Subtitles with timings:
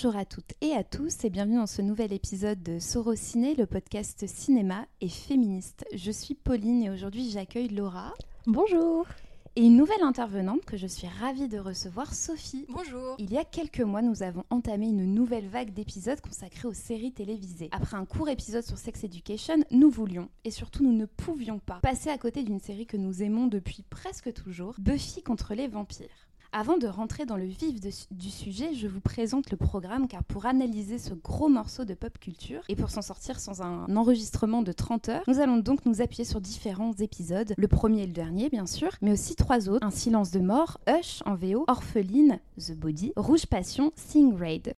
[0.00, 3.66] Bonjour à toutes et à tous et bienvenue dans ce nouvel épisode de Sorociné, le
[3.66, 5.84] podcast cinéma et féministe.
[5.92, 8.14] Je suis Pauline et aujourd'hui j'accueille Laura.
[8.46, 9.08] Bonjour
[9.56, 12.64] et une nouvelle intervenante que je suis ravie de recevoir, Sophie.
[12.68, 13.16] Bonjour.
[13.18, 17.10] Il y a quelques mois, nous avons entamé une nouvelle vague d'épisodes consacrés aux séries
[17.10, 17.68] télévisées.
[17.72, 21.80] Après un court épisode sur Sex Education, nous voulions, et surtout nous ne pouvions pas,
[21.82, 26.27] passer à côté d'une série que nous aimons depuis presque toujours, Buffy contre les vampires.
[26.52, 27.78] Avant de rentrer dans le vif
[28.10, 32.18] du sujet, je vous présente le programme car pour analyser ce gros morceau de pop
[32.18, 36.00] culture et pour s'en sortir sans un enregistrement de 30 heures, nous allons donc nous
[36.00, 39.84] appuyer sur différents épisodes, le premier et le dernier bien sûr, mais aussi trois autres,
[39.84, 44.72] Un silence de mort, Hush en VO, Orpheline, The Body, Rouge Passion, Sing Raid.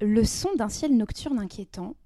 [0.00, 1.96] Le son d'un ciel nocturne inquiétant,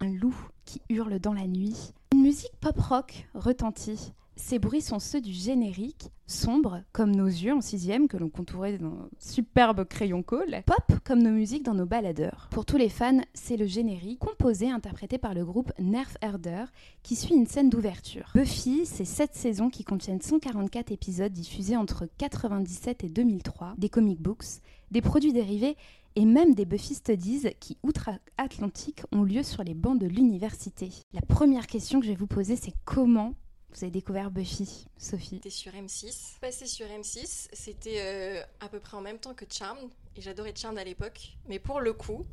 [0.00, 0.36] un loup
[0.66, 5.32] qui hurle dans la nuit, une musique pop rock retentit, ces bruits sont ceux du
[5.32, 10.98] générique, sombre comme nos yeux en sixième que l'on contourait d'un superbe crayon colle, pop
[11.04, 12.48] comme nos musiques dans nos baladeurs.
[12.50, 16.64] Pour tous les fans, c'est le générique, composé interprété par le groupe Nerf Herder,
[17.02, 18.30] qui suit une scène d'ouverture.
[18.34, 24.20] Buffy, c'est sept saisons qui contiennent 144 épisodes diffusés entre 97 et 2003, des comic
[24.20, 25.76] books, des produits dérivés
[26.16, 30.90] et même des Buffy Studies qui, outre-Atlantique, ont lieu sur les bancs de l'université.
[31.12, 33.34] La première question que je vais vous poser, c'est comment
[33.72, 36.38] vous avez découvert Buffy, Sophie C'était sur M6.
[36.40, 39.88] Passé sur M6, c'était euh, à peu près en même temps que Charmed.
[40.16, 41.36] Et j'adorais Charmed à l'époque.
[41.48, 42.26] Mais pour le coup,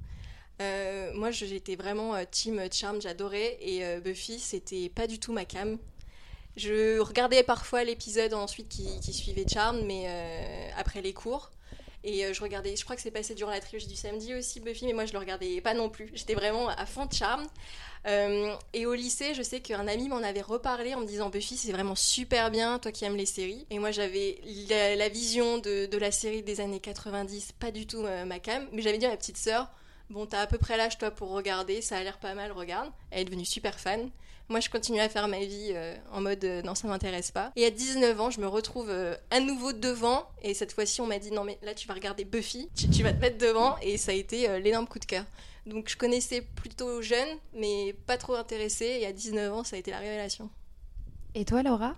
[0.62, 3.58] euh, moi j'étais vraiment euh, team Charmed, j'adorais.
[3.62, 5.78] Et Buffy, c'était pas du tout ma cam.
[6.56, 11.52] Je regardais parfois l'épisode ensuite qui, suivait Charmed, mais après les cours.
[12.10, 14.86] Et je regardais, je crois que c'est passé durant la trilogie du samedi aussi, Buffy,
[14.86, 16.10] mais moi je le regardais pas non plus.
[16.14, 17.50] J'étais vraiment à fond de Charmed.
[18.08, 21.58] Euh, et au lycée, je sais qu'un ami m'en avait reparlé en me disant Buffy,
[21.58, 23.66] c'est vraiment super bien, toi qui aimes les séries.
[23.70, 28.24] Et moi, j'avais la, vision de, la série des années 90, pas du tout euh,
[28.24, 29.70] ma cam, mais j'avais dit à ma petite sœur
[30.10, 32.90] Bon, t'as à peu près l'âge, toi, pour regarder, ça a l'air pas mal, regarde.
[33.12, 34.10] Elle est devenue super fan.
[34.50, 37.52] Moi, je continue à faire ma vie euh, en mode non, ça m'intéresse pas.
[37.56, 38.92] Et à 19 ans, je me retrouve
[39.30, 40.24] à nouveau devant.
[40.42, 43.04] Et cette fois-ci, on m'a dit non, mais là, tu vas regarder Buffy, tu, tu
[43.04, 43.76] vas te mettre devant.
[43.82, 45.26] Et ça a été l'énorme coup de cœur.
[45.66, 49.00] Donc je connaissais plutôt jeune, mais pas trop intéressée.
[49.02, 50.50] Et à 19 ans, ça a été la révélation.
[51.36, 51.96] Et toi, Laura?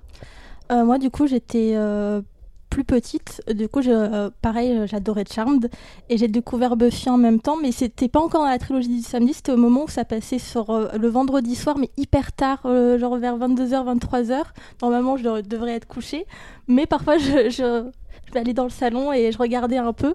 [0.72, 2.22] Euh, Moi, du coup, j'étais euh,
[2.70, 3.42] plus petite.
[3.54, 5.70] Du coup, je, euh, pareil, j'adorais Charmed.
[6.10, 9.02] Et j'ai découvert Buffy en même temps, mais c'était pas encore dans la trilogie du
[9.02, 9.34] samedi.
[9.34, 13.38] C'était au moment où ça passait sur le vendredi soir, mais hyper tard, genre vers
[13.38, 14.44] 22h, 23h.
[14.82, 16.26] Normalement, je devrais être couchée.
[16.68, 17.90] Mais parfois, je,
[18.28, 20.14] je vais aller dans le salon et je regardais un peu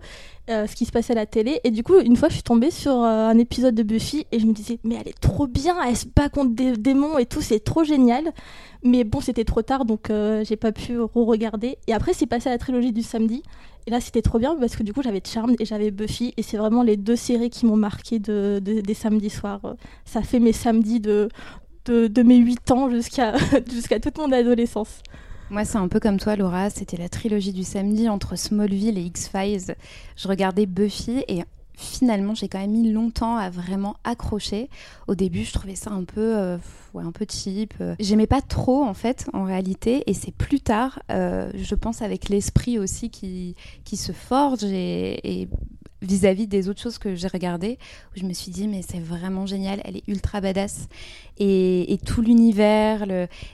[0.50, 1.60] euh, ce qui se passait à la télé.
[1.64, 4.38] Et du coup, une fois, je suis tombée sur euh, un épisode de Buffy et
[4.38, 7.26] je me disais, mais elle est trop bien, elle se bat contre des démons et
[7.26, 8.32] tout, c'est trop génial.
[8.82, 11.78] Mais bon, c'était trop tard, donc euh, j'ai pas pu re-regarder.
[11.86, 13.42] Et après, c'est passé à la trilogie du samedi.
[13.86, 16.34] Et là, c'était trop bien parce que du coup, j'avais Charmed et j'avais Buffy.
[16.36, 19.60] Et c'est vraiment les deux séries qui m'ont marqué de, des samedis soirs.
[20.04, 21.28] Ça fait mes samedis de,
[21.86, 23.34] de, mes 8 ans jusqu'à
[23.72, 25.00] jusqu'à toute mon adolescence.
[25.54, 26.68] Moi, c'est un peu comme toi, Laura.
[26.68, 29.76] C'était la trilogie du samedi entre Smallville et X-Files.
[30.16, 31.44] Je regardais Buffy et
[31.76, 34.68] finalement, j'ai quand même mis longtemps à vraiment accrocher.
[35.06, 36.58] Au début, je trouvais ça un peu, euh,
[36.92, 37.72] ouais, un peu cheap.
[38.00, 40.02] J'aimais pas trop, en fait, en réalité.
[40.10, 43.54] Et c'est plus tard, euh, je pense, avec l'esprit aussi qui,
[43.94, 45.48] se forge et
[46.04, 47.78] vis-à-vis des autres choses que j'ai regardées,
[48.14, 50.88] où je me suis dit, mais c'est vraiment génial, elle est ultra badass.
[51.38, 53.06] Et, tout l'univers,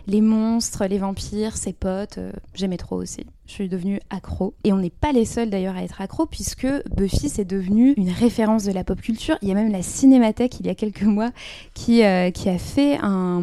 [0.06, 3.25] les monstres, les vampires, ses potes, euh, j'aimais trop aussi.
[3.47, 4.55] Je suis devenue accro.
[4.64, 8.11] Et on n'est pas les seuls d'ailleurs à être accro, puisque Buffy, c'est devenu une
[8.11, 9.38] référence de la pop culture.
[9.41, 11.31] Il y a même la Cinémathèque, il y a quelques mois,
[11.75, 13.41] qui, euh, a fait un,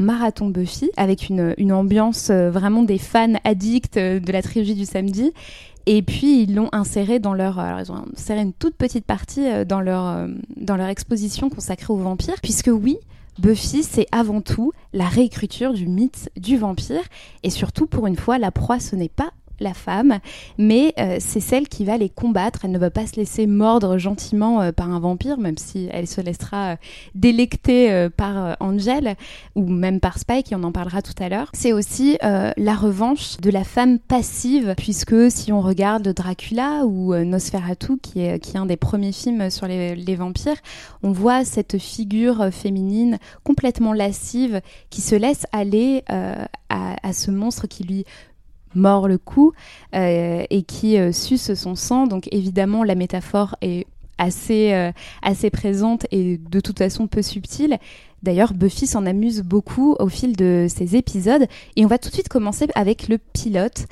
[0.00, 4.84] marathon Buffy, avec une, une ambiance euh, vraiment des fans addicts de la trilogie du
[4.84, 5.32] samedi.
[5.86, 9.46] Et puis ils l'ont inséré dans leur, alors ils ont inséré une toute petite partie
[9.46, 12.98] euh, dans leur, euh, dans leur exposition consacrée aux vampires, puisque oui,
[13.38, 17.02] Buffy, c'est avant tout la réécriture du mythe du vampire,
[17.42, 19.30] et surtout pour une fois, la proie, ce n'est pas
[19.60, 20.18] la femme,
[20.58, 22.60] mais euh, c'est celle qui va les combattre.
[22.64, 26.06] Elle ne va pas se laisser mordre gentiment euh, par un vampire, même si elle
[26.06, 26.76] se laissera euh,
[27.14, 29.16] délecter par Angel
[29.54, 31.50] ou même par Spike, et on en parlera tout à l'heure.
[31.52, 37.98] C'est aussi la revanche de la femme passive, puisque si on regarde Dracula ou Nosferatu,
[37.98, 40.56] qui est, qui est un des premiers films sur les, vampires,
[41.02, 44.60] on voit cette figure féminine complètement lascive
[44.90, 46.48] qui se laisse aller à,
[47.02, 48.04] à, ce monstre qui lui
[48.74, 49.52] mord le cou
[49.94, 52.06] euh, et qui euh, suce son sang.
[52.06, 53.86] Donc évidemment, la métaphore est
[54.18, 57.78] assez, euh, assez présente et de toute façon peu subtile.
[58.22, 61.46] D'ailleurs, Buffy s'en amuse beaucoup au fil de ses épisodes.
[61.76, 63.86] Et on va tout de suite commencer avec le pilote.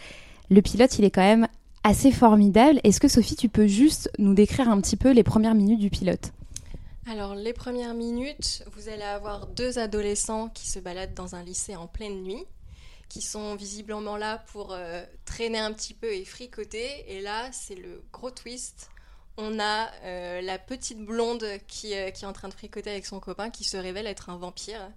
[0.50, 1.48] Le pilote, il est quand même
[1.82, 2.80] assez formidable.
[2.84, 5.88] Est-ce que Sophie, tu peux juste nous décrire un petit peu les premières minutes du
[5.88, 6.32] pilote?
[7.10, 11.74] Alors, les premières minutes, vous allez avoir deux adolescents qui se baladent dans un lycée
[11.74, 12.44] en pleine nuit,
[13.08, 17.04] qui sont visiblement là pour euh, traîner un petit peu et fricoter.
[17.08, 18.90] Et là, c'est le gros twist.
[19.36, 23.06] On a euh, la petite blonde qui, euh, qui, est en train de fricoter avec
[23.06, 24.90] son copain qui se révèle être un vampire.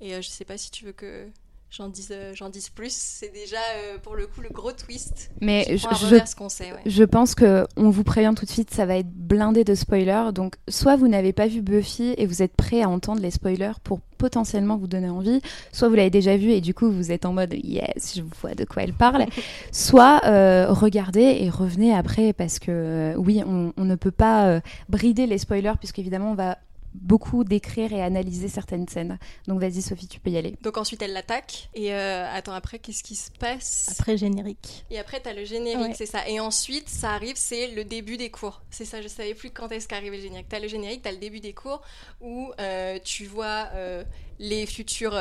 [0.00, 1.28] Et je sais pas si tu veux que
[1.70, 2.92] j'en dise, euh, j'en dise plus.
[2.92, 5.30] C'est déjà euh, pour le coup le gros twist.
[5.40, 8.96] Mais je, je, sait, je pense que on vous prévient tout de suite, ça va
[8.96, 10.32] être blindé de spoilers.
[10.32, 13.72] Donc soit vous n'avez pas vu Buffy et vous êtes prêt à entendre les spoilers
[13.84, 15.40] pour potentiellement vous donner envie,
[15.72, 18.54] soit vous l'avez déjà vu et du coup vous êtes en mode yes, je vois
[18.54, 19.26] de quoi elle parle,
[19.72, 25.26] soit euh, regardez et revenez après parce que oui, on, on, ne peut pas brider
[25.26, 26.58] les spoilers puisqu'évidemment on va
[26.94, 29.18] beaucoup décrire et analyser certaines scènes.
[29.46, 30.56] Donc vas-y Sophie, tu peux y aller.
[30.62, 33.88] Donc ensuite elle l'attaque et euh, attends après qu'est-ce qui se passe?
[33.90, 34.84] Après générique.
[34.90, 36.28] Et après t'as le générique, c'est ça.
[36.28, 38.62] Et ensuite ça arrive, c'est le début des cours.
[38.70, 40.48] C'est ça, je savais plus quand est-ce qu'arrivait le générique.
[40.48, 41.82] T'as le générique, t'as le début des cours
[42.20, 44.04] où euh, tu vois euh,
[44.38, 45.18] les futurs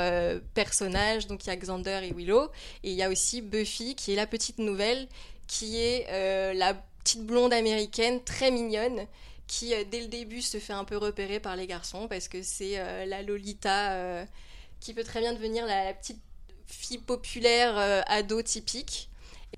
[0.54, 1.28] personnages.
[1.28, 2.46] Donc il y a Xander et Willow
[2.84, 5.08] et il y a aussi Buffy qui est la petite nouvelle,
[5.48, 6.74] qui est la
[7.04, 9.08] petite blonde américaine très mignonne
[9.48, 12.42] qui euh, dès le début se fait un peu repérer par les garçons parce que
[12.44, 14.26] c'est euh, la Lolita euh,
[14.80, 16.20] qui peut très bien devenir la, petite
[16.68, 19.10] fille populaire ado typique.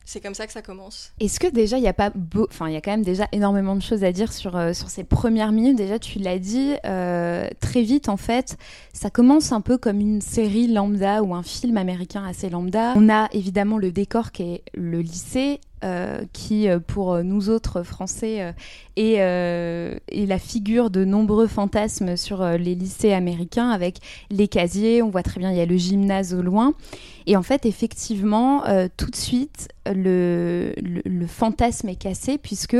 [0.06, 1.12] C'est comme ça que ça commence.
[1.19, 2.47] Est-ce que déjà il y a pas beau...
[2.51, 5.03] enfin il y a quand même déjà énormément de choses à dire sur sur ces
[5.03, 5.75] premières minutes?
[5.75, 8.57] Déjà tu l'as dit très vite en fait,
[8.94, 12.94] ça commence un peu comme une série lambda ou un film américain assez lambda.
[12.95, 17.84] On a évidemment le décor qui est le lycée euh, qui, euh, pour nous autres
[17.84, 18.54] Français,
[18.98, 24.00] euh, est, la figure de nombreux fantasmes sur les lycées américains, avec
[24.30, 26.74] les casiers, on voit très bien, il y a le gymnase au loin.
[27.28, 28.64] Et en fait, effectivement,
[28.98, 30.74] tout de suite, le,
[31.28, 32.78] fantasme est cassé, puisque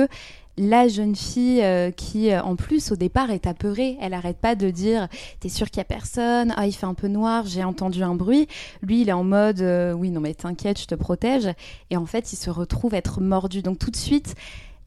[0.60, 3.98] la jeune fille euh, qui, euh, en plus, au départ, est apeurée.
[4.02, 5.08] Elle n'arrête pas de dire
[5.40, 6.54] T'es sûr qu'il y a personne?
[6.58, 8.48] Ah, il fait un peu noir, j'ai entendu un bruit.
[8.82, 11.48] Lui, il est en mode euh, Oui, non, mais t'inquiète, je te protège.
[11.90, 13.62] Et en fait, il se retrouve être mordu.
[13.62, 14.36] Donc, tout de suite,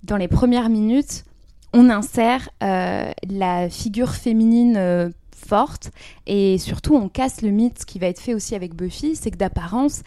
[0.04, 1.24] dans les premières minutes,
[1.72, 5.90] on insère la figure féminine forte
[6.26, 9.38] et surtout on casse le mythe qui va être fait aussi avec Buffy, c'est que
[9.38, 10.02] d'apparence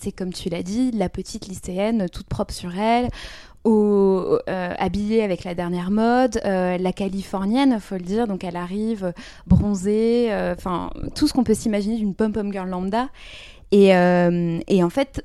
[0.00, 3.08] c'est comme tu l'as dit, la petite lycéenne toute propre sur elle
[3.64, 8.56] au, euh, habillée avec la dernière mode, euh, la californienne, faut le dire, donc elle
[8.56, 9.12] arrive
[9.46, 13.08] bronzée, euh, enfin tout ce qu'on peut s'imaginer d'une pom-pom girl lambda.
[13.72, 15.24] Et, et en fait,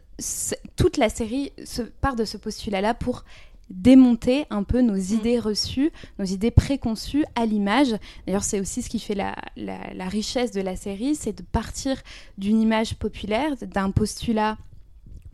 [0.76, 3.24] toute la série se part de ce postulat-là pour
[3.72, 5.14] démonter un peu nos mm.
[5.14, 7.96] idées reçues, nos idées préconçues à l'image.
[8.28, 11.42] D'ailleurs, c'est aussi ce qui fait la, la, la richesse de la série, c'est de
[11.42, 11.98] partir
[12.38, 14.58] d'une image populaire, d'un postulat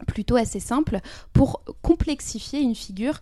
[0.08, 1.00] plutôt assez simple
[1.34, 3.20] pour complexifier une figure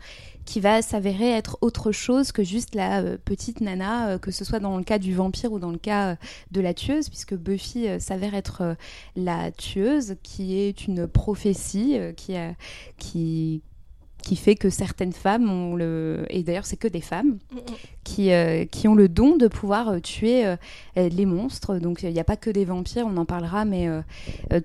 [0.50, 4.44] qui va s'avérer être autre chose que juste la euh, petite nana, euh, que ce
[4.44, 6.16] soit dans le cas du vampire ou dans le cas euh,
[6.50, 8.76] de la tueuse, puisque Buffy s'avère être
[9.16, 12.34] la tueuse, qui est une prophétie qui,
[12.98, 13.62] qui,
[14.22, 17.62] qui fait que certaines femmes ont le et d'ailleurs c'est que des femmes mm, mm.
[18.04, 20.56] qui, euh, qui ont le don de pouvoir euh, tuer euh,
[20.96, 21.80] les monstres.
[21.80, 23.90] Donc il n'y a pas que des vampires on en parlera mais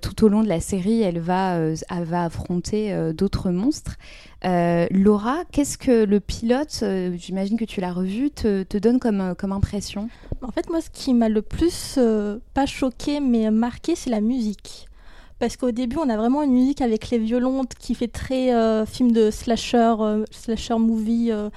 [0.01, 3.95] tout au long de la série elle va elle va affronter d'autres monstres.
[4.43, 6.83] Laura qu'est-ce que le pilote
[7.15, 10.09] j'imagine que tu l'as revu te, te, donne comme, comme impression?
[10.41, 11.99] En fait moi ce qui m'a le plus
[12.53, 14.87] pas choqué mais marqué c'est la musique
[15.39, 18.85] parce qu'au début, on a vraiment une musique avec les violons qui fait très euh,
[18.85, 21.49] film de slasher, euh, slasher movie euh,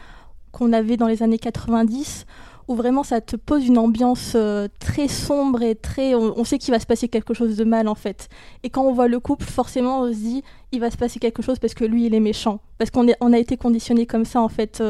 [0.51, 2.27] qu'on avait dans les années 90,
[2.67, 4.37] où vraiment ça te pose une ambiance
[4.81, 6.15] très sombre et très.
[6.15, 8.29] On, sait qu'il va se passer quelque chose de mal en fait.
[8.63, 11.43] Et quand on voit le couple, forcément, on se dit il va se passer quelque
[11.43, 12.61] chose parce que lui, il est méchant.
[12.79, 14.83] Parce qu'on on a été conditionné comme ça en fait.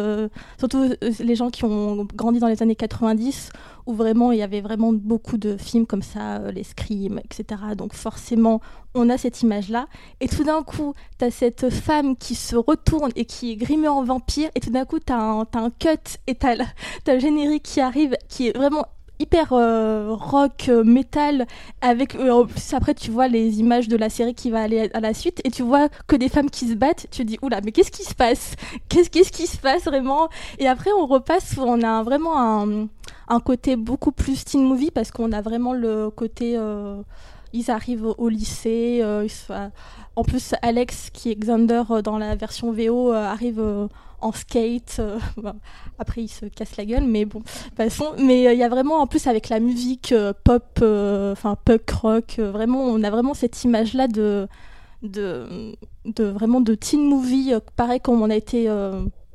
[0.59, 3.51] surtout les gens qui ont grandi dans les années 90,
[3.89, 7.63] où vraiment il y avait vraiment beaucoup de films comme ça, euh, les Scream, etc.
[7.77, 8.61] Donc forcément,
[8.95, 9.89] on a cette image-là.
[10.21, 13.89] Et tout d'un coup, tu as cette femme qui se retourne et qui est grimée
[13.89, 14.51] en vampire.
[14.55, 16.57] Et tout d'un coup, tu as, un cut et tu as,
[17.07, 18.85] le générique qui arrive, qui est vraiment
[19.19, 21.47] hyper euh, rock euh, metal
[21.81, 25.15] avec plus après tu vois les images de la série qui va aller à la
[25.15, 27.91] suite et tu vois que des femmes qui se battent tu dis oula mais qu'est-ce
[27.91, 28.55] qui se passe?
[28.89, 30.29] Qu'est-ce qui se passe vraiment?
[30.59, 32.89] Et après on repasse on a vraiment un
[33.29, 37.03] un côté beaucoup plus teen movie parce qu'on a vraiment le côté euh,
[37.53, 39.27] ils arrivent au lycée euh,
[40.17, 43.89] en plus Alex qui est Xander euh, dans la version VO arrive
[44.21, 45.01] en skate
[45.99, 47.43] après il se casse la gueule mais bon
[47.77, 52.39] façon mais il y a vraiment en plus avec la musique pop enfin punk rock
[52.39, 54.49] vraiment on a vraiment cette image là de
[55.03, 58.69] de de vraiment de teen movie, pareil comme on a été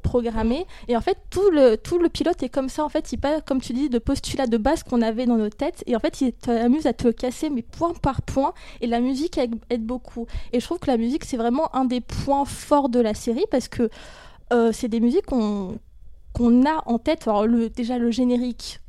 [0.04, 0.68] programmé.
[0.88, 2.84] Et en fait, tout le, tout le pilote est comme ça.
[2.84, 5.50] En fait, il pas, comme tu dis, de postulat de base qu'on avait dans nos
[5.50, 5.84] têtes.
[5.88, 8.54] Et en fait, il t'amuse à te casser, mais point par point.
[8.82, 10.28] Et la musique aide beaucoup.
[10.52, 13.46] Et je trouve que la musique, c'est vraiment un des points forts de la série
[13.50, 13.90] parce que
[14.54, 15.80] euh, c'est des musiques qu'on
[16.66, 17.28] a en tête.
[17.28, 18.80] Alors, déjà, le générique.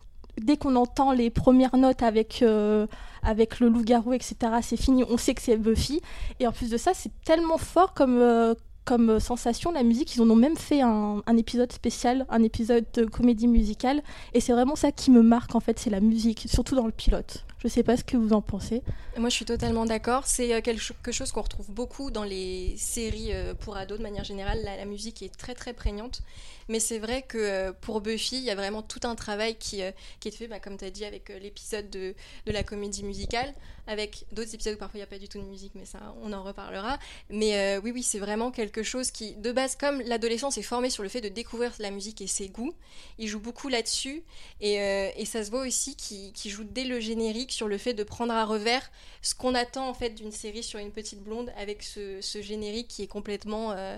[0.40, 2.86] Dès qu'on entend les premières notes avec, euh,
[3.22, 6.00] avec le loup-garou, etc., c'est fini, on sait que c'est Buffy.
[6.40, 8.54] Et en plus de ça, c'est tellement fort comme, euh,
[8.84, 10.14] comme sensation la musique.
[10.16, 14.02] Ils en ont même fait un, épisode spécial, un épisode de comédie musicale.
[14.34, 16.92] Et c'est vraiment ça qui me marque en fait, c'est la musique, surtout dans le
[16.92, 17.44] pilote.
[17.64, 18.82] Je sais pas ce que vous en pensez.
[19.16, 20.26] Moi, je suis totalement d'accord.
[20.26, 24.22] C'est euh, quelque chose qu'on retrouve beaucoup dans les séries euh, pour ados de manière
[24.22, 24.60] générale.
[24.62, 26.20] La, musique est très très prégnante.
[26.68, 29.80] Mais c'est vrai que pour Buffy, il y a vraiment tout un travail qui,
[30.20, 32.14] qui est fait, bah, comme tu as dit, avec l'épisode de,
[32.46, 33.52] de, la comédie musicale,
[33.86, 36.14] avec d'autres épisodes où parfois il n'y a pas du tout de musique, mais ça,
[36.22, 36.98] on en reparlera.
[37.28, 41.02] Mais oui, oui, c'est vraiment quelque chose qui, de base, comme l'adolescence est formée sur
[41.02, 42.74] le fait de découvrir la musique et ses goûts,
[43.18, 44.22] il joue beaucoup là-dessus.
[44.60, 47.94] Et, euh, et, ça se voit aussi qu'il joue dès le générique sur le fait
[47.94, 48.90] de prendre à revers
[49.22, 53.02] ce qu'on attend en fait d'une série sur une petite blonde avec ce, générique qui
[53.02, 53.72] est complètement.
[53.72, 53.96] Euh,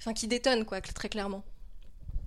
[0.00, 1.42] enfin, qui détonne, quoi, très clairement.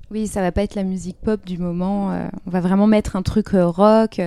[0.10, 2.14] Oui, ça va pas être la musique pop du moment.
[2.14, 4.22] Euh, on va vraiment mettre un truc rock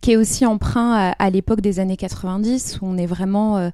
[0.00, 3.72] qui est aussi emprunt à, l'époque des années 90 où on est vraiment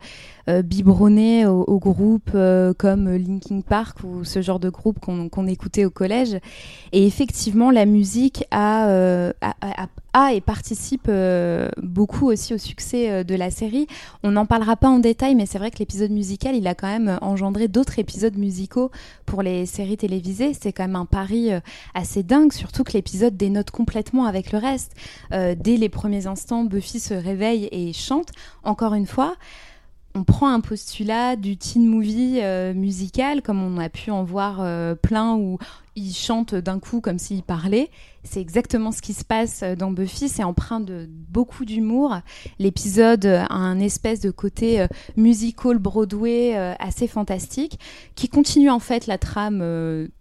[0.48, 5.84] euh, biberonné aux, groupes euh, comme Linkin Park ou ce genre de groupe qu'on écoutait
[5.84, 6.38] au collège.
[6.92, 9.32] Et effectivement, la musique a, euh,
[10.12, 11.10] a, et participe
[11.80, 13.86] beaucoup aussi au succès de la série.
[14.24, 16.88] On n'en parlera pas en détail, mais c'est vrai que l'épisode musical, il a quand
[16.88, 18.90] même engendré d'autres épisodes musicaux
[19.24, 20.52] pour les séries télévisées.
[20.52, 21.50] C'est quand même un pari
[21.94, 24.94] assez dingue, surtout que l'épisode dénote complètement avec le reste.
[25.30, 28.30] dès les premiers instants, Buffy se réveille et chante,
[28.64, 29.36] encore une fois
[30.14, 34.58] on prend un postulat du teen movie euh, musical, comme on a pu en voir
[34.60, 35.58] euh, plein où
[35.94, 37.90] il chante d'un coup comme s'il parlait.
[38.24, 40.28] C'est exactement ce qui se passe euh, dans Buffy.
[40.28, 42.16] C'est empreint de beaucoup d'humour.
[42.58, 44.84] L'épisode a un espèce de côté
[45.16, 47.78] musical Broadway assez fantastique
[48.16, 49.60] qui continue en fait la trame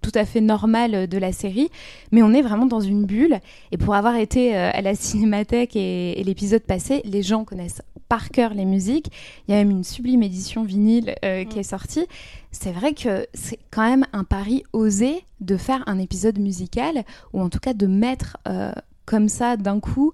[0.01, 1.69] tout à fait normale de la série.
[2.11, 3.39] Mais on est vraiment dans une bulle.
[3.71, 8.53] Et pour avoir été à la cinémathèque et l'épisode passé, les gens connaissent par cœur
[8.53, 9.11] les musiques.
[9.47, 11.59] Il y a même une sublime édition vinyle euh, qui mm.
[11.59, 12.07] est sortie.
[12.51, 17.41] C'est vrai que c'est quand même un pari osé de faire un épisode musical, ou
[17.41, 18.73] en tout cas de mettre euh,
[19.05, 20.11] comme ça d'un coup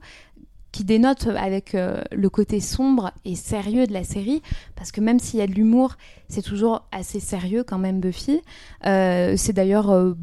[0.71, 4.41] qui dénote avec euh, le côté sombre et sérieux de la série,
[4.75, 5.95] parce que même s'il y a de l'humour,
[6.27, 8.41] c'est toujours assez sérieux quand même Buffy.
[8.83, 10.15] c'est d'ailleurs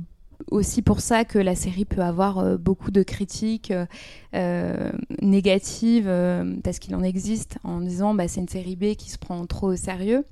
[0.50, 3.86] aussi pour ça que la série peut avoir euh, beaucoup de critiques euh,
[4.34, 6.10] euh, négatives,
[6.62, 9.68] parce qu'il en existe, en disant bah, c'est une série B qui se prend trop
[9.68, 10.24] au sérieux.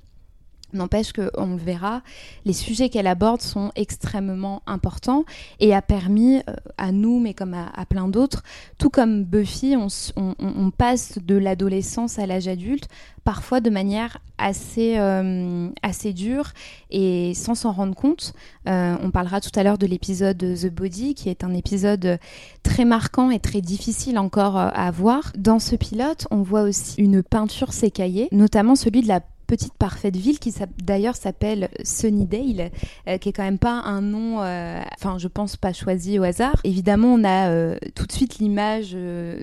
[0.73, 2.01] N'empêche qu'on le verra,
[2.45, 5.25] les sujets qu'elle aborde sont extrêmement importants
[5.59, 8.43] et a permis euh, à nous, mais comme à, plein d'autres,
[8.77, 12.87] tout comme Buffy, on, passe de l'adolescence à l'âge adulte,
[13.23, 15.69] parfois de manière assez, euh,
[16.15, 16.51] dure
[16.89, 18.33] et sans s'en rendre compte.
[18.67, 22.17] Euh, on parlera tout à l'heure de l'épisode The Body, qui est un épisode
[22.63, 25.33] très marquant et très difficile encore à voir.
[25.37, 30.15] Dans ce pilote, on voit aussi une peinture s'écailler, notamment celui de la petite parfaite
[30.15, 32.71] ville qui d'ailleurs s'appelle Sunnydale,
[33.09, 36.23] euh, qui est quand même pas un nom, euh, enfin je pense pas choisi au
[36.23, 36.55] hasard.
[36.63, 38.95] Évidemment, on a euh, tout de suite l'image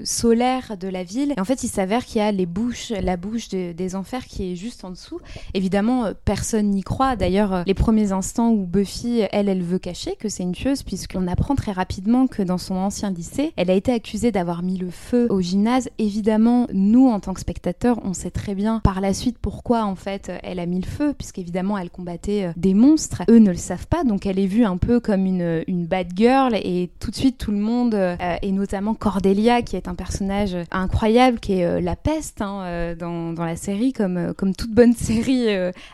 [0.04, 1.34] solaire de la ville.
[1.36, 4.56] En fait, il s'avère qu'il y a les bouches, la bouche des enfers qui est
[4.56, 5.20] juste en dessous.
[5.52, 7.14] Évidemment, personne n'y croit.
[7.14, 11.28] D'ailleurs, les premiers instants où Buffy, elle, elle veut cacher que c'est une tueuse, puisqu'on
[11.28, 14.90] apprend très rapidement que dans son ancien lycée, elle a été accusée d'avoir mis le
[14.90, 15.90] feu au gymnase.
[15.98, 19.97] Évidemment, nous, en tant que spectateurs, on sait très bien par la suite pourquoi en
[19.98, 23.22] fait, elle a mis le feu, puisqu'évidemment, elle combattait euh, des monstres.
[23.28, 26.08] Eux ne le savent pas, donc elle est vue un peu comme une, une bad
[26.14, 29.94] girl, et tout de suite, tout le monde, euh, et notamment Cordelia, qui est un
[29.94, 35.46] personnage incroyable, qui est euh, la peste hein, dans, la série, comme toute bonne série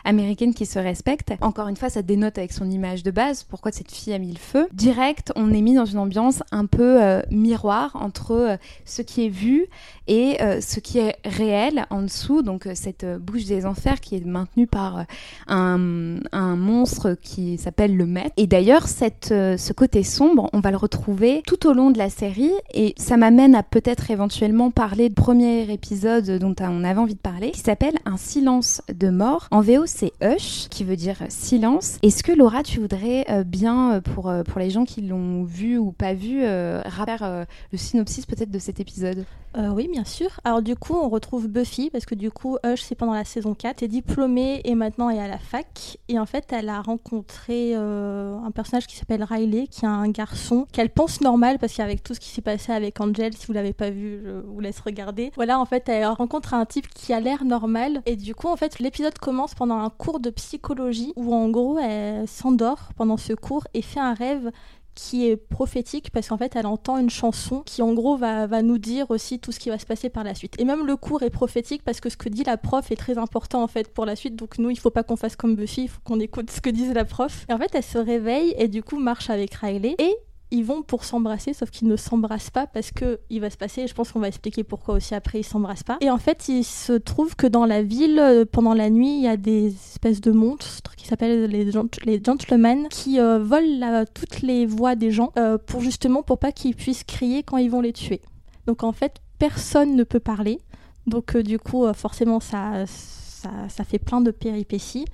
[0.03, 1.33] américaine qui se respecte.
[1.41, 4.31] Encore une fois, ça dénote avec son image de base, pourquoi cette fille a mis
[4.31, 4.67] le feu.
[4.73, 6.99] Direct, on est mis dans une ambiance un peu
[7.31, 9.67] miroir entre ce qui est vu
[10.07, 14.67] et ce qui est réel en dessous, donc cette bouche des enfers qui est maintenu
[14.67, 15.03] par euh,
[15.47, 18.31] un, un monstre qui s'appelle le maître.
[18.37, 21.97] Et d'ailleurs, cette, euh, ce côté sombre, on va le retrouver tout au long de
[21.97, 26.99] la série et ça m'amène à peut-être éventuellement parler du premier épisode dont on avait
[26.99, 29.47] envie de parler, qui s'appelle Un silence de mort.
[29.51, 31.97] En VO, c'est Hush, qui veut dire silence.
[32.01, 35.91] Est-ce que Laura, tu voudrais euh, bien, pour, pour les gens qui l'ont vu ou
[35.91, 36.43] pas vu,
[36.85, 39.25] rappeler le synopsis peut-être de cet épisode?
[39.57, 40.29] Oui, bien sûr.
[40.43, 43.53] Alors du coup, on retrouve Buffy, parce que du coup, Hush, c'est pendant la saison
[43.53, 45.97] 4 était diplômée et maintenant est à la fac.
[46.09, 50.09] Et en fait, elle a rencontré euh, un personnage qui s'appelle Riley, qui est un
[50.09, 53.53] garçon qu'elle pense normal parce qu'avec tout ce qui s'est passé avec Angel, si vous
[53.53, 55.31] l'avez pas vu, je vous laisse regarder.
[55.37, 58.01] Voilà, en fait, elle rencontre un type qui a l'air normal.
[58.05, 61.79] Et du coup, en fait, l'épisode commence pendant un cours de psychologie où en gros,
[61.79, 64.51] elle s'endort pendant ce cours et fait un rêve
[64.95, 68.77] qui est prophétique parce qu'en fait elle entend une chanson qui en gros va, nous
[68.77, 70.59] dire aussi tout ce qui va se passer par la suite.
[70.59, 73.17] Et même le cours est prophétique parce que ce que dit la prof est très
[73.17, 74.35] important en fait pour la suite.
[74.35, 76.69] Donc nous il faut pas qu'on fasse comme Buffy, il faut qu'on écoute ce que
[76.69, 77.45] disait la prof.
[77.49, 80.15] Et en fait elle se réveille et du coup marche avec Riley et
[80.51, 83.81] ils vont pour s'embrasser, sauf qu'ils ne s'embrassent pas parce que il va se passer.
[83.81, 85.97] Et je pense qu'on va expliquer pourquoi aussi après ils s'embrassent pas.
[86.01, 89.23] Et en fait, il se trouve que dans la ville, euh, pendant la nuit, il
[89.23, 94.65] y a des espèces de monstres qui s'appellent les, gentlemen qui euh, volent toutes les
[94.65, 97.93] voix des gens euh, pour justement pour pas qu'ils puissent crier quand ils vont les
[97.93, 98.21] tuer.
[98.67, 100.59] Donc en fait, personne ne peut parler.
[101.07, 105.05] Donc du coup, forcément, ça, ça, ça, fait plein de péripéties.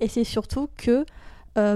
[0.00, 1.06] Et c'est surtout que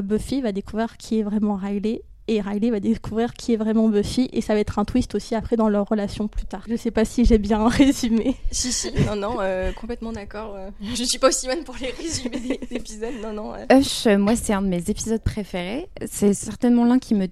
[0.03, 4.29] Buffy va découvrir qui est vraiment Riley et Riley va découvrir qui est vraiment Buffy
[4.33, 6.65] et ça va être un twist aussi après dans leur relation plus tard.
[6.69, 8.37] Je sais pas si j'ai bien résumé.
[8.51, 10.55] Si si, non non, euh, complètement d'accord.
[10.57, 10.71] Euh.
[10.95, 13.55] je suis pas aussi bonne pour les résumés d'épisodes, non non.
[13.55, 13.79] Euh.
[13.79, 15.89] Hush, moi c'est un de mes épisodes préférés.
[16.07, 17.27] C'est certainement l'un qui me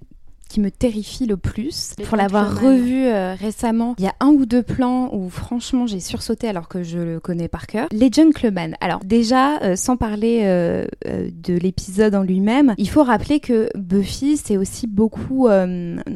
[0.51, 1.93] qui me terrifie le plus.
[2.09, 6.01] pour l'avoir revu euh, récemment, il y a un ou deux plans où franchement j'ai
[6.01, 7.87] sursauté alors que je le connais par cœur.
[7.91, 8.75] Les Gentlemen.
[8.81, 14.35] Alors déjà, euh, sans parler euh, de l'épisode en lui-même, il faut rappeler que Buffy
[14.35, 15.47] c'est aussi beaucoup,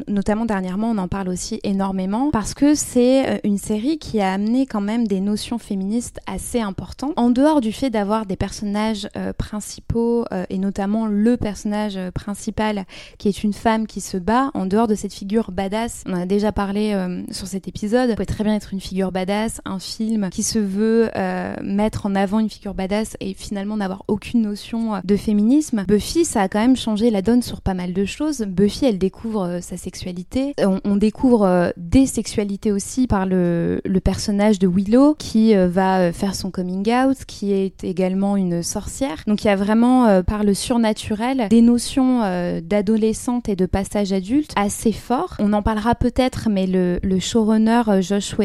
[0.08, 4.66] notamment dernièrement on en parle aussi énormément, parce que c'est une série qui a amené
[4.66, 7.14] quand même des notions féministes assez importantes.
[7.16, 9.08] En dehors du fait d'avoir des personnages
[9.38, 12.86] principaux et notamment le personnage principal
[13.18, 14.18] qui est une femme qui se
[14.54, 16.04] en dehors de cette figure badass.
[16.08, 18.10] On en a déjà parlé euh, sur cet épisode.
[18.10, 22.06] Ça peut très bien être une figure badass, un film qui se veut euh, mettre
[22.06, 25.86] en avant une figure badass et finalement n'avoir aucune notion euh, de féminisme.
[25.88, 28.42] Buffy, ça a quand même changé la donne sur pas mal de choses.
[28.42, 30.54] Buffy, elle découvre sa sexualité.
[30.84, 36.52] On, découvre des sexualités aussi par le, le personnage de Willow qui va faire son
[36.52, 39.24] coming out, qui est également une sorcière.
[39.28, 42.22] Donc il y a vraiment par le surnaturel des notions
[42.62, 44.14] d'adolescente et de passage
[44.56, 45.36] assez fort.
[45.40, 48.36] On en parlera peut-être, mais le, showrunner euh, Josh,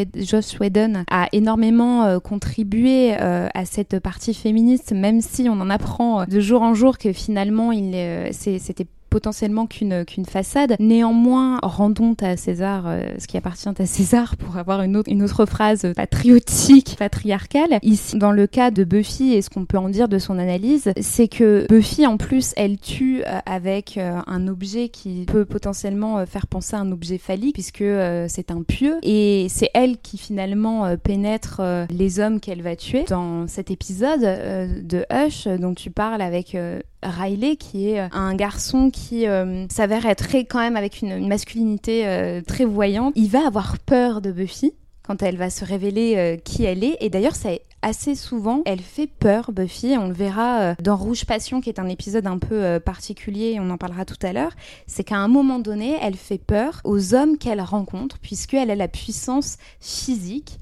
[0.60, 6.24] Whedon a énormément euh, contribué euh, à cette partie féministe, même si on en apprend
[6.24, 7.90] de jour en jour que finalement il
[8.32, 10.76] c'était potentiellement qu'une qu'une façade.
[10.78, 15.22] Néanmoins, rendons à César euh, ce qui appartient à César pour avoir une autre, une
[15.22, 17.78] autre phrase patriotique, patriarcale.
[17.82, 20.92] Ici, dans le cas de Buffy et ce qu'on peut en dire de son analyse,
[21.00, 26.24] c'est que Buffy, en plus, elle tue euh, avec euh, un objet qui peut potentiellement
[26.24, 27.84] faire penser à un objet phallique puisque
[28.28, 33.04] c'est un pieu et c'est elle qui finalement pénètre les hommes qu'elle va tuer.
[33.08, 36.56] Dans cet épisode de Hush dont tu parles avec
[37.02, 42.06] Riley, qui est euh, un garçon qui euh, s'avère être quand même avec une, masculinité
[42.06, 43.12] euh, très voyante.
[43.16, 46.96] Il va avoir peur de Buffy quand elle va se révéler qui elle est.
[47.00, 49.96] Et d'ailleurs, c'est assez souvent, elle fait peur, Buffy.
[49.98, 53.76] On le verra dans Rouge Passion, qui est un épisode un peu particulier, on en
[53.76, 54.52] parlera tout à l'heure.
[54.86, 58.86] C'est qu'à un moment donné, elle fait peur aux hommes qu'elle rencontre, puisqu'elle a la
[58.86, 60.60] puissance physique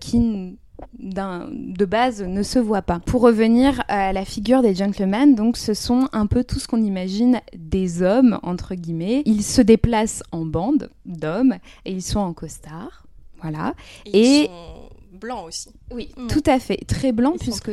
[0.00, 0.56] qui
[0.98, 3.00] de base ne se voit pas.
[3.00, 6.82] Pour revenir à la figure des gentlemen, donc ce sont un peu tout ce qu'on
[6.82, 9.22] imagine des hommes entre guillemets.
[9.26, 13.06] Ils se déplacent en bande d'hommes et ils sont en costard,
[13.40, 13.74] voilà.
[14.06, 15.70] Et, ils sont blancs aussi.
[15.92, 16.26] Oui, mm.
[16.28, 17.70] tout à fait, très blancs puisque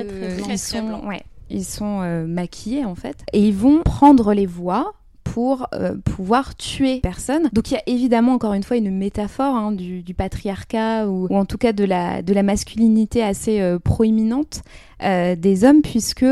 [0.50, 4.94] ils sont, ouais, ils sont euh, maquillés en fait et ils vont prendre les voix
[5.34, 7.50] pour euh, pouvoir tuer personne.
[7.54, 11.46] Donc il y a évidemment encore une fois une métaphore hein, du, patriarcat ou, en
[11.46, 14.64] tout cas de la, masculinité assez euh, proéminente
[15.04, 16.26] euh, des hommes puisque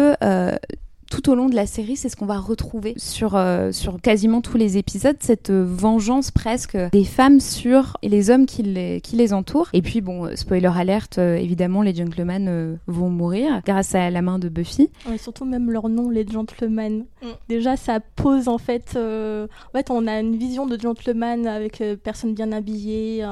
[1.09, 4.41] tout au long de la série, c'est ce qu'on va retrouver sur, euh, sur quasiment
[4.41, 9.15] tous les épisodes, cette euh, vengeance presque des femmes sur les hommes qui les, qui
[9.15, 9.69] les entourent.
[9.73, 14.39] Et puis, bon, euh, spoiler alerte, évidemment, les gentlemen vont mourir grâce à la main
[14.39, 14.89] de Buffy.
[15.11, 17.05] Et surtout même leur nom, les gentlemen.
[17.21, 17.27] Mm.
[17.49, 18.97] Déjà, ça pose en fait...
[18.97, 23.25] En fait, on a une vision de gentleman avec personne bien habillée,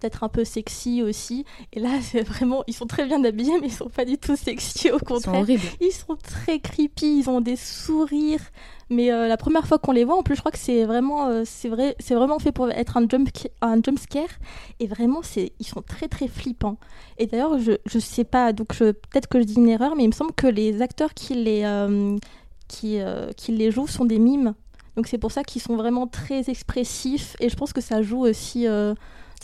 [0.00, 1.44] peut-être un peu sexy aussi.
[1.72, 4.36] Et là, c'est vraiment, ils sont très bien habillés, mais ils sont pas du tout
[4.36, 5.44] sexy, au contraire.
[5.48, 8.40] Ils sont Ils sont très creepy, ils ont des sourires.
[8.92, 11.28] Mais euh, la première fois qu'on les voit, en plus, je crois que c'est vraiment,
[11.28, 13.28] euh, c'est vrai, c'est vraiment fait pour être un jump,
[13.60, 14.28] un jump scare.
[14.80, 16.76] Et vraiment, c'est, ils sont très très flippants.
[17.16, 20.08] Et d'ailleurs, je, je sais pas, donc peut-être que je dis une erreur, mais il
[20.08, 22.16] me semble que les acteurs qui les, euh,
[22.66, 22.98] qui,
[23.36, 24.54] qui les jouent sont des mimes.
[24.96, 27.36] Donc c'est pour ça qu'ils sont vraiment très expressifs.
[27.38, 28.66] Et je pense que ça joue aussi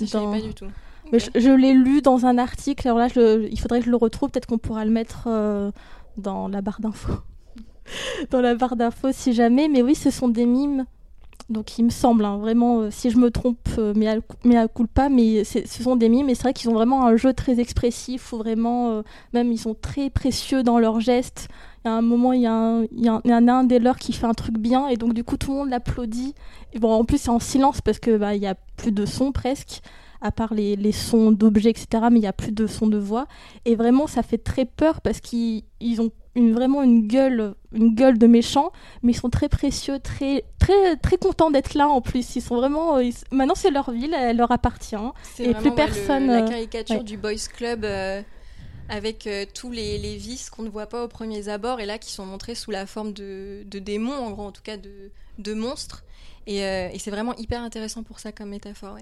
[0.04, 0.66] pas du tout.
[1.12, 2.88] Mais je, l'ai lu dans un article.
[2.88, 4.30] Alors là, il faudrait que je le retrouve.
[4.30, 5.70] Peut-être qu'on pourra le mettre euh,
[6.16, 7.20] dans la barre d'infos.
[8.30, 9.68] dans la barre d'infos si jamais.
[9.68, 10.84] Mais oui, ce sont des mimes.
[11.48, 14.56] Donc il me semble, hein, vraiment, euh, si je me trompe, euh, mais, à, mais
[14.56, 17.32] à pas, mais ce sont des mimes, et c'est vrai qu'ils ont vraiment un jeu
[17.32, 21.48] très expressif, où vraiment, euh, même ils sont très précieux dans leurs gestes.
[21.86, 24.12] Y a un moment, il y, a un, il y, a un, des leurs qui
[24.12, 26.34] fait un truc bien, et donc du coup tout le monde l'applaudit.
[26.72, 29.06] Et bon, en plus c'est en silence parce que bah, il y a plus de
[29.06, 29.82] son presque
[30.20, 31.86] à part les, les sons d'objets, etc.
[32.10, 33.26] Mais il n'y a plus de sons de voix.
[33.64, 35.62] Et vraiment, ça fait très peur parce qu'ils
[36.00, 38.72] ont une, vraiment une gueule, une gueule de méchants,
[39.02, 42.36] mais ils sont très précieux, très, très, très contents d'être là en plus.
[42.36, 42.98] Ils sont vraiment.
[43.32, 44.96] Maintenant, c'est leur ville, elle leur appartient.
[45.38, 46.26] Et plus personne.
[46.26, 47.84] la euh, caricature du Boys Club.
[47.84, 48.22] Euh,
[48.88, 51.98] avec euh, tous les, les vices qu'on ne voit pas aux premiers abords et là
[51.98, 56.04] qui sont montrés sous la forme de, démons, en gros, en tout cas de, monstres.
[56.46, 58.98] Et, et c'est vraiment hyper intéressant pour ça comme métaphore.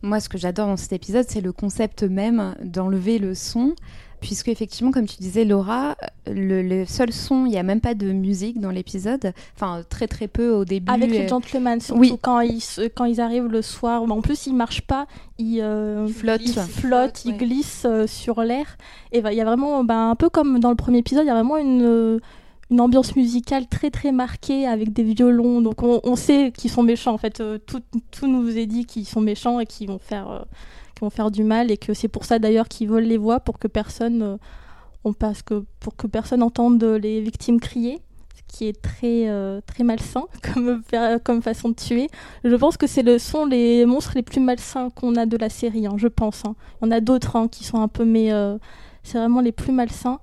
[0.00, 3.76] Moi, ce que j'adore dans cet épisode, c'est le concept même d'enlever le son,
[4.22, 8.10] puisque effectivement, comme tu disais, Laura, le, seul son, il n'y a même pas de
[8.12, 10.90] musique dans l'épisode, enfin très très peu au début.
[10.90, 12.18] Avec les gentlemen, surtout oui.
[12.22, 12.62] quand ils
[12.94, 14.02] quand ils arrivent le soir.
[14.02, 15.06] En plus, ils marchent pas,
[15.38, 18.78] ils, euh, flottent, ils, flottent, ils glissent euh, sur l'air.
[19.12, 21.28] Et bah, il y a vraiment, bah, un peu comme dans le premier épisode, il
[21.28, 22.20] y a vraiment une
[22.72, 25.60] une ambiance musicale très très marquée avec des violons.
[25.60, 27.40] Donc on, sait qu'ils sont méchants en fait.
[27.40, 30.40] Euh, tout, tout, nous est dit qu'ils sont méchants et qu'ils vont faire euh,
[31.10, 33.68] faire du mal et que c'est pour ça d'ailleurs qu'ils volent les voix pour que
[33.68, 34.36] personne euh,
[35.04, 38.00] on passe que pour que personne entende les victimes crier
[38.34, 39.28] ce qui est très
[39.66, 40.82] très malsain comme
[41.24, 42.08] comme façon de tuer.
[42.44, 45.48] Je pense que c'est le sont les monstres les plus malsains qu'on a de la
[45.48, 45.86] série.
[45.86, 46.44] Hein, je pense.
[46.44, 46.54] Hein.
[46.80, 48.30] En a d'autres hein, qui sont un peu mais
[49.02, 50.20] c'est vraiment les plus malsains.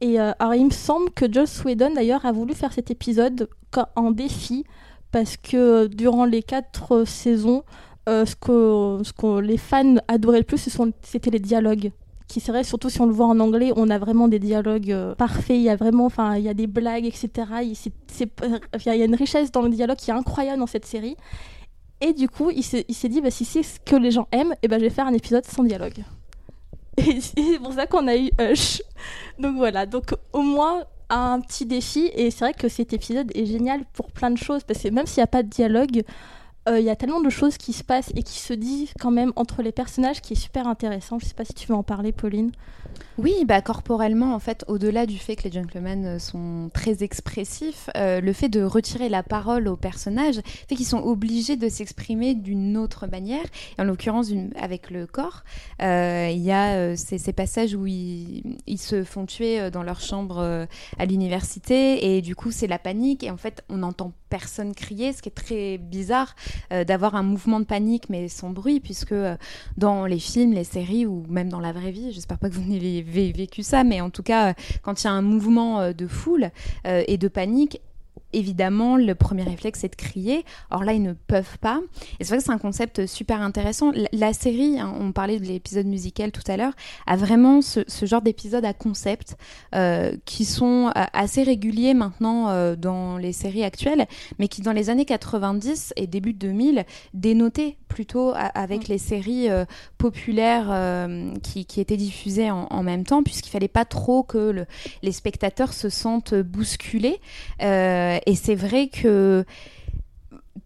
[0.00, 3.48] Et euh, alors, il me semble que Joss Whedon, d'ailleurs, a voulu faire cet épisode
[3.94, 4.64] en défi,
[5.12, 7.62] parce que euh, durant les quatre saisons,
[8.08, 10.68] euh, ce, que, les fans adoraient le plus,
[11.02, 11.92] c'était les dialogues
[12.28, 15.56] qui serait surtout si on le voit en anglais, on a vraiment des dialogues parfaits,
[15.56, 17.28] il y a vraiment, enfin, il y a des blagues, etc.
[17.62, 17.76] Il,
[18.86, 21.16] y a une richesse dans le dialogue qui est incroyable dans cette série.
[22.00, 24.58] Et du coup, il s'est dit, bah, si c'est ce que les gens aiment, et
[24.62, 26.02] eh ben, je vais faire un épisode sans dialogue.
[26.96, 28.82] Et c'est pour ça qu'on a eu Hush.
[29.38, 32.10] Donc voilà, donc au moins un petit défi.
[32.14, 35.06] Et c'est vrai que cet épisode est génial pour plein de choses, parce que même
[35.06, 36.02] s'il n'y a pas de dialogue,
[36.68, 39.10] euh, il y a tellement de choses qui se passent et qui se disent quand
[39.10, 41.18] même entre les personnages qui est super intéressant.
[41.18, 42.52] Je sais pas si tu veux en parler, Pauline.
[43.18, 47.90] Oui, bah corporellement, en fait, au-delà du fait que les gentlemen euh, sont très expressifs,
[47.96, 52.34] euh, le fait de retirer la parole aux personnages fait qu'ils sont obligés de s'exprimer
[52.34, 53.44] d'une autre manière.
[53.78, 55.44] en l'occurrence, avec le corps,
[55.80, 60.66] il y a ces, passages où ils, ils, se font tuer dans leur chambre
[60.98, 63.24] à l'université et du coup, c'est la panique.
[63.24, 66.34] Et en fait, on n'entend personne crier, ce qui est très bizarre
[66.72, 69.36] euh, d'avoir un mouvement de panique mais sans bruit, puisque euh,
[69.76, 72.62] dans les films, les séries ou même dans la vraie vie, j'espère pas que vous
[72.66, 76.06] n'ayez vécu ça, mais en tout cas, euh, quand il y a un mouvement de
[76.06, 76.50] foule
[76.84, 77.80] et de panique,
[78.32, 80.44] évidemment, le premier réflexe, c'est de crier.
[80.70, 81.80] Or là, ils ne peuvent pas.
[82.18, 83.92] Et c'est vrai que c'est un concept super intéressant.
[84.12, 86.72] La, série, hein, on parlait de l'épisode musical tout à l'heure,
[87.06, 89.36] a vraiment ce, genre d'épisodes à concept
[89.74, 94.06] euh, qui sont euh, assez réguliers maintenant euh, dans les séries actuelles,
[94.38, 98.92] mais qui dans les années 90 et début 2000 dénotaient plutôt avec mm.
[98.92, 99.48] les séries
[99.98, 101.08] populaires
[101.42, 104.64] qui, étaient diffusées en, même temps, puisqu'il fallait pas trop que
[105.02, 107.20] les spectateurs se sentent bousculés
[108.26, 109.44] et c'est vrai que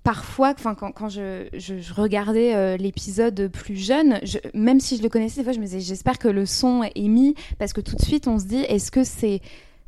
[0.02, 4.20] parfois, quand, je, regardais euh, l'épisode plus jeune,
[4.54, 7.08] même si je le connaissais, des fois je me disais j'espère que le son est
[7.08, 9.40] mis parce que tout de suite on se dit est-ce que c'est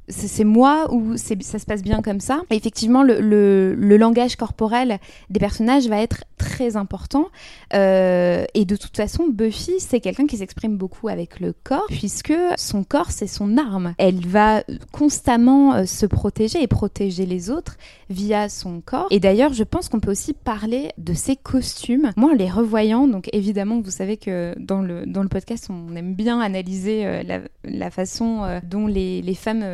[0.09, 2.43] c'est moi ou ça se passe bien comme ça.
[2.51, 7.27] effectivement, le, langage corporel des personnages va être très important.
[7.75, 12.33] Euh, et de toute façon, Buffy, c'est quelqu'un qui s'exprime beaucoup avec le corps, puisque
[12.57, 13.95] son corps, c'est son arme.
[13.99, 17.77] Elle va constamment euh, se protéger et protéger les autres
[18.09, 19.09] via son corps.
[19.11, 22.13] Et d'ailleurs, je pense qu'on peut aussi parler de ses costumes.
[22.17, 25.95] Moi, en les revoyant, donc évidemment, vous savez que dans le, dans le podcast, on
[25.97, 29.65] aime bien analyser euh, la, façon dont les, les femmes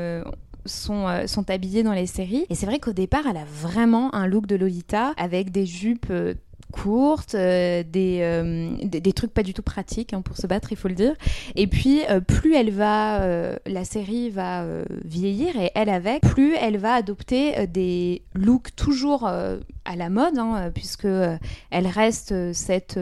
[0.66, 2.46] sont, euh, sont habillées dans les séries.
[2.50, 6.07] Et c'est vrai qu'au départ, elle a vraiment un look de Lolita avec des jupes
[6.11, 6.35] euh,
[6.72, 10.88] courtes, euh, des, des, trucs pas du tout pratiques hein, pour se battre, il faut
[10.88, 11.14] le dire.
[11.55, 14.66] Et puis, plus elle va, la série va
[15.05, 20.72] vieillir et elle avec, plus elle va adopter des looks toujours à la mode, hein,
[20.74, 22.98] puisque elle reste cette,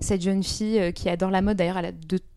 [0.00, 1.56] cette jeune fille qui adore la mode.
[1.56, 1.92] D'ailleurs, elle a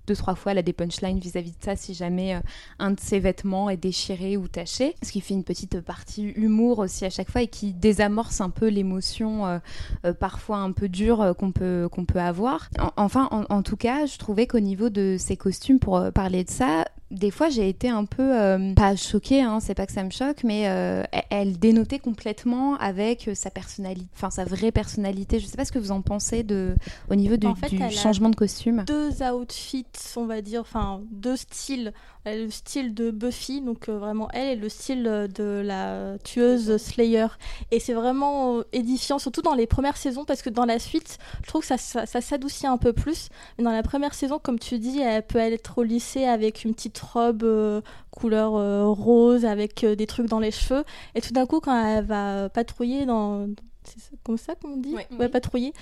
[0.08, 2.40] deux, trois fois, elle a des punchlines vis-à-vis de ça si jamais euh,
[2.80, 4.96] un de ses vêtements est déchiré ou taché.
[5.04, 8.50] Ce qui fait une petite partie humour aussi à chaque fois et qui désamorce un
[8.50, 9.60] peu l'émotion euh,
[10.06, 12.70] euh, parfois un peu dure qu'on peut, peut avoir.
[12.96, 16.86] enfin, en, tout cas, je trouvais qu'au niveau de ses costumes, pour parler de ça,
[17.12, 20.10] des fois j'ai été un peu euh, pas choquée hein, c'est pas que ça me
[20.10, 25.40] choque mais euh, elle dénotait complètement avec sa personnalité enfin sa vraie personnalité.
[25.40, 26.76] Je sais pas ce que vous en pensez de
[27.10, 27.48] au niveau du,
[27.92, 28.84] changement de costume.
[28.86, 31.94] deux outfits on va dire enfin deux styles.
[32.26, 37.28] Le style de Buffy donc euh, vraiment elle et le style de la tueuse Slayer.
[37.72, 41.48] Et c'est vraiment édifiant surtout dans les premières saisons parce que dans la suite je
[41.48, 43.30] trouve que ça, ça, ça s'adoucit un peu plus.
[43.58, 46.74] Mais dans la première saison comme tu dis elle peut être au lycée avec une
[46.74, 47.82] petite robe euh,
[48.12, 50.84] couleur euh, rose avec euh, des trucs dans les cheveux.
[51.16, 53.48] Et tout d'un coup, quand elle va patrouiller dans,
[53.84, 54.96] c'est comme ça qu'on dit?
[55.18, 55.30] Ouais.
[55.30, 55.74] patrouiller.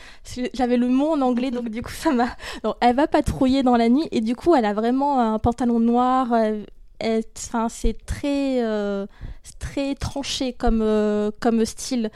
[0.54, 2.28] J'avais le mot en anglais, donc du coup, ça m'a.
[2.82, 6.34] Elle va patrouiller dans la nuit et du coup, elle a vraiment un pantalon noir.
[7.02, 8.62] Enfin, c'est très,
[9.60, 10.84] très tranché comme,
[11.40, 12.10] comme style.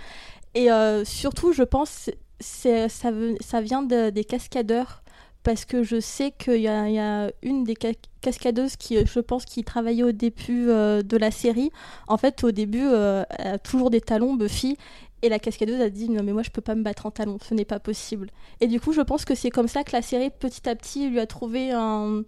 [0.55, 0.69] Et
[1.05, 2.09] surtout, je pense,
[2.39, 5.03] ça, ça vient des cascadeurs
[5.43, 7.75] parce que je sais qu'il y, a une des
[8.21, 11.71] cascadeuses qui, euh, je pense, qui travaillait au début euh, de la série.
[12.07, 14.77] En fait, au début, euh, elle a toujours des talons, Buffy,
[15.21, 17.37] et la cascadeuse a dit non mais moi je peux pas me battre en talons,
[17.41, 18.29] ce n'est pas possible.
[18.61, 21.09] Et du coup, je pense que c'est comme ça que la série, petit à petit,
[21.09, 22.23] lui a trouvé un,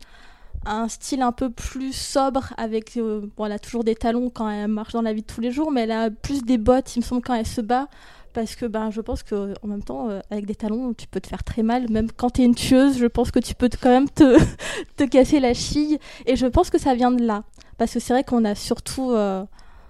[0.90, 4.94] style un peu plus sobre avec bon elle a toujours des talons quand elle marche
[4.94, 7.04] dans la vie de tous les jours mais elle a plus des bottes il me
[7.04, 7.88] semble quand elle se bat
[8.34, 11.20] parce que ben, je pense que en même temps, euh, avec des talons, tu peux
[11.20, 11.90] te faire très mal.
[11.90, 15.40] Même quand tu es une tueuse, je pense que tu peux quand même te, casser
[15.40, 16.00] la chille.
[16.26, 17.44] Et je pense que ça vient de là.
[17.78, 19.44] Parce que c'est vrai qu'on a surtout, euh,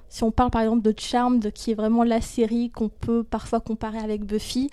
[0.09, 3.59] si on parle par exemple de Charmed, qui est vraiment la série qu'on peut parfois
[3.59, 4.69] comparer avec Buffy,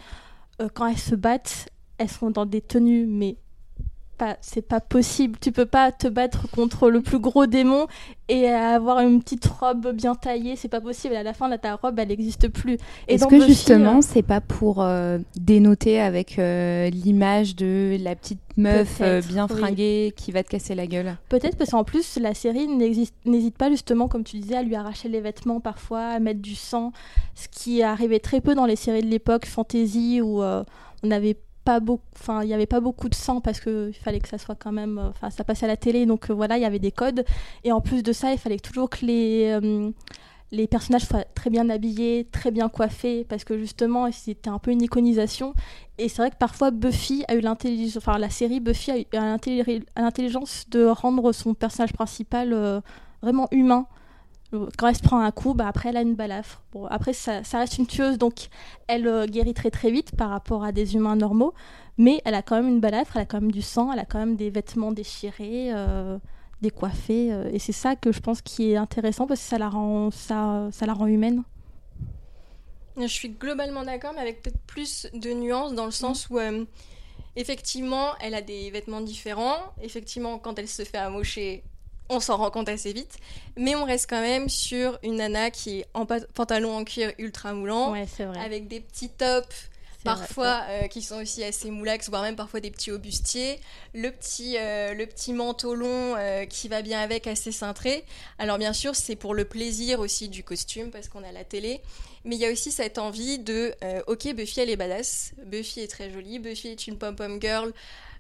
[0.61, 3.37] euh, quand elles se battent, elles sont dans des tenues mais
[4.40, 5.38] c'est pas possible.
[5.40, 7.87] Tu peux pas te battre contre le plus gros démon
[8.28, 11.14] et avoir une petite robe bien taillée, c'est pas possible.
[11.14, 12.76] À la fin, ta robe, elle n'existe plus.
[13.07, 18.40] Est-ce que justement, euh, c'est pas pour euh, dénoter avec euh, l'image de la petite
[18.57, 21.16] meuf bien fringuée qui va te casser la gueule?
[21.28, 25.09] Peut-être parce qu'en plus, la série n'hésite pas justement, comme tu disais, à lui arracher
[25.09, 26.92] les vêtements parfois, à mettre du sang,
[27.35, 31.11] ce qui arrivait très peu dans les séries de l'époque, fantasy, où on
[31.68, 34.38] avait beaucoup, enfin, il n'y avait pas beaucoup de sang parce qu'il fallait que ça
[34.38, 36.66] soit quand même, euh, enfin, ça passait à la télé, donc euh, voilà, il y
[36.66, 37.24] avait des codes.
[37.64, 39.90] Et en plus de ça, il fallait toujours que les euh,
[40.50, 44.70] les personnages soient très bien habillés, très bien coiffés, parce que justement, c'était un peu
[44.70, 45.54] une iconisation.
[45.98, 49.04] Et c'est vrai que parfois, Buffy a eu l'intelligence, enfin, la série Buffy a eu
[49.96, 52.83] l'intelligence de rendre son personnage principal
[53.20, 53.87] vraiment humain
[54.50, 56.62] quand elle se prend un coup, bah après elle a une balafre.
[56.72, 58.48] Bon, après ça, ça reste une tueuse, donc
[58.87, 61.52] elle euh, guérit très très vite par rapport à des humains normaux,
[61.98, 64.04] mais elle a quand même une balafre, elle a quand même du sang, elle a
[64.04, 66.18] quand même des vêtements déchirés, euh,
[66.62, 69.68] décoiffés, euh, et c'est ça que je pense qui est intéressant parce que ça la
[69.68, 71.42] rend, ça, ça la rend humaine.
[72.96, 76.40] Je suis globalement d'accord, mais avec peut-être plus de nuances dans le sens où
[77.37, 79.58] effectivement elle a des vêtements différents.
[79.80, 81.62] Effectivement, quand elle se fait amocher,
[82.08, 83.16] on s'en rend compte assez vite.
[83.56, 87.52] Mais on reste quand même sur une nana qui est en pantalon en cuir ultra
[87.52, 87.94] moulant,
[88.36, 89.68] avec des petits tops
[90.04, 93.60] parfois euh, qui sont aussi assez moulax, voire même parfois des petits aubustiers,
[93.94, 98.04] le petit, euh, le petit manteau long euh, qui va bien avec, assez cintré.
[98.38, 101.80] Alors bien sûr, c'est pour le plaisir aussi du costume, parce qu'on a la télé,
[102.24, 103.74] mais il y a aussi cette envie de,
[104.06, 107.72] ok, Buffy elle est badass, Buffy est très jolie, Buffy est une pom-pom girl,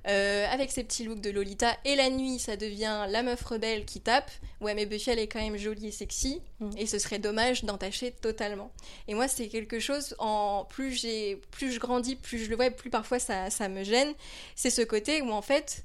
[0.08, 1.76] euh, avec ses petits looks de Lolita.
[1.84, 4.30] Et la nuit, ça devient la meuf rebelle qui tape.
[4.60, 6.40] Ouais, mais Buffy, elle est quand même jolie et sexy.
[6.60, 6.70] Mm.
[6.78, 8.70] Et ce serait dommage d'entacher totalement.
[9.06, 12.70] Et moi, c'est quelque chose, en plus, j'ai, plus je grandis, plus je le vois,
[12.70, 14.14] plus parfois ça, ça me gêne.
[14.56, 15.84] C'est ce côté où, en fait,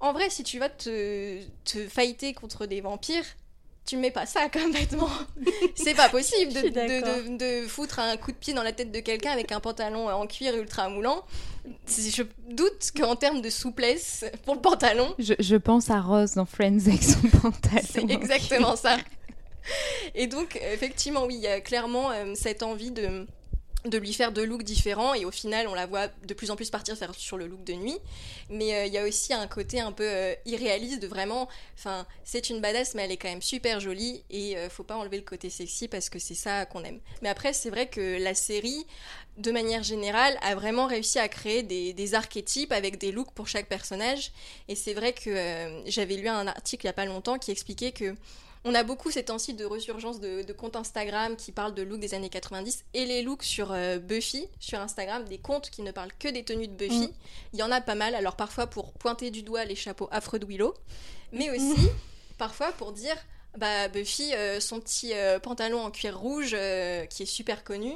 [0.00, 3.26] en vrai, si tu vas te, te fighter contre des vampires,
[3.86, 5.08] tu mets pas ça complètement.
[5.74, 9.00] c'est pas possible de, de, de, foutre un coup de pied dans la tête de
[9.00, 11.24] quelqu'un avec un pantalon en cuir ultra moulant.
[11.88, 15.14] Je doute qu'en termes de souplesse pour le pantalon.
[15.18, 17.82] Je, je, pense à Rose dans Friends avec son pantalon.
[17.88, 18.96] C'est exactement ça.
[20.14, 23.26] Et donc, effectivement, oui, il y a clairement euh, cette envie de
[23.88, 26.56] de lui faire deux looks différents et au final on la voit de plus en
[26.56, 27.98] plus partir sur le look de nuit.
[28.50, 32.06] Mais euh, il y a aussi un côté un peu euh, irréaliste de vraiment enfin
[32.24, 35.16] c'est une badass mais elle est quand même super jolie et euh, faut pas enlever
[35.16, 37.00] le côté sexy parce que c'est ça qu'on aime.
[37.22, 38.86] Mais après c'est vrai que la série
[39.38, 43.48] de manière générale a vraiment réussi à créer des, des archétypes avec des looks pour
[43.48, 44.32] chaque personnage.
[44.68, 47.92] Et c'est vrai que j'avais lu un article il y a pas longtemps qui expliquait
[47.92, 48.14] que
[48.64, 52.14] on a beaucoup ces temps-ci de resurgence de, comptes Instagram qui parlent de looks des
[52.14, 56.12] années 90 et les looks sur euh, Buffy, sur Instagram, des comptes qui ne parlent
[56.18, 57.08] que des tenues de Buffy.
[57.08, 57.12] Mm.
[57.52, 60.38] Il y en a pas mal, alors parfois pour pointer du doigt les chapeaux affreux
[60.38, 60.74] de Willow,
[61.32, 61.90] mais aussi mm.
[62.38, 63.16] parfois pour dire
[63.56, 67.92] bah Buffy, euh, son petit euh, pantalon en cuir rouge qui est super connu,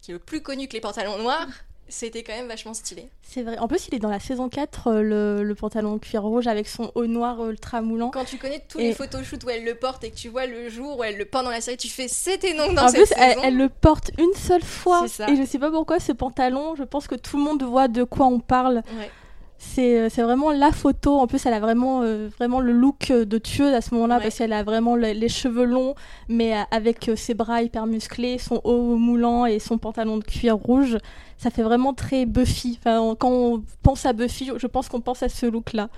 [0.00, 1.48] qui est le plus connu que les pantalons noirs,
[1.88, 3.08] c'était quand même vachement stylé.
[3.22, 3.58] C'est vrai.
[3.58, 6.90] En plus, il est dans la saison 4, euh, le, pantalon cuir rouge avec son
[6.94, 8.10] haut noir ultra moulant.
[8.10, 10.68] Quand tu connais tous les photoshoots où elle le porte et que tu vois le
[10.68, 13.08] jour où elle le porte dans la série, tu fais c'était non dans en cette
[13.08, 15.06] plus, Elle, elle, le porte une seule fois.
[15.28, 18.04] Et je sais pas pourquoi ce pantalon, je pense que tout le monde voit de
[18.04, 18.82] quoi on parle.
[18.98, 19.10] Ouais.
[19.78, 21.18] Euh, c'est vraiment la photo.
[21.18, 24.38] En plus, elle a vraiment, euh, vraiment le look de tueuse à ce moment-là parce
[24.38, 25.94] qu'elle a vraiment les cheveux longs,
[26.28, 30.98] mais avec ses bras hyper musclés, son haut moulant et son pantalon de cuir rouge
[31.38, 32.78] ça fait vraiment très Buffy.
[32.78, 35.88] Enfin, quand on pense à Buffy, je pense qu'on pense à ce look-là.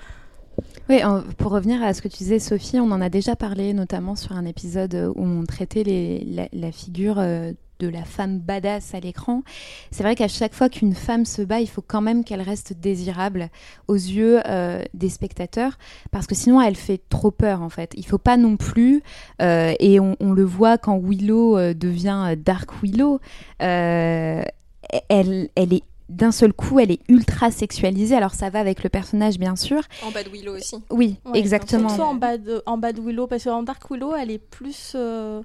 [0.88, 1.00] Oui,
[1.36, 4.32] pour revenir à ce que tu disais, Sophie, on en a déjà parlé, notamment sur
[4.32, 9.42] un épisode où on traitait les, la, figure euh, de la femme badass à l'écran.
[9.90, 12.74] C'est vrai qu'à chaque fois qu'une femme se bat, il faut quand même qu'elle reste
[12.74, 13.50] désirable
[13.88, 15.78] aux yeux euh, des spectateurs,
[16.10, 17.92] parce que sinon elle fait trop peur en fait.
[17.96, 19.02] Il faut pas non plus,
[19.42, 23.20] euh, et on, le voit quand Willow devient Dark Willow
[23.58, 28.16] elle, elle est d'un seul coup, elle est ultra sexualisée.
[28.16, 29.82] Alors ça va avec le personnage, bien sûr.
[30.04, 30.76] En Bad Willow aussi.
[30.90, 31.88] Oui, exactement.
[31.88, 34.92] Surtout en Bad, en Bad Willow, parce qu'en Dark Willow, elle est plus.
[34.94, 35.42] Euh,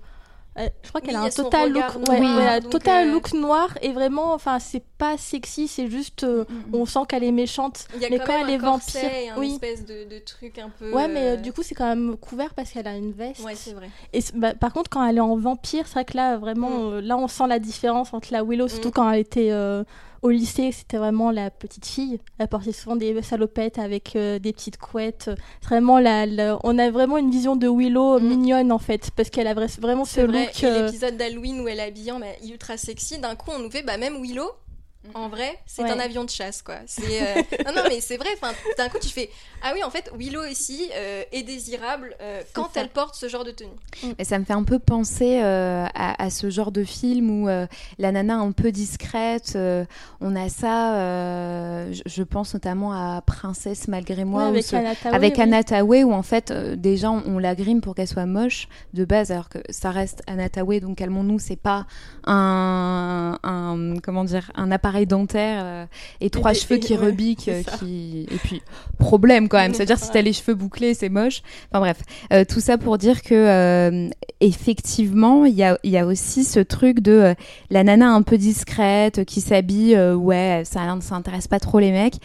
[0.57, 4.83] je crois qu'elle a un total look, total euh, look noir et vraiment, enfin, c'est
[4.97, 6.75] pas sexy, c'est juste, euh, mm, mm, mm.
[6.75, 7.87] on sent qu'elle est méchante.
[7.95, 9.01] Il y a mais quand, elle est vampire,
[9.37, 10.91] un espèce de, de, truc un peu.
[10.91, 13.43] Ouais, mais du coup, c'est quand même couvert parce qu'elle a une veste.
[13.43, 13.89] Ouais, c'est vrai.
[14.11, 17.17] Et bah, par contre, quand elle est en vampire, c'est vrai que là, vraiment, là,
[17.17, 19.51] on sent la différence entre la Willow, surtout quand elle était
[20.21, 22.19] au lycée, c'était vraiment la petite fille.
[22.37, 25.31] Elle portait souvent des salopettes avec euh, des petites couettes.
[25.63, 26.25] Vraiment, la,
[26.63, 28.27] on a vraiment une vision de Willow mm.
[28.27, 30.63] mignonne en fait, parce qu'elle a vraiment ce look.
[30.63, 33.83] Euh, l'épisode d'Halloween où elle est habillée en ultra sexy, d'un coup on nous fait
[33.83, 34.49] bah même Willow,
[35.15, 36.75] en vrai, c'est un avion de chasse, quoi.
[36.75, 38.29] Euh, non, non, mais c'est vrai.
[38.35, 39.29] Enfin, d'un coup, tu fais
[39.63, 43.43] ah oui, en fait, Willow aussi euh, est désirable euh, quand elle porte ce genre
[43.43, 43.69] de tenue.
[44.17, 48.37] Et ça me fait un peu penser à, ce genre de film où la nana
[48.37, 49.57] un peu discrète.
[50.19, 51.91] on a ça.
[51.91, 54.51] Je, pense notamment à Princesse malgré moi,
[55.05, 58.67] avec, Anna Tawai, où en fait déjà on, on la grime pour qu'elle soit moche
[58.93, 60.79] de base, alors que ça reste Anna Tawai.
[60.79, 61.85] Donc calmons-nous, c'est pas
[62.25, 65.85] un, un comment dire un appareil dentaire euh,
[66.19, 68.27] et trois cheveux qui rebiquent, euh, qui...
[68.31, 68.61] et puis
[68.99, 69.73] problème quand même.
[69.75, 71.41] C'est-à-dire si t'as les cheveux bouclés, c'est moche.
[71.71, 71.97] Enfin bref,
[72.33, 76.99] euh, tout ça pour dire que effectivement, il y a, y a aussi ce truc
[76.99, 77.35] de
[77.69, 82.15] la nana un peu discrète qui s'habille, ouais, ça, ça intéresse pas trop les mecs.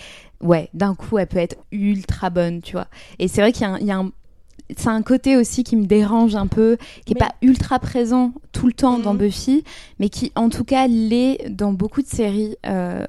[0.42, 2.88] Ouais, d'un coup, elle peut être ultra bonne, tu vois.
[3.18, 4.10] Et c'est vrai qu'il y a un
[4.76, 8.66] c'est un côté aussi qui me dérange un peu, qui est pas ultra présent tout
[8.66, 9.20] le temps dans mhm.
[9.20, 9.64] Buffy,
[9.98, 12.56] mais qui en tout cas l'est dans beaucoup de séries.
[12.66, 13.04] Euh,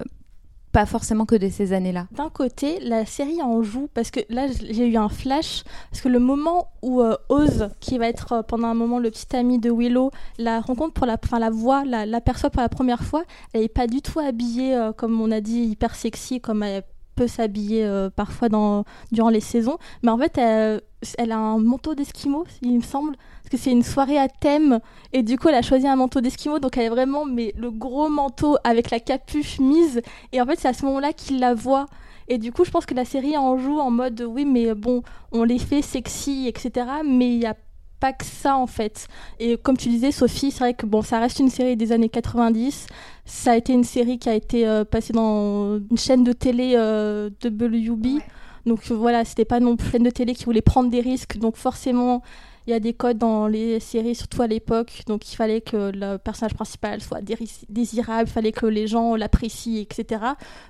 [0.74, 2.08] pas forcément que de ces années-là.
[2.12, 6.10] D'un côté, la série en joue parce que là j'ai eu un flash parce que
[6.10, 9.58] le moment où euh, Oz, qui va être euh, pendant un moment le petit ami
[9.58, 13.64] de Willow, la rencontre pour la, enfin la voix, l'aperçoit pour la première fois, elle
[13.64, 16.84] est pas du tout habillée comme on a dit hyper sexy comme elle
[17.18, 19.78] peut s'habiller euh, parfois dans, durant les saisons.
[20.04, 23.18] Mais en fait, elle, a un manteau d'esquimau, il me semble.
[23.44, 24.80] Parce que c'est une soirée à thème.
[25.14, 26.60] Et du coup, elle a choisi un manteau d'esquimau.
[26.60, 30.02] Donc, elle est vraiment mais, le gros manteau avec la capuche mise.
[30.32, 31.88] Et en fait, c'est à ce moment-là qu'il la voit.
[32.30, 35.02] Et du coup, je pense que la série en joue en mode oui, mais bon,
[35.32, 36.88] on les fait sexy, etc.
[37.06, 37.56] Mais il y a
[38.00, 39.08] pas que ça en fait.
[39.40, 42.10] Et comme tu disais, Sophie, c'est vrai que bon, ça reste une série des années
[42.10, 42.88] 90.
[43.26, 46.74] Ça a été une série qui a été euh, passée dans une chaîne de télé
[46.76, 48.22] euh, WB.
[48.66, 51.38] Donc voilà, c'était pas non plus une chaîne de télé qui voulait prendre des risques.
[51.38, 52.22] Donc forcément,
[52.68, 55.04] il y a des codes dans les séries, surtout à l'époque.
[55.08, 57.22] Donc il fallait que le personnage principal soit
[57.70, 60.22] désirable, il fallait que les gens l'apprécient, etc.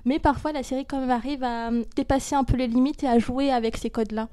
[0.04, 3.18] Mais parfois, la série quand même arrive à dépasser un peu les limites et à
[3.18, 4.28] jouer avec ces codes-là.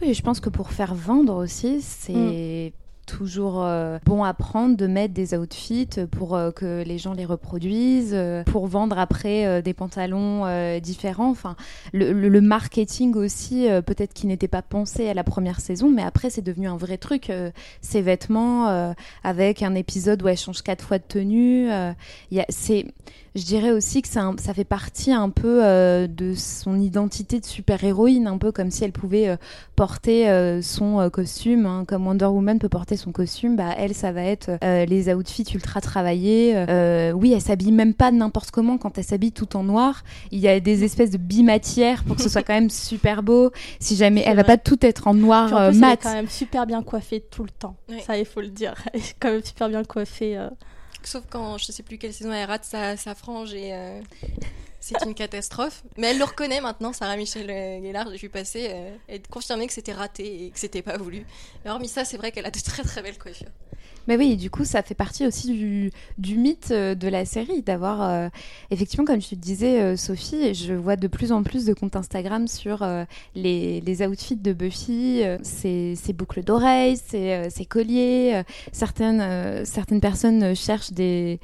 [0.00, 3.06] Oui, je pense que pour faire vendre aussi, c'est mm.
[3.06, 7.24] toujours euh, bon à prendre de mettre des outfits pour euh, que les gens les
[7.24, 10.44] reproduisent, euh, pour vendre après des pantalons
[10.80, 11.30] différents.
[11.30, 11.56] Enfin,
[11.92, 16.42] le, marketing aussi, peut-être qui n'était pas pensé à la première saison, mais après c'est
[16.42, 17.30] devenu un vrai truc.
[17.80, 21.68] ces vêtements avec un épisode où elle change quatre fois de tenue,
[22.48, 22.86] c'est
[23.34, 27.44] je dirais aussi que ça, ça fait partie un peu euh, de son identité de
[27.44, 29.36] super-héroïne, un peu comme si elle pouvait euh,
[29.74, 34.12] porter euh, son costume, hein, comme Wonder Woman peut porter son costume, bah elle, ça
[34.12, 36.54] va être les outfits ultra travaillés.
[37.14, 40.04] oui, elle s'habille même pas n'importe comment quand elle s'habille tout en noir.
[40.30, 43.50] Il y a des espèces de bimatières pour que ce soit quand même super beau.
[43.80, 45.74] Si jamais, elle va pas tout être en noir mat.
[45.74, 47.76] Elle est quand même super bien coiffée tout le temps.
[48.06, 48.74] Ça, il faut le dire.
[48.92, 50.38] Elle est quand même super bien coiffée.
[51.04, 54.00] Sauf quand je sais plus quelle saison elle rate sa, sa frange et euh,
[54.80, 55.82] c'est une catastrophe.
[55.96, 58.10] Mais elle le reconnaît maintenant, Sarah Michel Gellar.
[58.10, 61.26] Je suis passée euh, confirmer que c'était raté et que c'était pas voulu.
[61.64, 63.52] Mais hormis ça, c'est vrai qu'elle a de très très belles coiffures.
[64.06, 67.62] Mais oui, du coup, ça fait partie aussi du, du mythe euh, de la série,
[67.62, 68.28] d'avoir, euh,
[68.70, 72.46] effectivement, comme tu disais, euh, Sophie, je vois de plus en plus de comptes Instagram
[72.48, 72.86] sur
[73.34, 78.42] les, les, outfits de Buffy, ses, ses, boucles d'oreilles, ses, ses, colliers.
[78.72, 81.40] certaines, certaines personnes cherchent des,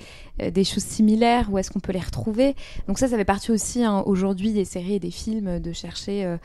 [0.52, 2.54] des choses similaires, où est-ce qu'on peut les retrouver.
[2.88, 6.36] Donc ça, ça fait partie aussi hein, aujourd'hui des séries et des films, de chercher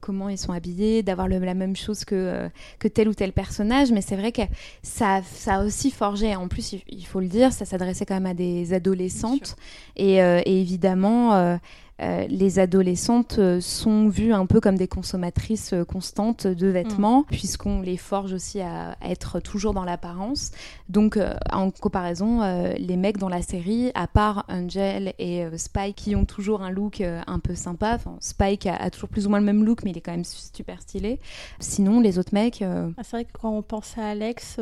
[0.00, 3.92] comment ils sont habillés, d'avoir la même chose que, que tel ou tel personnage.
[3.92, 4.42] Mais c'est vrai que
[4.82, 6.34] ça, ça aussi forgé.
[6.36, 9.56] En plus, il faut le dire, ça s'adressait quand même à des adolescentes.
[9.96, 11.58] Et, euh, évidemment,
[12.00, 17.24] euh, euh, les adolescentes sont vues un peu comme des consommatrices constantes de vêtements, mm.
[17.30, 20.52] puisqu'on les forge aussi à, être toujours dans l'apparence.
[20.88, 21.18] Donc,
[21.52, 22.42] en comparaison,
[22.78, 27.00] les mecs dans la série, à part Angel et Spike, qui ont toujours un look
[27.00, 27.98] un peu sympa.
[28.20, 30.80] Spike a, toujours plus ou moins le même look, mais il est quand même super
[30.80, 31.18] stylé.
[31.60, 32.62] Sinon, les autres mecs.
[32.62, 34.58] Ah, c'est vrai que quand on pense à Alex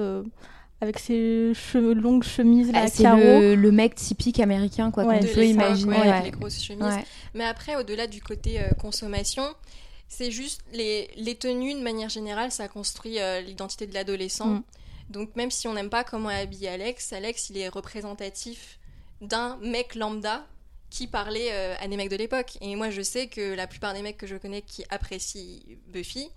[0.84, 3.04] avec ses longues chemises là, ah, c'est
[3.56, 6.98] le, mec typique américain quoi qu'on peut imaginer avec les grosses chemises.
[7.34, 9.44] Mais après au-delà du côté euh, consommation
[10.08, 14.46] c'est juste les, les, tenues de manière générale ça construit euh, l'identité de l'adolescent.
[14.46, 14.62] Mm.
[15.10, 18.78] donc même si on n'aime pas comment est habillé Alex Alex il est représentatif
[19.20, 20.46] d'un mec lambda
[20.90, 22.56] qui parlait euh, à des mecs de l'époque.
[22.60, 26.28] Et moi je sais que la plupart des mecs que je connais qui apprécient Buffy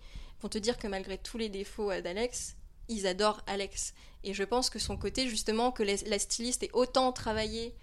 [0.42, 2.57] vont te dire que malgré tous les défauts d'Alex
[2.90, 3.94] ils adorent Alex.
[4.24, 7.76] Et je pense que son côté, justement, que la styliste ait autant travaillé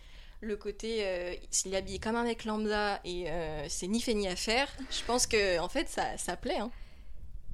[0.45, 4.15] le côté euh, s'il est habillé comme un mec lambda et euh, c'est ni fait
[4.15, 6.59] ni à faire, je pense que en fait ça, ça plaît.
[6.59, 6.71] Hein.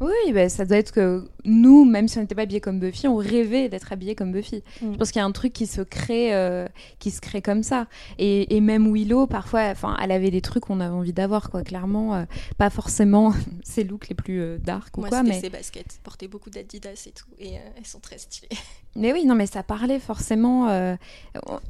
[0.01, 3.07] Oui, bah, ça doit être que nous, même si on n'était pas habillés comme Buffy,
[3.07, 4.63] on rêvait d'être habillés comme Buffy.
[4.81, 4.93] Mm.
[4.93, 6.67] Je pense qu'il y a un truc qui se crée, euh,
[6.99, 7.87] qui se crée comme ça.
[8.19, 11.63] Et, et même Willow, parfois, enfin, elle avait des trucs qu'on avait envie d'avoir, quoi.
[11.63, 12.25] Clairement, euh,
[12.57, 16.29] pas forcément ses looks les plus euh, dark ou Moi, quoi, mais ses baskets, portait
[16.29, 18.49] beaucoup d'Adidas et tout, et elles sont très stylées.
[18.97, 20.69] Mais oui, non, mais ça parlait forcément.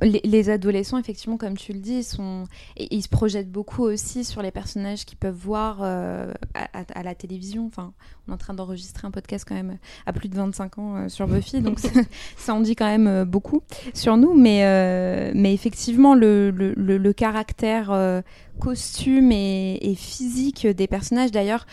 [0.00, 2.44] Les, les, adolescents, effectivement, comme tu le dis, ils sont,
[2.78, 7.66] ils se projettent beaucoup aussi sur les personnages qu'ils peuvent voir à, à, la télévision.
[7.66, 7.92] Enfin,
[8.30, 11.08] on est en train d'enregistrer un podcast quand même à plus de 25 ans euh,
[11.08, 11.78] sur Buffy, donc
[12.36, 13.62] ça, en dit quand même euh, beaucoup
[13.94, 14.34] sur nous.
[14.34, 18.22] Mais, euh, mais effectivement, le, le, le, caractère
[18.60, 21.66] costume et, et, physique des personnages, d'ailleurs,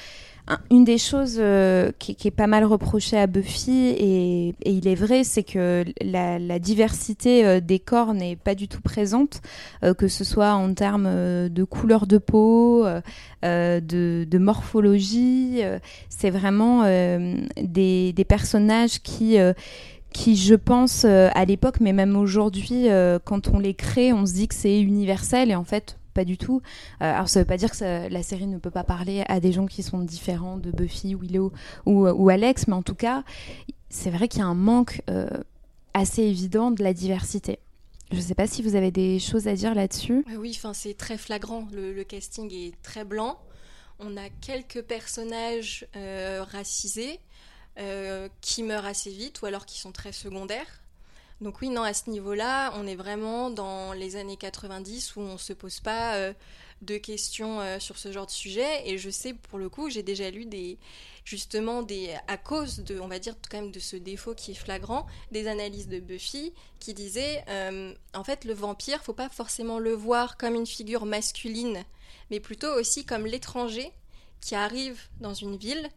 [0.69, 5.23] une des choses euh, qui, est pas mal reprochée à Buffy, et, il est vrai,
[5.23, 9.41] c'est que la, diversité euh, des corps n'est pas du tout présente,
[9.83, 12.85] euh, que ce soit en termes de couleur de peau,
[13.43, 15.61] de, morphologie.
[16.09, 19.37] c'est vraiment des, personnages qui
[20.13, 22.87] qui, je pense, à l'époque, mais même aujourd'hui,
[23.25, 26.39] quand on les crée, on se dit que c'est universel, et en fait, pas du
[26.39, 26.63] tout.
[27.01, 29.51] Euh, alors ça veut pas dire que la série ne peut pas parler à des
[29.51, 31.53] gens qui sont différents de Buffy, Willow
[31.85, 33.23] ou, ou Alex, mais en tout cas,
[33.89, 35.29] c'est vrai qu'il y a un manque euh,
[35.93, 37.59] assez évident de la diversité.
[38.11, 40.25] Je ne sais pas si vous avez des choses à dire là-dessus.
[40.39, 41.67] Oui, enfin c'est très flagrant.
[41.71, 43.37] Le, casting est très blanc.
[43.99, 47.19] On a quelques personnages euh, racisés
[48.41, 50.81] qui meurent assez vite ou alors qui sont très secondaires.
[51.39, 55.33] Donc oui, non, à ce niveau-là, on est vraiment dans les années 90 où on
[55.33, 56.33] ne se pose pas euh,
[56.81, 58.89] de questions euh, sur ce genre de sujet.
[58.89, 60.79] Et je sais, pour le coup, j'ai déjà lu des,
[61.25, 64.55] justement, des, à cause de, on va dire quand même de ce défaut qui est
[64.55, 69.77] flagrant, des analyses de Buffy qui disaient, euh, en fait, le vampire, faut pas forcément
[69.77, 71.83] le voir comme une figure masculine,
[72.31, 73.91] mais plutôt aussi comme l'étranger
[74.41, 75.89] qui arrive dans une ville,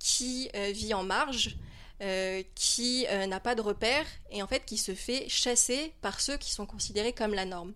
[0.00, 1.56] qui vit en marge,
[2.02, 6.20] euh, qui euh, n'a pas de repère et en fait qui se fait chasser par
[6.20, 7.72] ceux qui sont considérés comme la norme.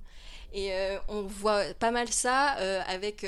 [0.52, 2.56] Et euh, on voit pas mal ça
[2.88, 3.24] avec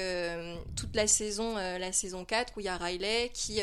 [0.77, 3.61] toute la saison, la saison 4 où il y a Riley qui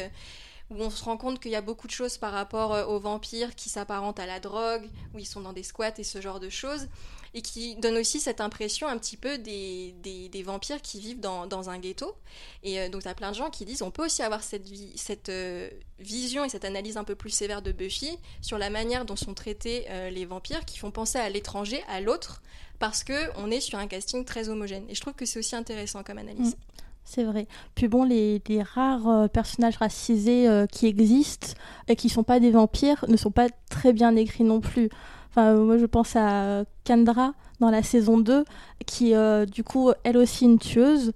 [0.70, 3.54] où on se rend compte qu'il y a beaucoup de choses par rapport aux vampires
[3.56, 6.50] qui s'apparentent à la drogue, où ils sont dans des squats et ce genre de
[6.50, 6.88] choses
[7.36, 11.48] et qui donne aussi cette impression un petit peu des, des, vampires qui vivent dans,
[11.48, 12.16] dans un ghetto.
[12.64, 14.42] Et euh, donc, il y a plein de gens qui disent on peut aussi avoir
[14.42, 14.66] cette,
[14.96, 15.70] cette euh,
[16.00, 19.34] vision et cette analyse un peu plus sévère de Buffy sur la manière dont sont
[19.34, 22.42] traités euh, les vampires qui font penser à l'étranger, à l'autre,
[22.80, 24.86] parce qu'on est sur un casting très homogène.
[24.88, 26.56] Et je trouve que c'est aussi intéressant comme analyse.
[26.56, 26.60] Mm.
[27.04, 27.48] C'est vrai.
[27.76, 31.50] Puis bon, les, les rares personnages racisés qui existent
[31.88, 34.90] et qui ne sont pas des vampires ne sont pas très bien écrits non plus
[35.36, 38.46] moi, je pense à Kendra dans la saison 2,
[38.86, 41.14] qui, euh, du coup, elle aussi une tueuse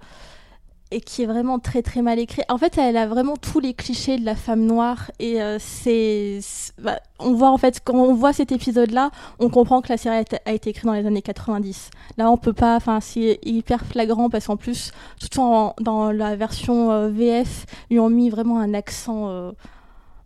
[0.91, 2.45] et qui est vraiment très très mal écrite.
[2.49, 6.39] En fait, elle a vraiment tous les clichés de la femme noire et euh, c'est,
[6.81, 10.23] bah, on voit en fait quand on voit cet épisode-là, on comprend que la série
[10.45, 11.91] a, été écrite dans les années 90.
[12.17, 16.35] Là, on peut pas, enfin, c'est hyper flagrant parce qu'en plus, tout en, dans la
[16.35, 19.53] version euh, VF, ils ont mis vraiment un accent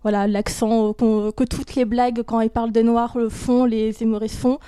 [0.04, 4.38] voilà l'accent que toutes les blagues quand elle parle des noirs le font, les humoristes
[4.38, 4.60] font.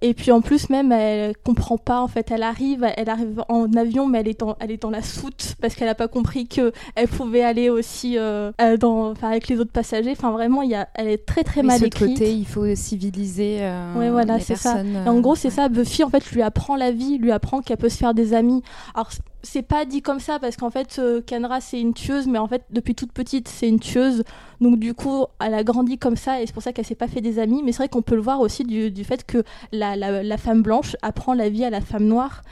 [0.00, 3.72] Et puis en plus même elle comprend pas en fait, elle arrive, elle arrive en
[3.74, 6.48] avion mais elle est dans, elle est dans la soute parce qu'elle a pas compris
[6.48, 10.12] que elle pouvait aller aussi euh, euh, dans, avec les autres passagers.
[10.12, 12.14] Enfin vraiment, il y a, elle est très très mal écrite.
[12.14, 13.58] côté, il faut civiliser.
[13.60, 14.82] Euh, ouais voilà, c'est ça.
[15.06, 15.68] en gros c'est ça.
[15.68, 18.62] Buffy en fait lui apprend la vie, lui apprend qu'elle peut se faire des amis.
[18.94, 19.10] Alors
[19.44, 22.62] c'est pas dit comme ça parce qu'en fait Kenra c'est une tueuse mais en fait
[22.70, 24.22] depuis toute petite c'est une tueuse
[24.60, 27.08] donc du coup elle a grandi comme ça et c'est pour ça qu'elle s'est pas
[27.08, 29.42] fait des amis mais c'est vrai qu'on peut le voir aussi du, du fait que
[29.72, 32.42] la, la, femme blanche apprend la vie à la femme noire.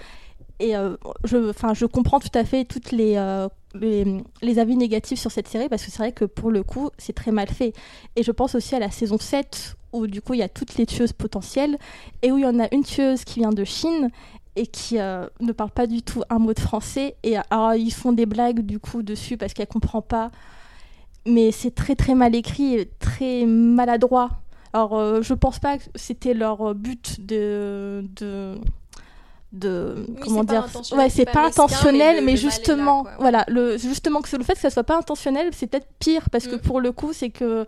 [0.58, 5.30] Et euh, je, je comprends tout à fait toutes euh, les, les, avis négatifs sur
[5.30, 7.72] cette série parce que c'est vrai que pour le coup, c'est très mal fait.
[8.16, 10.76] Et je pense aussi à la saison 7 où du coup il y a toutes
[10.76, 11.78] les tueuses potentielles
[12.22, 14.10] et où il y en a une tueuse qui vient de Chine
[14.54, 17.16] et qui euh, ne parle pas du tout un mot de français.
[17.22, 20.30] Et alors ils font des blagues du coup dessus parce qu'elle comprend pas.
[21.26, 24.42] Mais c'est très très mal écrit et très maladroit.
[24.72, 28.04] Alors, euh, je pense pas que c'était leur but de.
[28.16, 28.58] de
[29.52, 30.66] de comment dire?
[30.92, 34.84] ouais c'est pas, intentionnel mais, justement voilà le justement que le fait que ça soit
[34.84, 36.60] pas intentionnel c'est peut-être pire parce que mm.
[36.60, 37.66] pour le coup c'est que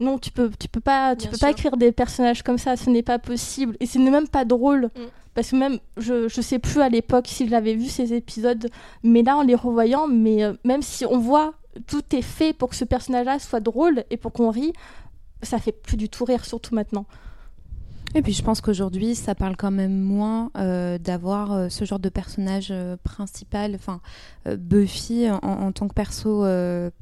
[0.00, 2.90] non tu peux tu peux pas tu peux pas écrire des personnages comme ça ce
[2.90, 5.00] n'est pas possible et ce n'est même pas drôle mm.
[5.34, 8.68] parce que même je je sais plus à l'époque si j'avais vu ces épisodes
[9.04, 11.54] mais là en les revoyant mais euh, même si on voit
[11.86, 14.72] tout est fait pour que ce personnage-là soit drôle et pour qu'on rit
[15.42, 17.06] ça fait plus du tout rire, surtout maintenant.
[18.14, 21.98] Et puis je pense qu'aujourd'hui, ça parle quand même moins euh, d'avoir euh, ce genre
[21.98, 24.00] de personnage euh, principal, enfin
[24.44, 26.44] Buffy en, tant que perso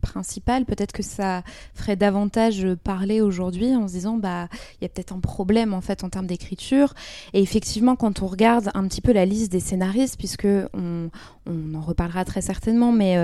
[0.02, 0.66] principal.
[0.66, 1.42] Peut-être que ça
[1.74, 4.48] ferait davantage parler aujourd'hui en se disant bah
[4.78, 6.92] il y a peut-être un problème en fait en termes d'écriture.
[7.32, 11.08] Et effectivement, quand on regarde un petit peu la liste des scénaristes, puisque on,
[11.46, 13.16] on en reparlera très certainement, mais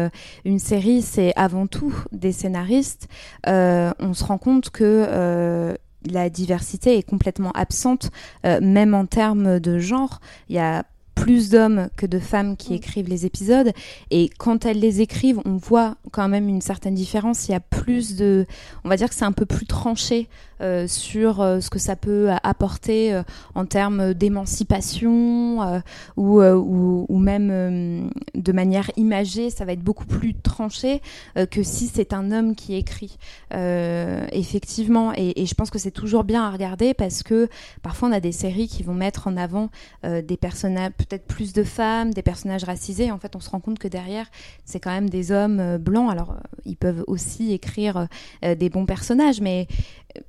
[0.47, 3.09] une série c'est avant tout des scénaristes.
[3.47, 5.77] on se rend compte que
[6.11, 8.11] la diversité est complètement absente,
[8.45, 10.21] euh, même en termes de genre.
[10.49, 10.85] Il y a
[11.17, 12.77] plus d'hommes que de femmes qui mm.
[12.77, 13.73] écrivent les épisodes.
[14.13, 17.49] Et quand elles les écrivent, on voit quand même une certaine différence.
[17.49, 18.47] Il y a plus de.
[18.85, 20.29] On va dire que c'est un peu plus tranché
[20.63, 23.23] euh, sur euh, ce que ça peut apporter euh,
[23.55, 25.83] en termes d'émancipation
[26.17, 31.03] ou, ou, même de manière imagée, ça va être beaucoup plus tranché
[31.51, 33.19] que si c'est un homme qui écrit.
[33.53, 37.49] effectivement, et, et, je pense que c'est toujours bien à regarder parce que
[37.83, 39.71] parfois on a des séries qui vont mettre en avant
[40.05, 43.11] des personnages, peut-être plus de femmes, des personnages racisés.
[43.11, 44.27] En fait, on se rend compte que derrière,
[44.65, 46.11] c'est quand même des hommes blancs.
[46.11, 48.09] Alors, ils peuvent aussi écrire
[48.43, 49.67] des bons personnages, mais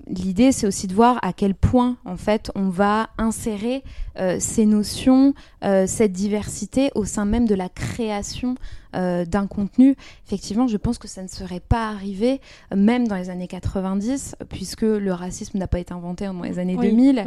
[0.07, 3.84] l'idée, c'est aussi de voir à quel point, en fait, on va insérer
[4.19, 8.55] euh, ces notions, euh, cette diversité au sein même de la création
[8.95, 9.95] euh, d'un contenu.
[10.25, 12.41] Effectivement, je pense que ça ne serait pas arrivé,
[12.75, 16.78] même dans les années 90, puisque le racisme n'a pas été inventé dans les années
[16.78, 17.25] 2000,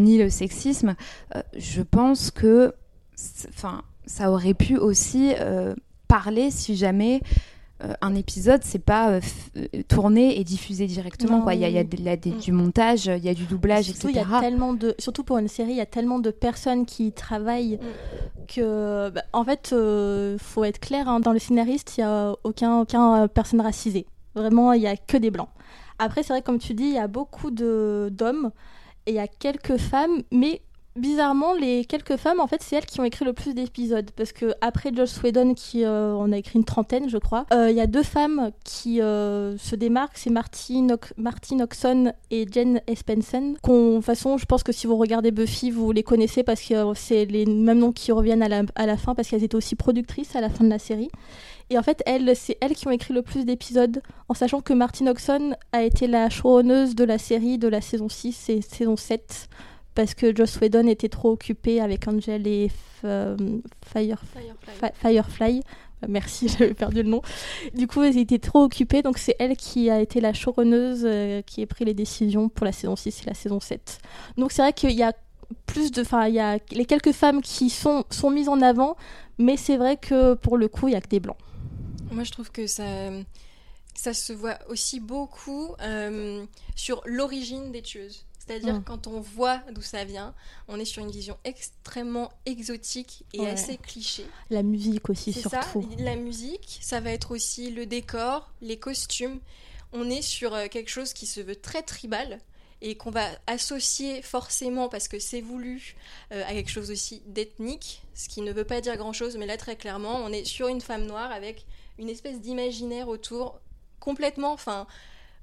[0.00, 0.94] ni le sexisme.
[1.56, 2.74] je pense que,
[3.48, 5.32] enfin, ça aurait pu aussi
[6.08, 7.20] parler si jamais
[7.84, 9.20] euh, un épisode, c'est pas euh,
[9.56, 11.40] euh, tourné et diffusé directement.
[11.40, 11.54] quoi.
[11.54, 14.26] Il y a, du montage, il y a du doublage, surtout, etc.
[14.30, 17.12] Y a tellement de, surtout pour une série, il y a tellement de personnes qui
[17.12, 18.46] travaillent mm.
[18.54, 22.34] que, bah, en fait, il faut être clair, hein, dans les scénaristes, il n'y a
[22.44, 24.06] aucun, aucun personne racisée.
[24.34, 25.50] Vraiment, il n'y a que des blancs.
[25.98, 28.50] Après, c'est vrai, comme tu dis, il y a beaucoup d'hommes
[29.06, 30.62] et il y a quelques femmes, mais
[30.96, 34.10] bizarrement, les quelques femmes, en fait, c'est elles qui ont écrit le plus d'épisodes.
[34.16, 37.70] Parce que après Joss Whedon, qui euh, en a écrit une trentaine, je crois, euh,
[37.70, 42.80] il y a deux femmes qui euh, se démarquent, c'est Martine, Martine Oxon et Jen
[42.86, 43.54] Espensen.
[43.54, 46.74] De toute façon, je pense que si vous regardez Buffy, vous les connaissez parce que
[46.94, 49.76] c'est les mêmes noms qui reviennent à la, à la fin, parce qu'elles étaient aussi
[49.76, 51.10] productrices à la fin de la série.
[51.70, 52.02] Et en fait,
[52.34, 56.06] c'est elles qui ont écrit le plus d'épisodes, en sachant que Martine Oxon a été
[56.06, 59.48] la showrunneuse de la série de la saison 6 et saison 7
[59.94, 62.70] parce que Joss Whedon était trop occupé avec Angel et
[63.04, 63.36] euh,
[63.86, 65.60] Firefly.
[66.02, 67.22] Euh, merci, j'avais perdu le nom.
[67.74, 71.42] Du coup, elle était trop occupée, donc c'est elle qui a été la showrunneuse euh,
[71.42, 73.98] qui a pris les décisions pour la saison 6 et la saison 7.
[74.36, 75.12] Donc c'est vrai qu'il y a
[75.66, 76.00] plus de.
[76.00, 78.96] Enfin, il y a les quelques femmes qui sont, sont mises en avant,
[79.38, 81.38] mais c'est vrai que pour le coup, il n'y a que des blancs.
[82.10, 82.84] Moi, je trouve que ça,
[83.94, 85.74] ça se voit aussi beaucoup
[86.74, 88.24] sur l'origine des tueuses.
[88.52, 88.84] C'est-à-dire mm.
[88.84, 90.34] quand on voit d'où ça vient,
[90.68, 94.26] on est sur une vision extrêmement exotique et assez cliché.
[94.50, 95.82] La musique aussi surtout.
[95.82, 99.40] Ça, la musique, ça va être aussi le décor, les costumes.
[99.94, 102.40] On est sur euh, quelque chose qui se veut très tribal
[102.82, 105.94] et qu'on va associer forcément parce que c'est voulu
[106.32, 109.56] euh, à quelque chose aussi d'ethnique, ce qui ne veut pas dire grand-chose, mais là
[109.56, 111.64] très clairement, on est sur une femme noire avec
[111.98, 113.60] une espèce d'imaginaire autour
[114.00, 114.86] complètement, enfin,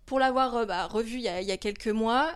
[0.10, 2.32] pour l'avoir bah, revu il y, a, quelques mois,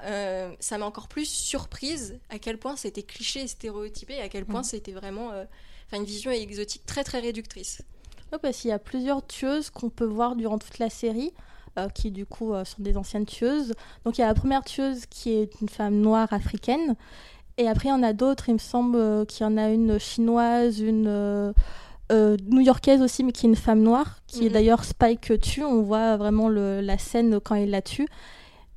[0.59, 4.45] ça m'a encore plus surprise à quel point c'était cliché et stéréotypé, et à quel
[4.45, 4.65] point mm.
[4.65, 5.31] c'était vraiment
[5.91, 7.81] une vision exotique très très réductrice.
[8.31, 11.33] Oui, parce qu'il y a plusieurs tueuses qu'on peut voir durant toute la série.
[11.79, 13.73] Euh, qui du coup euh, sont des anciennes tueuses.
[14.05, 16.95] Donc il y a la première tueuse qui est une femme noire africaine.
[17.57, 19.69] Et après, il y en a d'autres, il me semble euh, qu'il y en a
[19.69, 21.51] une chinoise, une
[22.11, 24.53] new-yorkaise aussi, mais qui est une femme noire, qui est mhm.
[24.53, 25.63] d'ailleurs Spike tue.
[25.63, 28.07] On voit vraiment la scène quand il la tue.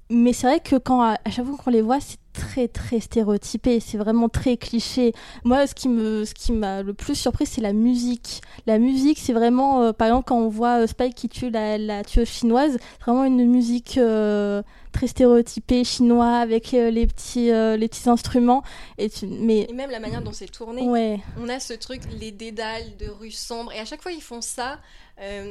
[0.08, 3.80] Mais c'est vrai que quand à chaque fois qu'on les voit, c'est très très stéréotypé,
[3.80, 5.12] c'est vraiment très cliché.
[5.44, 8.40] Moi, ce qui me, ce qui m'a le plus surpris, c'est la musique.
[8.66, 11.76] La musique, c'est vraiment, euh, par exemple, quand on voit euh, Spike qui tue la,
[11.76, 14.62] la tueuse chinoise, c'est vraiment une musique euh,
[14.96, 18.62] très stéréotypée chinois avec les petits, les petits instruments.
[18.98, 19.66] Et, mais...
[19.68, 20.82] et même la manière dont c'est tourné.
[20.82, 21.20] Ouais.
[21.38, 24.40] On a ce truc, les dédales de rue sombre, et à chaque fois ils font
[24.40, 24.78] ça.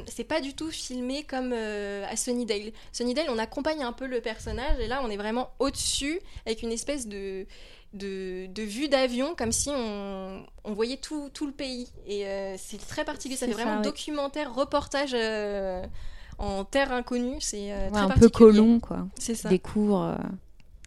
[0.08, 2.72] c'est pas du tout filmé comme à Sunnydale.
[2.92, 6.72] Sunnydale, on accompagne un peu le personnage et là on est vraiment au-dessus avec une
[6.72, 7.46] espèce de,
[7.96, 11.88] de, vue d'avion, comme si on, on voyait tout, tout, le pays.
[12.08, 15.84] Et euh, c'est très particulier, ça fait vraiment documentaire, reportage euh,
[16.38, 17.38] en terre inconnue.
[17.40, 19.08] C'est euh, un peu colon, quoi.
[19.18, 19.50] C'est ça.
[19.50, 20.18] Découvre.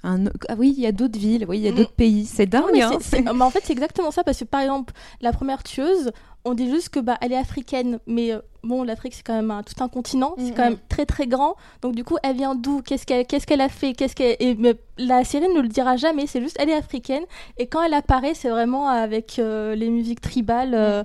[0.05, 0.27] Un...
[0.49, 1.75] Ah oui, il y a d'autres villes, oui, il y a mm.
[1.75, 2.25] d'autres pays.
[2.25, 2.81] C'est dingue.
[2.81, 2.99] hein.
[3.35, 6.13] mais en fait, c'est exactement ça parce que par exemple, la première tueuse,
[6.45, 9.51] on dit juste que bah elle est africaine, mais euh, bon l'Afrique c'est quand même
[9.51, 11.57] un, tout un continent, c'est quand même très très grand.
[11.83, 12.83] Donc du coup elle vient d'où?
[12.83, 13.93] Qu'est-ce qu'elle qu'est-ce qu'elle a fait?
[13.93, 14.57] Qu'est-ce qu'elle et
[14.99, 16.27] la série ne le dira jamais.
[16.27, 17.25] C'est juste elle est africaine
[17.59, 20.75] et quand elle apparaît c'est vraiment avec euh, les musiques tribales.
[20.75, 21.03] Euh,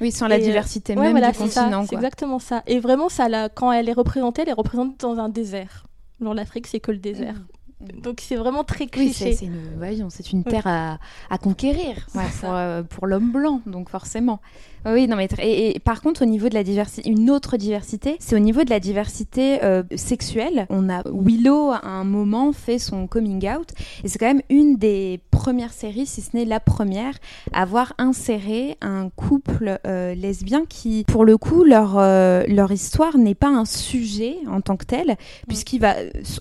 [0.00, 1.86] oui, sans la diversité même du continent.
[1.86, 2.62] C'est exactement ça.
[2.66, 5.86] Et vraiment ça quand elle est représentée, elle est représentée dans un désert.
[6.20, 7.34] Genre l'Afrique c'est que le désert.
[7.80, 8.00] Mm.
[8.00, 9.34] Donc c'est vraiment très cliché.
[9.34, 10.98] c'est une, c'est une terre à,
[11.30, 12.54] à conquérir pour,
[12.88, 14.40] pour l'homme blanc, donc forcément.
[14.84, 18.36] Oui, non, mais et, par contre, au niveau de la diversité, une autre diversité, c'est
[18.36, 20.66] au niveau de la diversité euh, sexuelle.
[20.70, 23.72] On a Willow à un moment fait son coming out,
[24.04, 27.14] et c'est quand même une des premières séries, si ce n'est la première,
[27.52, 33.18] à avoir inséré un couple euh, lesbien qui, pour le coup, leur euh, leur histoire
[33.18, 35.16] n'est pas un sujet en tant que tel,
[35.48, 35.94] puisqu'il va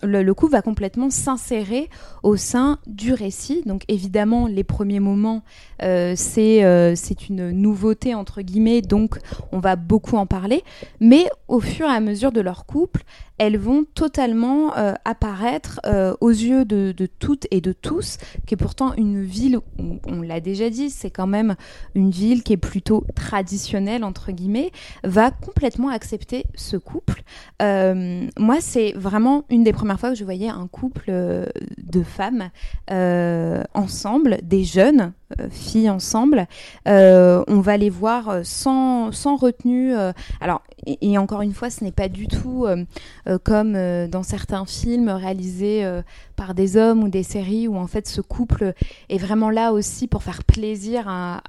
[0.03, 1.89] le, le couple va complètement s'insérer
[2.21, 3.63] au sein du récit.
[3.65, 5.43] Donc évidemment, les premiers moments,
[5.79, 9.17] c'est c'est une nouveauté entre guillemets, donc
[9.51, 10.63] on va beaucoup en parler.
[10.99, 13.03] Mais au fur et à mesure de leur couple,
[13.37, 18.57] elles vont totalement euh, apparaître euh, aux yeux de, toutes et de tous, qui est
[18.57, 19.59] pourtant une ville,
[20.07, 21.55] on, l'a déjà dit, c'est quand même
[21.95, 24.71] une ville qui est plutôt traditionnelle, entre guillemets,
[25.03, 27.23] va complètement accepter ce couple.
[27.61, 32.49] Euh, moi, c'est vraiment une des premières fois que je voyais un couple de femmes
[33.73, 35.13] ensemble, des jeunes,
[35.49, 36.47] filles ensemble.
[36.85, 39.93] on va les voir sans, sans retenue.
[40.39, 42.65] alors, et, encore une fois, ce n'est pas du tout
[43.43, 46.01] comme euh, dans certains films réalisés euh,
[46.35, 48.73] par des hommes ou des séries où en fait ce couple
[49.09, 51.41] est vraiment là aussi pour faire plaisir à,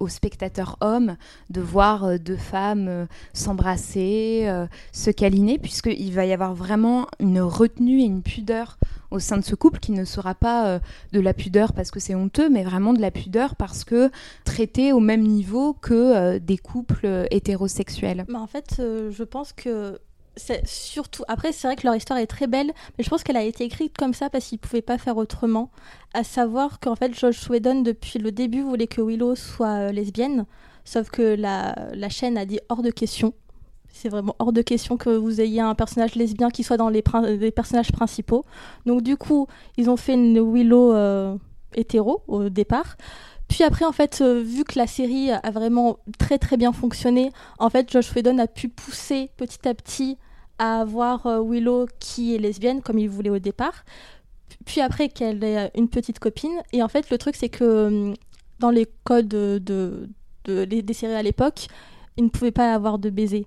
[0.00, 1.16] aux spectateurs hommes
[1.48, 4.46] de voir deux femmes s'embrasser,
[4.92, 8.78] se câliner, puisqu'il va y avoir vraiment une retenue et une pudeur
[9.10, 10.78] au sein de ce couple qui ne sera pas
[11.12, 14.10] de la pudeur parce que c'est honteux, mais vraiment de la pudeur parce que
[14.44, 18.26] traité au même niveau que des couples hétérosexuels.
[18.28, 19.98] Mais en fait, je pense que
[20.36, 23.36] c'est surtout après c'est vrai que leur histoire est très belle mais je pense qu'elle
[23.36, 25.70] a été écrite comme ça parce qu'ils pouvaient pas faire autrement.
[26.14, 30.46] À savoir qu'en fait Josh Whedon depuis le début voulait que Willow soit euh, lesbienne.
[30.84, 33.34] Sauf que la, la, chaîne a dit hors de question.
[33.88, 37.04] C'est vraiment hors de question que vous ayez un personnage lesbien qui soit dans les,
[37.38, 38.44] les personnages principaux.
[38.86, 41.36] Donc du coup ils ont fait une Willow euh,
[41.74, 42.96] hétéro au départ
[43.48, 47.30] puis après, en fait, euh, vu que la série a vraiment très très bien fonctionné,
[47.58, 50.16] en fait, Josh Whedon a pu pousser petit à petit
[50.58, 53.84] à avoir euh, Willow qui est lesbienne comme il voulait au départ.
[54.64, 56.62] Puis après qu'elle ait une petite copine.
[56.72, 58.14] Et en fait, le truc, c'est que euh,
[58.58, 60.08] dans les codes de,
[60.44, 61.66] des séries à l'époque,
[62.16, 63.46] il ne pouvait pas avoir de baiser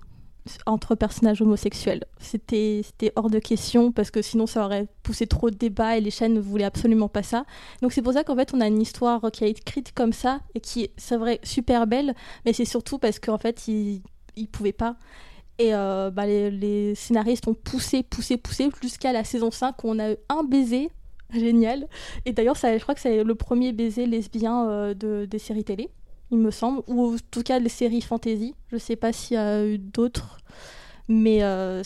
[0.66, 2.04] entre personnages homosexuels.
[2.18, 2.82] C'était
[3.16, 6.34] hors de question parce que sinon ça aurait poussé trop de débats et les chaînes
[6.34, 7.44] ne voulaient absolument pas ça.
[7.82, 10.12] Donc c'est pour ça qu'en fait on a une histoire qui a été écrite comme
[10.12, 14.02] ça et qui est, c'est vrai, super belle, mais c'est surtout parce qu'en fait ils,
[14.36, 14.96] ils pouvaient pas.
[15.58, 19.98] Et euh, bah, les, scénaristes ont poussé, poussé, poussé jusqu'à la saison 5 où on
[19.98, 20.90] a eu un baiser
[21.32, 21.88] génial.
[22.24, 25.90] Et d'ailleurs, je crois que c'est le premier baiser lesbien euh, de, des séries télé
[26.30, 28.54] il me semble, ou en tout cas les séries fantasy.
[28.72, 30.38] Je sais pas s'il y a eu d'autres,
[31.08, 31.82] mais euh,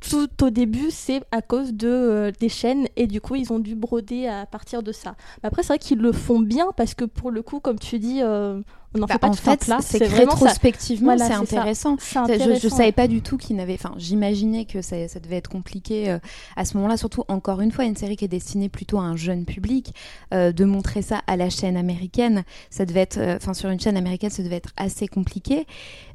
[0.00, 3.58] tout au début, c'est à cause de, euh, des chaînes et du coup, ils ont
[3.58, 5.16] dû broder à partir de ça.
[5.42, 7.98] Mais après, c'est vrai qu'ils le font bien parce que pour le coup, comme tu
[7.98, 8.60] dis, euh,
[8.94, 11.96] on n'en Bah, fait pas en tout fait, c'est rétrospectivement, Voilà, c'est intéressant.
[12.00, 13.74] Je, savais pas du tout qu'il n'avait.
[13.74, 16.18] Enfin, j'imaginais que ça, ça devait être compliqué euh,
[16.56, 16.96] à ce moment-là.
[16.96, 19.94] Surtout, encore une fois, une série qui est destinée plutôt à un jeune public,
[20.32, 23.18] euh, de montrer ça à la chaîne américaine, ça devait être.
[23.18, 25.66] euh, Enfin, sur une chaîne américaine, ça devait être assez compliqué.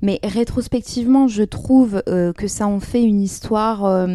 [0.02, 4.08] Mais rétrospectivement, je trouve que ça en fait une histoire.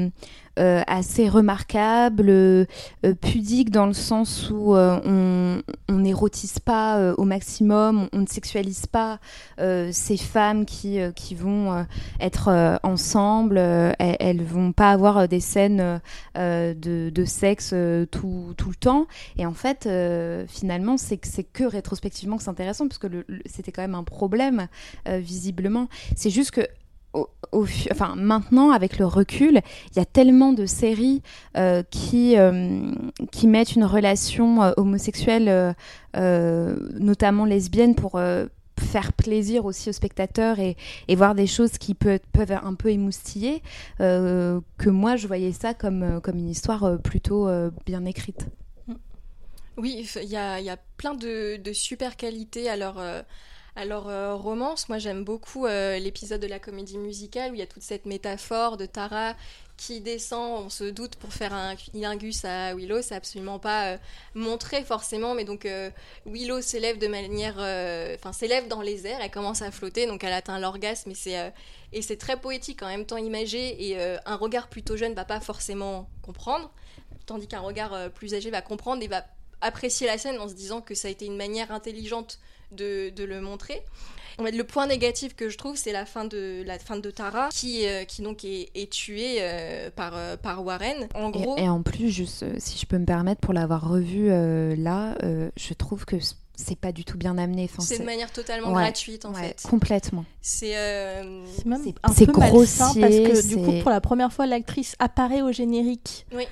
[0.57, 2.65] Euh, assez remarquable, euh,
[3.05, 9.19] euh, pudique dans le sens où on n'érotise pas au maximum, on, ne sexualise pas
[9.59, 11.85] ces femmes qui, qui vont
[12.21, 16.01] être ensemble, elles, elles vont pas avoir des scènes
[16.37, 17.75] de, de sexe
[18.11, 19.07] tout, tout le temps.
[19.37, 19.89] Et en fait,
[20.49, 21.19] finalement, c'est
[21.53, 23.09] que rétrospectivement que c'est intéressant, parce que
[23.47, 24.69] c'était quand même un problème,
[25.07, 25.89] visiblement.
[26.17, 26.67] C'est juste que
[27.91, 29.61] enfin, maintenant, avec le recul,
[29.93, 31.23] il y a tellement de séries
[31.57, 32.91] euh, qui, euh,
[33.31, 35.75] qui mettent une relation euh, homosexuelle,
[36.15, 38.21] notamment lesbienne, pour
[38.79, 40.77] faire plaisir aussi aux spectateurs et,
[41.17, 43.63] voir des choses qui peuvent un peu émoustiller,
[43.99, 47.49] que moi, je voyais ça comme, comme une histoire plutôt
[47.87, 48.47] bien écrite.
[49.77, 52.97] Oui, il y a, y a plein de, de super qualités à leur,
[53.83, 54.89] leur euh, romance.
[54.89, 58.07] Moi, j'aime beaucoup euh, l'épisode de la comédie musicale où il y a toute cette
[58.07, 59.35] métaphore de Tara
[59.77, 63.03] qui descend, on se doute, pour faire un cunilingus à Willow.
[63.03, 63.99] C'est absolument pas euh,
[64.35, 65.67] montré forcément, mais donc
[66.27, 67.55] Willow s'élève de manière.
[68.15, 71.53] Enfin, s'élève dans les airs, elle commence à flotter, donc elle atteint l'orgasme et c'est.
[71.93, 75.41] et c'est très poétique, en même temps imagé, et un regard plutôt jeune va pas
[75.41, 76.71] forcément comprendre,
[77.27, 79.25] tandis qu'un regard plus âgé va comprendre et va
[79.61, 82.39] apprécier la scène en se disant que ça a été une manière intelligente
[82.75, 83.83] de, de le montrer.
[84.39, 87.87] Le point négatif que je trouve, c'est la fin de la fin de Tara, qui,
[87.87, 91.07] euh, qui donc est, est tuée euh, par, euh, par Warren.
[91.15, 94.29] En gros, Et, et en plus, juste, si je peux me permettre, pour l'avoir revu
[94.29, 95.17] là,
[95.57, 96.17] je trouve que
[96.57, 97.69] c'est pas du tout bien amené.
[97.71, 99.63] Enfin, c'est de manière totalement Ouais, gratuite en ouais, fait.
[99.69, 100.25] complètement.
[100.41, 104.01] C'est euh, C'est même C'est- un peu malsain parce grossier, que du coup, pour la
[104.01, 106.27] première fois, l'actrice apparaît au générique.
[106.35, 106.45] Oui.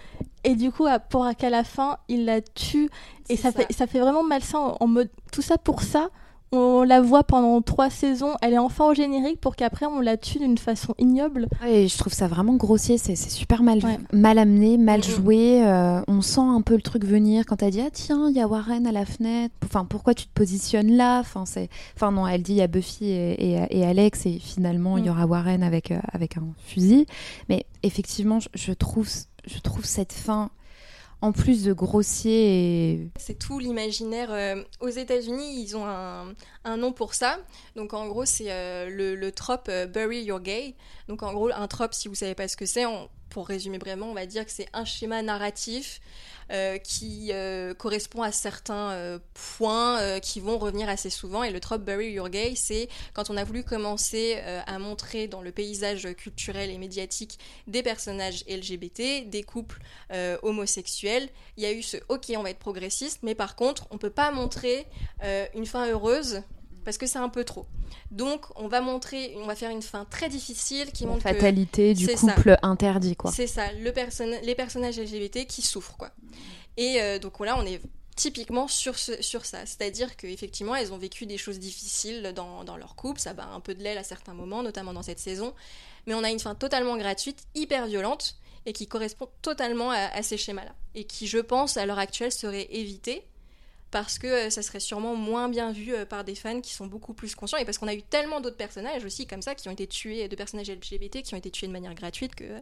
[0.44, 2.90] Et du coup, à- pour qu'à la fin, il la tue.
[3.28, 3.60] Et ça, ça.
[3.60, 6.10] Fait, ça fait vraiment malsain en mode tout ça pour ça.
[6.54, 10.18] On la voit pendant trois saisons, elle est enfin au générique pour qu'après on la
[10.18, 11.48] tue d'une façon ignoble.
[11.62, 13.98] Ouais, je trouve ça vraiment grossier, c'est super mal, Ouais.
[14.12, 15.64] mal amené, mal joué.
[15.66, 18.40] euh, on sent un peu le truc venir quand elle dit Ah tiens, il y
[18.40, 19.54] a Warren à la fenêtre.
[19.64, 21.20] Enfin, pourquoi tu te positionnes là?
[21.20, 21.44] Enfin,
[21.96, 25.06] enfin, non, elle dit il y a Buffy et, et- et Alex, et finalement il
[25.06, 25.12] y Mm.
[25.12, 27.06] aura Warren avec, euh, avec un fusil.
[27.48, 29.08] Mais effectivement, je, je trouve,
[29.46, 30.50] je trouve cette fin,
[31.22, 33.08] en plus de grossier.
[33.16, 34.30] C'est tout l'imaginaire.
[34.32, 37.38] euh, aux États-Unis, ils ont un, un nom pour ça.
[37.76, 40.74] Donc en gros, c'est euh, le, le trope euh, Bury Your Gay.
[41.08, 42.84] Donc en gros, un trope, si vous savez pas ce que c'est,
[43.32, 46.00] pour résumer vraiment, on va dire que c'est un schéma narratif
[46.50, 51.42] euh, qui euh, correspond à certains euh, points qui vont revenir assez souvent.
[51.42, 55.40] Et le trope Bury Your Gay, c'est quand on a voulu commencer à montrer dans
[55.40, 59.80] le paysage culturel et médiatique des personnages LGBT, des couples
[60.42, 63.98] homosexuels, il y a eu ce ok, on va être progressiste, mais par contre, on
[63.98, 64.86] peut pas montrer
[65.54, 66.42] une fin heureuse
[66.84, 67.66] parce que c'est un peu trop.
[68.10, 71.28] Donc, on va montrer, on va faire une fin très difficile qui La montre que
[71.28, 72.14] fatalité du ça.
[72.14, 73.30] couple interdit, quoi.
[73.32, 76.10] c'est ça, le perso- les personnages LGBT qui souffrent, quoi.
[76.76, 77.80] Et euh, donc voilà, on est
[78.16, 79.64] typiquement sur, ce- sur ça.
[79.64, 83.60] C'est-à-dire qu'effectivement, elles ont vécu des choses difficiles dans, dans leur couple, ça bat un
[83.60, 85.54] peu de l'aile à certains moments, notamment dans cette saison.
[86.06, 90.22] Mais on a une fin totalement gratuite, hyper violente, et qui correspond totalement à, à
[90.22, 90.74] ces schémas-là.
[90.94, 93.24] Et qui, je pense, à l'heure actuelle, serait évitée
[93.92, 96.86] parce que euh, ça serait sûrement moins bien vu euh, par des fans qui sont
[96.86, 99.68] beaucoup plus conscients et parce qu'on a eu tellement d'autres personnages aussi comme ça qui
[99.68, 102.58] ont été tués, de personnages LGBT qui ont été tués de manière gratuite que euh,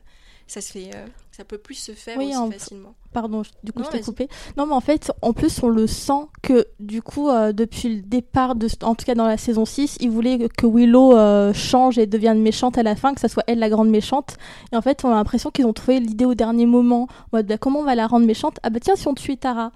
[0.46, 0.90] ça se fait,
[1.30, 2.94] ça peut plus se faire Oui, aussi en- facilement.
[3.12, 4.28] Pardon, du coup Non, je t'ai coupé.
[4.56, 8.02] Non, mais en fait, en plus, on le sent que du coup, euh, depuis le
[8.02, 11.98] départ, de, en tout cas dans la saison 6, ils voulaient que- Willow euh, change
[11.98, 14.36] et devienne méchante à la fin, que ça soit elle la grande méchante.
[14.72, 17.04] Et en fait, on a l'impression qu'ils ont trouvé l'idée au dernier moment.
[17.32, 18.58] En mode, bah, comment on va la rendre méchante?
[18.64, 19.70] Ah bah tiens, si on tuait Tara.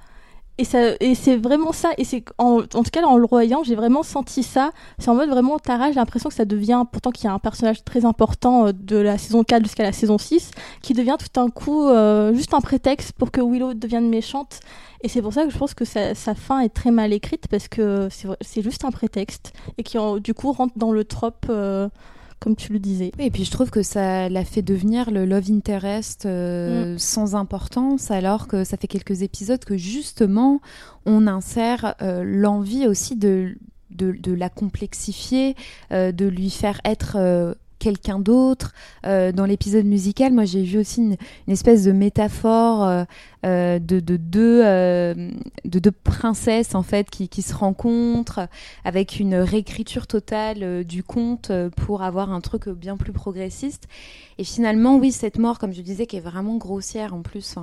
[0.56, 1.90] Et, ça, et c'est vraiment ça.
[1.98, 4.70] Et c'est en, tout cas, en le voyant, j'ai vraiment senti ça.
[4.98, 7.38] C'est en mode vraiment Tara, j'ai l'impression que ça devient, pourtant qu'il y a un
[7.38, 10.52] personnage très important euh, de la saison 4 jusqu'à la saison 6,
[10.82, 14.60] qui devient tout un coup euh, juste un prétexte pour que Willow devienne méchante.
[15.02, 17.68] Et c'est pour ça que je pense que sa, fin est très mal écrite parce
[17.68, 18.08] que
[18.40, 21.90] c'est juste un prétexte et qui du coup rentre dans le trope, euh,
[22.44, 23.10] comme tu le disais.
[23.18, 28.10] Et puis je trouve que ça l'a fait devenir le love interest euh, sans importance,
[28.10, 30.60] alors que ça fait quelques épisodes que justement
[31.06, 33.56] on insère euh, l'envie aussi de,
[33.90, 35.56] de, de la complexifier,
[35.90, 38.72] euh, de lui faire être quelqu'un d'autre.
[39.06, 41.16] Euh, dans l'épisode musical, moi j'ai vu aussi une,
[41.46, 43.04] une espèce de métaphore euh,
[43.44, 48.48] de, de, deux, de deux princesses en fait qui, se rencontrent
[48.84, 53.86] avec une réécriture totale du conte pour avoir un truc bien plus progressiste.
[54.38, 57.54] Et finalement, oui, cette mort, comme je disais, qui est vraiment grossière en plus,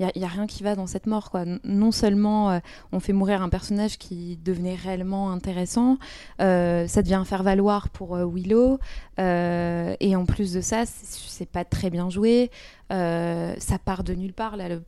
[0.00, 1.30] il n'y a, a, rien qui va dans cette mort.
[1.30, 1.44] Quoi.
[1.64, 2.60] Non seulement
[2.92, 5.98] on fait mourir un personnage qui devenait réellement intéressant,
[6.38, 8.78] ça devient faire-valoir pour Willow,
[9.18, 12.50] et en plus de ça, c'est pas très bien joué.
[12.92, 14.56] Euh, ça part de nulle part.
[14.56, 14.82] Là, le,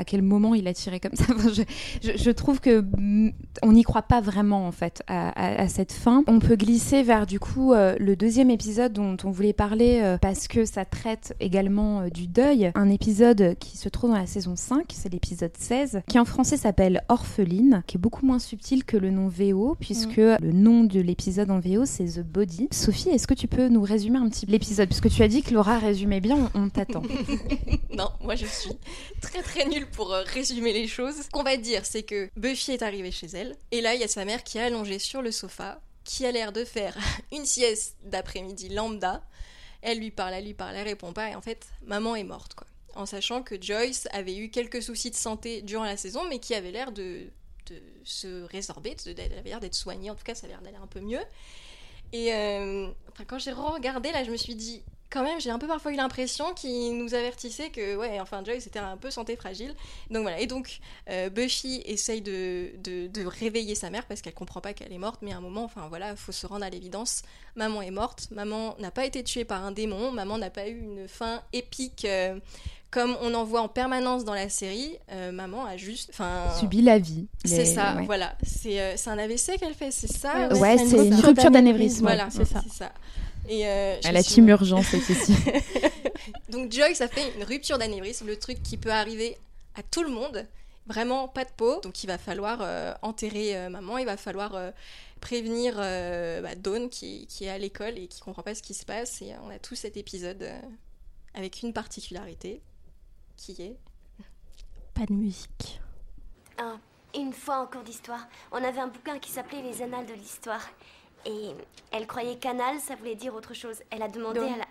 [0.00, 1.26] à quel moment il a tiré comme ça.
[2.02, 3.32] je, trouve que mm,
[3.62, 6.24] on n'y croit pas vraiment en fait à, cette fin.
[6.26, 10.16] On peut glisser vers du coup euh, le deuxième épisode dont on voulait parler euh,
[10.16, 12.72] parce que ça traite également euh, du deuil.
[12.74, 16.56] Un épisode qui se trouve dans la saison 5, c'est l'épisode 16, qui en français
[16.56, 20.38] s'appelle Orpheline, qui est beaucoup moins subtil que le nom VO puisque mm.
[20.40, 22.68] le nom de l'épisode en VO c'est The Body.
[22.70, 24.88] Sophie, est-ce que tu peux nous résumer un petit peu l'épisode?
[24.88, 27.02] Puisque tu as dit que Laura résumait bien, on, on t'attend.
[27.94, 28.72] non, moi je suis
[29.20, 31.22] très très nulle pour euh, résumer les choses.
[31.22, 34.04] Ce qu'on va dire, c'est que Buffy est arrivée chez elle, et là, il y
[34.04, 36.96] a sa mère qui est allongée sur le sofa, qui a l'air de faire
[37.32, 39.22] une sieste d'après-midi lambda.
[39.82, 42.54] Elle lui parle, elle lui parle, elle répond pas, et en fait, maman est morte,
[42.54, 42.66] quoi.
[42.96, 46.54] En sachant que Joyce avait eu quelques soucis de santé durant la saison, mais qui
[46.54, 47.30] avait l'air de,
[48.02, 50.88] se résorber, elle avait l'air d'être soignée, en tout cas, ça avait l'air d'aller un
[50.88, 51.20] peu mieux.
[52.12, 52.88] Et euh,
[53.28, 55.96] quand j'ai re-regardé, là, je me suis dit, quand même, j'ai un peu parfois eu
[55.96, 59.74] l'impression qu'il nous avertissait que, ouais, enfin, Joyce était un peu santé fragile.
[60.10, 60.40] Donc voilà.
[60.40, 60.78] Et donc,
[61.10, 65.20] euh, Buffy essaye de, de, réveiller sa mère parce qu'elle comprend pas qu'elle est morte,
[65.22, 67.22] mais à un moment, enfin voilà, il faut se rendre à l'évidence.
[67.56, 68.28] Maman est morte.
[68.30, 70.12] Maman n'a pas été tuée par un démon.
[70.12, 72.04] Maman n'a pas eu une fin épique.
[72.04, 72.38] Euh,
[72.90, 76.12] comme on en voit en permanence dans la série, euh, maman a juste
[76.58, 77.28] subi la vie.
[77.44, 78.34] C'est ça, voilà.
[78.42, 82.02] C'est un AVC qu'elle fait, c'est ça Ouais, c'est une rupture d'anévrisme.
[82.02, 82.62] Voilà, c'est ça.
[82.68, 82.92] ça.
[83.50, 85.34] Et euh, à la team urgence, c'est ici.
[86.50, 89.36] Donc Joyce a fait une rupture d'anévrisme, le truc qui peut arriver
[89.74, 90.46] à tout le monde.
[90.86, 91.80] Vraiment pas de peau.
[91.80, 94.56] Donc il va falloir euh, enterrer euh, maman, il va falloir
[95.20, 98.84] prévenir bah, Dawn qui, qui, est à l'école et qui comprend pas ce qui se
[98.84, 99.20] passe.
[99.20, 100.48] Et on a tout cet épisode
[101.34, 102.62] avec une particularité
[103.36, 103.76] qui est...
[104.94, 105.80] Pas de musique.
[106.56, 106.76] Ah,
[107.16, 110.68] une fois en cours d'histoire, on avait un bouquin qui s'appelait Les Annales de l'Histoire.
[111.26, 111.54] Et
[111.92, 113.82] elle croyait canal, ça voulait dire autre chose.
[113.90, 114.66] Elle a demandé à la...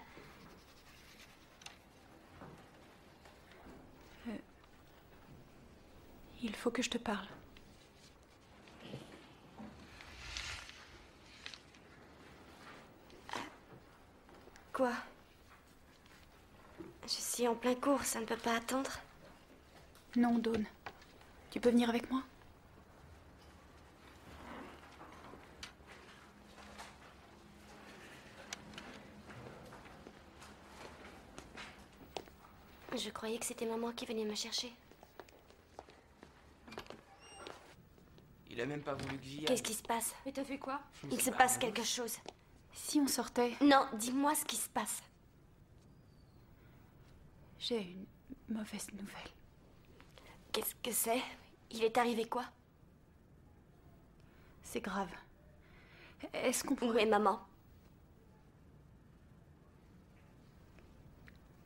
[4.27, 4.37] Euh,
[6.41, 7.27] il faut que je te parle.
[14.73, 14.93] Quoi?
[17.03, 18.91] Je suis en plein cours, ça ne peut pas attendre.
[20.15, 20.65] Non, Dawn.
[21.51, 22.23] Tu peux venir avec moi?
[32.95, 34.73] Je croyais que c'était maman qui venait me chercher.
[38.49, 40.15] Il a même pas voulu que j'y Qu'est-ce qui se passe?
[40.25, 40.81] Mais t'as fait quoi?
[41.11, 42.17] Il se passe quelque chose.
[42.73, 43.53] Si on sortait?
[43.61, 45.01] Non, dis-moi ce qui se passe.
[47.59, 48.05] J'ai une
[48.49, 49.31] mauvaise nouvelle.
[50.51, 51.21] Qu'est-ce que c'est?
[51.71, 52.45] Il est arrivé quoi?
[54.63, 55.09] C'est grave.
[56.33, 56.95] Est-ce qu'on pourrait...
[56.95, 57.39] Où est maman?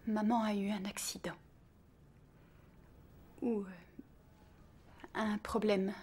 [0.08, 1.36] Maman a eu un accident.
[3.42, 3.66] Ou euh,
[5.14, 5.94] un problème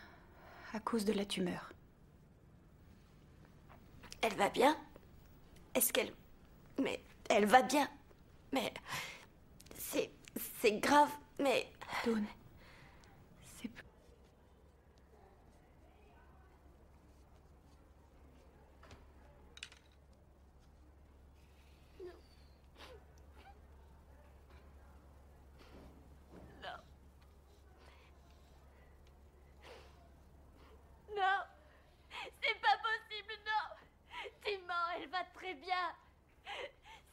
[0.72, 1.72] à cause de la tumeur.
[4.22, 4.76] Elle va bien?
[5.74, 6.12] Est-ce qu'elle...
[6.82, 7.88] Mais elle va bien?
[8.53, 8.72] Mais...
[9.78, 10.11] C'est...
[10.61, 11.68] C'est grave, mais...
[12.05, 12.24] Dawn,
[31.20, 31.42] bien.
[32.38, 32.90] C'est pas vrai.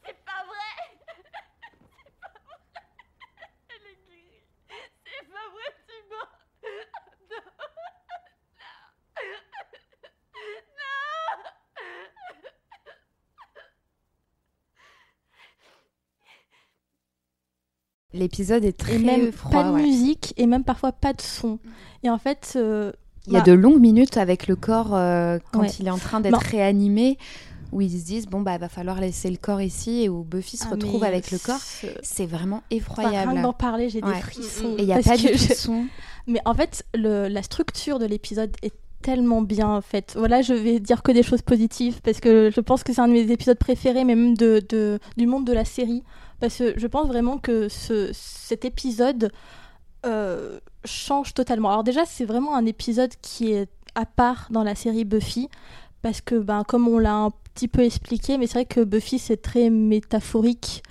[0.05, 0.73] C'est pas vrai.
[3.69, 4.45] Elle est guérie.
[5.03, 6.29] C'est pas vrai, tu mens.
[7.29, 7.45] Non.
[10.77, 10.97] Non.
[18.13, 19.51] L'épisode est très et même froid.
[19.51, 21.59] Pas de musique et même parfois pas de son.
[22.03, 22.91] Et en fait, euh,
[23.27, 25.97] il y a bah de longues minutes avec le corps euh, quand il est en
[25.97, 27.17] train d'être réanimé
[27.71, 30.57] où ils se disent bon bah va falloir laisser le corps ici et où Buffy
[30.57, 31.59] se ah, retrouve avec le corps,
[32.01, 33.31] c'est vraiment effroyable.
[33.31, 34.75] Enfin, d'en parler, j'ai des frissons.
[34.77, 35.85] Et il n'y a pas de son.
[36.27, 40.15] Mais en fait, le, la structure de l'épisode est tellement bien faite.
[40.17, 43.07] Voilà, je vais dire que des choses positives parce que je pense que c'est un
[43.07, 46.03] de mes épisodes préférés, même de, de, du monde de la série.
[46.39, 49.31] Parce que je pense vraiment que ce, cet épisode
[50.05, 51.69] euh, change totalement.
[51.69, 55.49] Alors déjà, c'est vraiment un épisode qui est à part dans la série Buffy,
[56.01, 59.19] parce que, ben, comme on l'a un petit peu expliqué, mais c'est vrai que Buffy,
[59.19, 60.83] c'est très métaphorique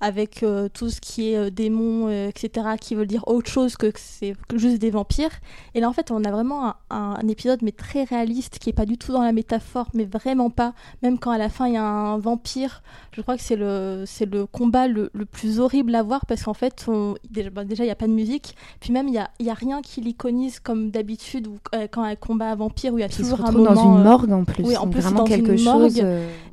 [0.00, 3.76] avec euh, tout ce qui est euh, démons, euh, etc., qui veulent dire autre chose
[3.76, 5.30] que c'est que juste des vampires.
[5.74, 8.70] Et là, en fait, on a vraiment un, un- un épisode, mais très réaliste, qui
[8.70, 10.72] est pas du tout dans la métaphore, mais vraiment pas.
[11.02, 12.82] Même quand à la fin, il y a un vampire,
[13.12, 16.42] je crois que c'est le, c'est le combat le, le plus horrible à voir, parce
[16.44, 19.12] qu'en fait, on- déjà, bah, déjà, il n'y a pas de musique, puis même, il
[19.12, 22.56] n'y a, y a rien qui l'iconise comme d'habitude, ou euh, quand un combat un
[22.56, 23.74] vampire, où il y a Qui se toujours un moment...
[23.74, 24.64] dans une morgue en plus.
[24.64, 25.98] oui, en plus, vraiment dans quelque une chose.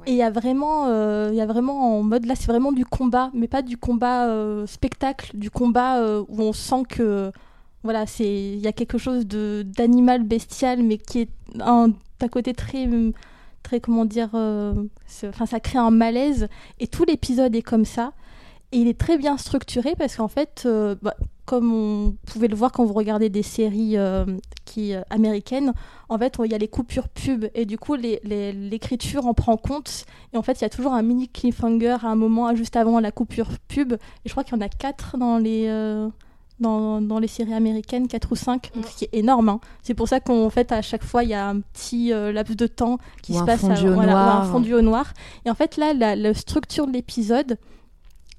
[0.05, 0.87] Et il y a vraiment,
[1.29, 4.27] il y a vraiment en mode là, c'est vraiment du combat, mais pas du combat
[4.27, 7.31] euh, spectacle, du combat euh, où on sent que
[7.83, 11.29] voilà, c'est il y a quelque chose de d'animal bestial, mais qui est
[11.61, 12.89] un d'un côté très
[13.63, 14.73] très comment dire, euh,
[15.25, 16.49] enfin ça crée un malaise.
[16.79, 18.13] Et tout l'épisode est comme ça.
[18.73, 20.67] Et il est très bien structuré parce qu'en fait,
[21.01, 21.15] bah,
[21.45, 23.95] comme on pouvait le voir quand vous regardez des séries
[24.77, 25.73] qui, euh, américaines,
[26.07, 30.05] en fait, il y a les coupures pub et du coup, l'écriture en prend compte.
[30.33, 32.99] Et en fait, il y a toujours un mini cliffhanger à un moment juste avant
[32.99, 33.93] la coupure pub.
[33.93, 36.07] Et je crois qu'il y en a quatre dans les, euh,
[36.59, 38.81] dans, dans les séries américaines, quatre ou cinq, Mm.
[38.83, 39.49] ce qui est énorme.
[39.49, 39.59] hein.
[39.81, 42.55] C'est pour ça qu'en fait, à chaque fois, il y a un petit euh, laps
[42.55, 45.11] de temps qui Ou se passe à- voilà, ou un fondu au noir.
[45.45, 47.57] Et en fait, là, la, la structure de l'épisode,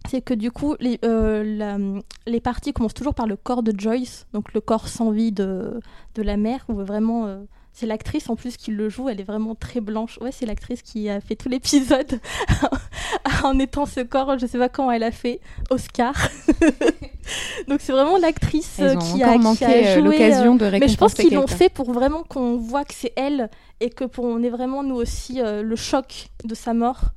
[0.09, 1.79] c'est que du coup, les, euh, la-
[2.27, 5.81] les parties commencent toujours par le corps de Joyce, donc le corps sans vie de,
[6.15, 7.27] de la mère, où vraiment.
[7.27, 7.39] euh,
[7.75, 10.19] c'est l'actrice en plus qui le joue, elle est vraiment très blanche.
[10.21, 12.19] Ouais, c'est l'actrice qui a fait tout l'épisode
[13.45, 15.39] en étant ce corps, je sais pas comment elle a fait,
[15.71, 16.13] Oscar.
[17.69, 20.03] donc c'est vraiment l'actrice euh, qui a, manqué qui a joué.
[20.03, 23.13] l'occasion de récompenser mais je pense qu'ils l'ont fait pour vraiment qu'on voit que c'est
[23.17, 23.49] elle
[23.81, 27.11] et que pour on ait vraiment nous aussi euh, le choc de sa mort.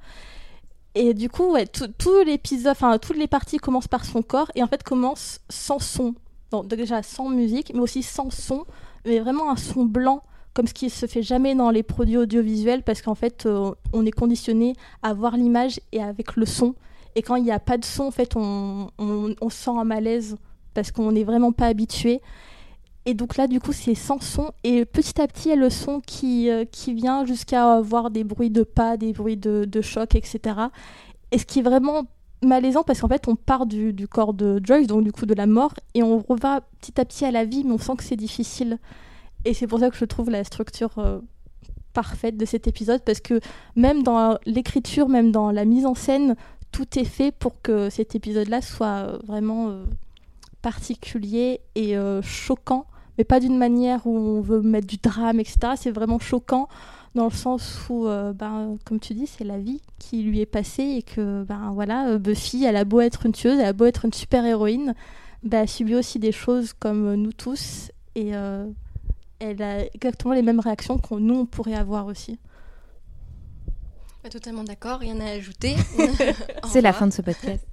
[0.95, 4.51] Et du coup, ouais, tout, tout l'épisode, enfin toutes les parties commencent par son corps
[4.55, 6.15] et en fait commencent sans son.
[6.51, 8.65] Donc déjà sans musique, mais aussi sans son,
[9.05, 10.23] mais vraiment un son blanc
[10.53, 14.05] comme ce qui se fait jamais dans les produits audiovisuels parce qu'en fait euh, on
[14.05, 16.75] est conditionné à voir l'image et avec le son.
[17.15, 19.83] Et quand il n'y a pas de son, en fait, on, on, on sent un
[19.83, 20.37] malaise
[20.73, 22.21] parce qu'on n'est vraiment pas habitué.
[23.05, 24.51] Et donc là, du coup, c'est sans son.
[24.63, 28.11] Et petit à petit, il y a le son qui, euh, qui vient jusqu'à avoir
[28.11, 30.39] des bruits de pas, des bruits de, de choc, etc.
[31.31, 32.03] Et ce qui est vraiment
[32.43, 35.33] malaisant, parce qu'en fait, on part du, du corps de Joyce, donc du coup de
[35.33, 38.03] la mort, et on revient petit à petit à la vie, mais on sent que
[38.03, 38.77] c'est difficile.
[39.45, 41.19] Et c'est pour ça que je trouve la structure euh,
[41.93, 43.39] parfaite de cet épisode, parce que
[43.75, 46.35] même dans l'écriture, même dans la mise en scène,
[46.71, 49.75] tout est fait pour que cet épisode-là soit euh, vraiment
[50.61, 52.85] particulier et choquant,
[53.23, 55.73] pas d'une manière où on veut mettre du drame, etc.
[55.75, 56.67] C'est vraiment choquant
[57.15, 60.45] dans le sens où, euh, ben, comme tu dis, c'est la vie qui lui est
[60.45, 63.73] passée et que, ben voilà, euh, Buffy, elle a beau être une tueuse, elle a
[63.73, 64.95] beau être une super héroïne,
[65.43, 68.31] ben, elle subit aussi des choses comme euh, nous tous et
[69.39, 72.39] elle a exactement les mêmes réactions que nous on pourrait avoir aussi.
[74.23, 75.75] Pas totalement d'accord, rien à ajouter.
[76.71, 77.65] C'est la fin de ce podcast.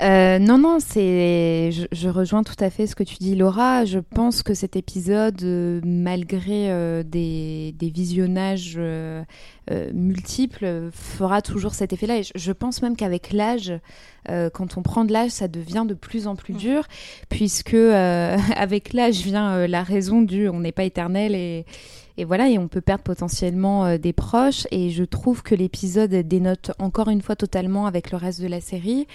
[0.00, 1.70] Euh, non, non, c'est.
[1.70, 3.84] Je, je rejoins tout à fait ce que tu dis, Laura.
[3.84, 9.22] Je pense que cet épisode, euh, malgré euh, des, des visionnages euh,
[9.70, 12.18] euh, multiples, fera toujours cet effet-là.
[12.18, 13.72] Et je, je pense même qu'avec l'âge,
[14.28, 16.84] euh, quand on prend de l'âge, ça devient de plus en plus dur,
[17.28, 21.64] puisque euh, avec l'âge vient euh, la raison du on n'est pas éternel et.
[22.16, 24.66] Et voilà, et on peut perdre potentiellement euh, des proches.
[24.70, 28.60] Et je trouve que l'épisode dénote encore une fois totalement avec le reste de la
[28.60, 29.06] série.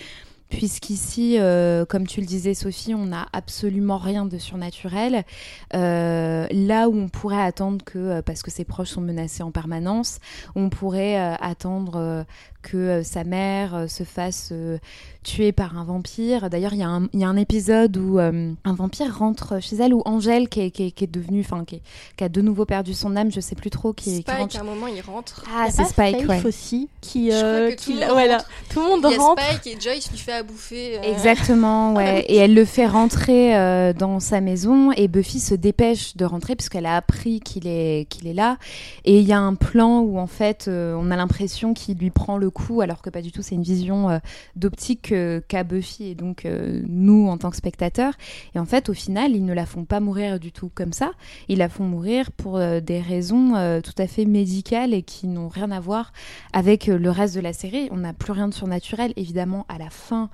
[0.50, 5.26] Puisqu'ici, euh, comme tu le disais Sophie, on n'a absolument rien de surnaturel.
[5.74, 10.20] Euh, là où on pourrait attendre que, parce que ses proches sont menacés en permanence,
[10.56, 12.26] on pourrait attendre
[12.62, 14.78] que euh, sa mère euh, se fasse euh,
[15.24, 16.50] tuer par un vampire.
[16.50, 19.62] D'ailleurs, il y, a un- il y a un épisode où euh, un vampire rentre
[19.62, 21.82] chez elle, ou Angèle, qui est, qui est- qui est devenue, enfin, qui,
[22.22, 24.58] a de nouveau perdu son âme, je sais plus trop, qui, est- qui Spike, rentre.
[24.58, 25.44] à un moment, il rentre.
[25.54, 26.46] Ah, c'est Spike, Faith ouais.
[26.46, 28.50] aussi qui, Je crois que tout qui- le monde voilà, rentre.
[28.70, 29.42] tout le monde Il y a rentre.
[29.44, 30.98] Spike et Joyce lui fait à bouffer.
[31.00, 32.26] euh, Exactement, ouais.
[32.28, 36.56] Et elle le fait rentrer euh, dans sa maison et Buffy se dépêche de rentrer
[36.56, 38.58] puisqu'elle a appris qu'il est qu'il est là.
[39.06, 42.10] Et il y a un plan où en fait euh, on a l'impression qu'il lui
[42.12, 43.42] prend le coup alors que pas du tout.
[43.42, 44.20] C'est une vision euh,
[44.56, 45.14] d'optique
[45.48, 48.14] qu'a Buffy et donc euh, nous en tant que spectateurs.
[48.56, 51.12] Et en fait au final ils ne la font pas mourir du tout comme ça.
[51.48, 55.48] Ils la font mourir pour euh, des raisons tout à fait médicales et qui n'ont
[55.48, 56.12] rien à voir
[56.54, 57.88] avec le reste de la série.
[57.92, 60.30] On n'a plus rien de surnaturel évidemment à la fin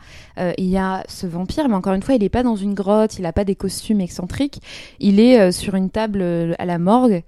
[0.57, 3.17] il y a ce vampire, mais encore une fois, il n'est pas dans une grotte,
[3.17, 4.61] il n'a pas des costumes excentriques,
[4.99, 7.23] il est sur une table à la morgue,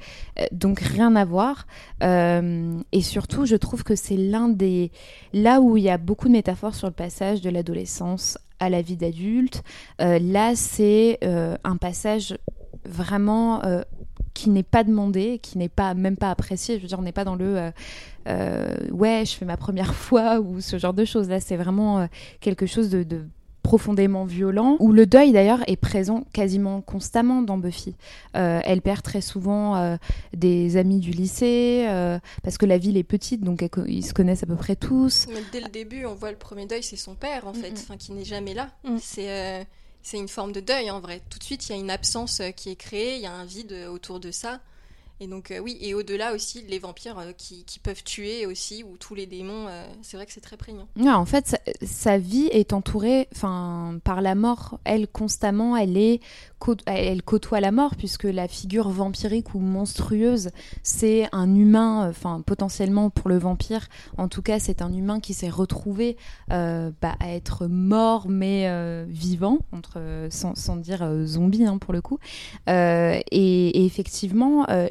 [0.51, 1.67] donc rien à voir.
[2.01, 4.74] Et surtout, je trouve que c'est l'un des
[5.33, 8.81] là où il y a beaucoup de métaphores sur le passage de l'adolescence à la
[8.81, 9.63] vie d'adulte.
[10.01, 12.37] Euh, là, c'est euh, un passage
[12.85, 13.81] vraiment euh,
[14.33, 16.77] qui n'est pas demandé, qui n'est pas même pas apprécié.
[16.77, 17.71] Je veux dire, on n'est pas dans le
[18.91, 21.29] ouais, je fais ma première fois ou ce genre de choses.
[21.29, 22.07] Là, c'est vraiment
[22.39, 23.25] quelque chose de
[23.65, 27.95] profondément violent, où le deuil d'ailleurs est présent quasiment constamment dans Buffy.
[28.35, 29.97] Euh, elle perd très souvent euh,
[30.33, 34.13] des amis du lycée, euh, parce que la ville est petite, donc elle ils se
[34.13, 35.25] connaissent à peu près tous.
[35.33, 37.97] Mais dès le début, on voit le premier deuil, c'est son père en fait, enfin,
[37.97, 38.69] qui n'est jamais là.
[38.83, 38.99] Mhm.
[39.01, 39.67] C'est
[40.03, 41.21] c'est une forme de deuil en vrai.
[41.31, 43.45] Tout de suite, il y a une absence qui est créée, il y a un
[43.45, 44.59] vide autour de ça.
[45.21, 48.97] Et donc euh, oui, et au-delà aussi, les vampires euh, qui, peuvent tuer aussi, ou
[48.97, 50.87] tous les démons, euh, c'est vrai que c'est très prégnant.
[50.97, 54.79] Ouais, en fait, sa, sa vie est entourée par la mort.
[54.83, 56.19] Elle, constamment, elle, est,
[56.85, 60.49] elle côtoie la mort, puisque la figure vampirique ou monstrueuse,
[60.83, 63.87] c'est un humain, enfin, potentiellement pour le vampire,
[64.17, 66.17] en tout cas, c'est un humain qui s'est retrouvé
[66.51, 71.93] euh, bah, à être mort, mais euh, vivant, entre, sans, dire euh, zombie, hein, pour
[71.93, 72.19] le coup.
[72.69, 74.87] Euh, et, effectivement, euh,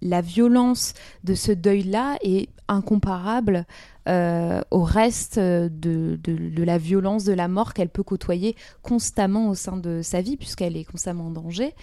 [0.00, 0.94] la violence
[1.24, 3.66] de ce deuil-là est incomparable
[4.08, 6.18] euh, au reste de,
[6.58, 10.76] la violence de la mort qu'elle peut côtoyer constamment au sein de sa vie, puisqu'elle
[10.76, 11.74] est constamment en danger.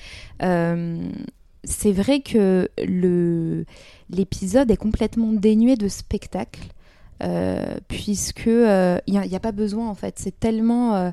[0.44, 1.10] Euh,
[1.64, 2.70] c'est vrai que
[4.10, 6.68] l'épisode est complètement dénué de spectacle,
[7.24, 10.16] euh, puisque il n'y a, pas besoin en fait.
[10.18, 11.12] C'est tellement euh,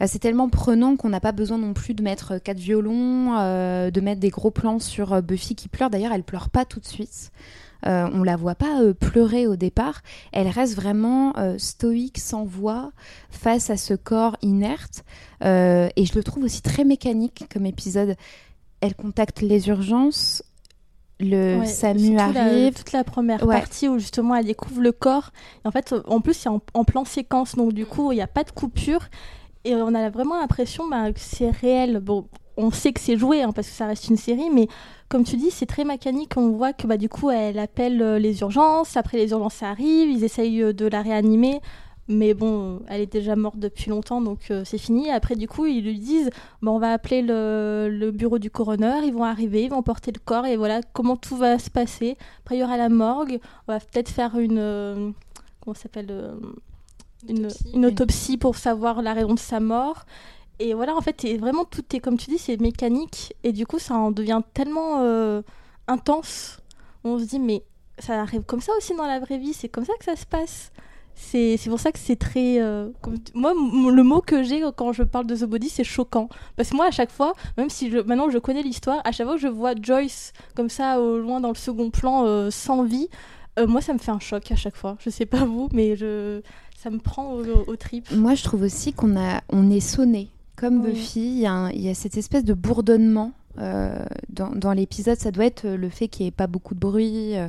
[0.00, 3.90] euh, c'est tellement prenant qu'on n'a pas besoin non plus de mettre quatre violons, euh,
[3.90, 5.90] de mettre des gros plans sur euh, Buffy qui pleure.
[5.90, 7.32] D'ailleurs, elle pleure pas tout de suite.
[7.84, 10.00] Euh, on la voit pas euh, pleurer au départ.
[10.32, 12.90] Elle reste vraiment euh, stoïque, sans voix,
[13.30, 15.04] face à ce corps inerte.
[15.44, 18.16] Euh, et je le trouve aussi très mécanique comme épisode.
[18.80, 20.42] Elle contacte les urgences.
[21.18, 22.74] Le Ouais, SAMU surtout la- arrive.
[22.74, 23.54] toute la première Ouais.
[23.56, 25.30] partie où justement elle découvre le corps.
[25.64, 28.20] Et en fait, en plus, c'est en, en plan séquence, donc du coup, il n'y
[28.22, 29.00] a pas de coupure.
[29.64, 32.00] Et on a vraiment l'impression bah, que c'est réel.
[32.00, 32.26] Bon,
[32.56, 34.68] on sait que c'est joué hein, parce que ça reste une série, mais
[35.08, 36.32] comme tu dis, c'est très mécanique.
[36.36, 38.96] On voit que bah, du coup, elle appelle euh, les urgences.
[38.96, 41.60] Après, les urgences arrivent, ils essayent euh, de la réanimer.
[42.08, 45.10] Mais bon, elle est déjà morte depuis longtemps, donc euh, c'est fini.
[45.10, 46.30] Après, du coup, ils lui disent
[46.62, 50.12] bon, on va appeler le, le bureau du coroner, ils vont arriver, ils vont porter
[50.12, 52.16] le corps, et voilà comment tout va se passer.
[52.44, 54.58] Après, il y aura la morgue, on va peut-être faire une.
[54.58, 55.10] euh,
[55.60, 56.36] comment ça s'appelle euh,
[57.74, 60.06] une autopsie pour savoir la raison de sa mort.
[60.58, 63.78] Et voilà, en fait, vraiment, tout est, comme tu dis, c'est mécanique, et du coup,
[63.78, 65.42] ça en devient tellement euh,
[65.86, 66.60] intense.
[67.04, 67.62] On se dit, mais
[67.98, 70.26] ça arrive comme ça aussi dans la vraie vie, c'est comme ça que ça se
[70.26, 70.72] passe.
[71.14, 72.60] C'est pour ça que c'est très.
[72.60, 72.90] euh,
[73.34, 73.54] Moi,
[73.90, 76.28] le mot que j'ai quand je parle de The Body, c'est choquant.
[76.56, 79.36] Parce que moi, à chaque fois, même si maintenant je connais l'histoire, à chaque fois
[79.36, 83.08] que je vois Joyce comme ça, au loin dans le second plan, euh, sans vie,
[83.66, 84.96] moi, ça me fait un choc à chaque fois.
[85.00, 86.42] Je sais pas vous, mais je,
[86.76, 88.10] ça me prend au, au trip.
[88.12, 89.16] Moi, je trouve aussi qu'on
[89.48, 90.28] on est sonné.
[90.56, 90.92] Comme Oui.
[90.92, 94.72] Buffy, il y, a un- il y a cette espèce de bourdonnement euh, dans, dans
[94.72, 95.18] l'épisode.
[95.18, 97.36] Ça doit être le fait qu'il n'y ait pas beaucoup de bruit.
[97.36, 97.48] euh,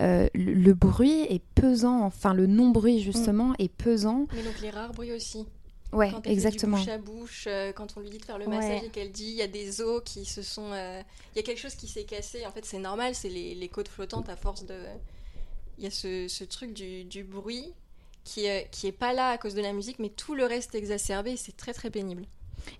[0.00, 4.26] euh, le, le bruit est pesant, enfin le non-bruit justement est pesant.
[4.34, 5.46] Mais donc les rares bruits aussi.
[5.92, 6.76] Ouais, quand elle exactement.
[6.78, 8.56] fait du bouche à bouche, euh, quand on lui dit de faire le Ouais.
[8.56, 10.72] massage et qu'elle dit il y a des os qui se sont.
[10.72, 11.00] euh,
[11.34, 12.44] Il y a quelque chose qui s'est cassé.
[12.46, 14.74] En fait, c'est normal, c'est les, les côtes flottantes à force de.
[15.78, 17.72] Il y a ce, ce truc du, du bruit
[18.24, 20.74] qui est, qui est pas là à cause de la musique, mais tout le reste
[20.74, 22.24] est exacerbé et c'est très très pénible.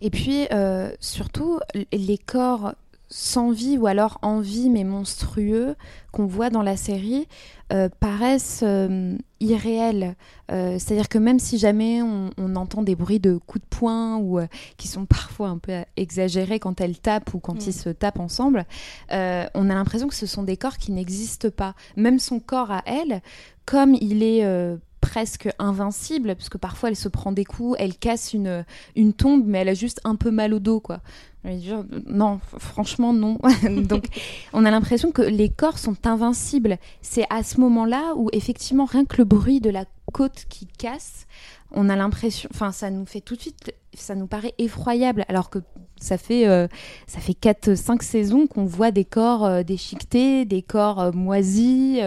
[0.01, 1.61] Et puis, euh, surtout,
[1.93, 2.75] les corps
[3.09, 5.77] sans vie ou alors en vie mais monstrueux
[6.11, 7.29] qu'on voit dans la série
[7.73, 10.17] euh, paraissent euh, irréels.
[10.51, 14.17] Euh, C'est-à-dire que même si jamais on, on entend des bruits de coups de poing
[14.17, 14.41] ou
[14.77, 17.69] qui sont parfois un peu exagérés quand elles tapent ou quand Mm.
[17.69, 18.67] ils se tapent ensemble,
[19.11, 21.75] on a l'impression que ce sont des corps qui n'existent pas.
[21.97, 23.23] Même son corps à elle,
[23.67, 24.45] comme il est
[25.07, 28.65] presque invincible, parce que parfois elle se prend des coups, elle casse une,
[28.97, 31.01] une tombe, mais elle a juste un peu mal au dos, quoi.
[32.09, 33.39] Non, franchement, non.
[33.89, 34.07] Donc,
[34.53, 36.77] on a l'impression que les corps sont invincibles.
[37.03, 41.27] C'est à ce moment-là où, effectivement, rien que le bruit de la côte qui casse,
[41.71, 45.51] on a l'impression, enfin, ça nous fait tout de suite, ça nous paraît effroyable, alors
[45.51, 45.61] que
[45.99, 46.69] ça fait, euh,
[47.07, 52.01] ça fait 4-5 saisons qu'on voit des corps euh, déchiquetés, des corps euh, moisis,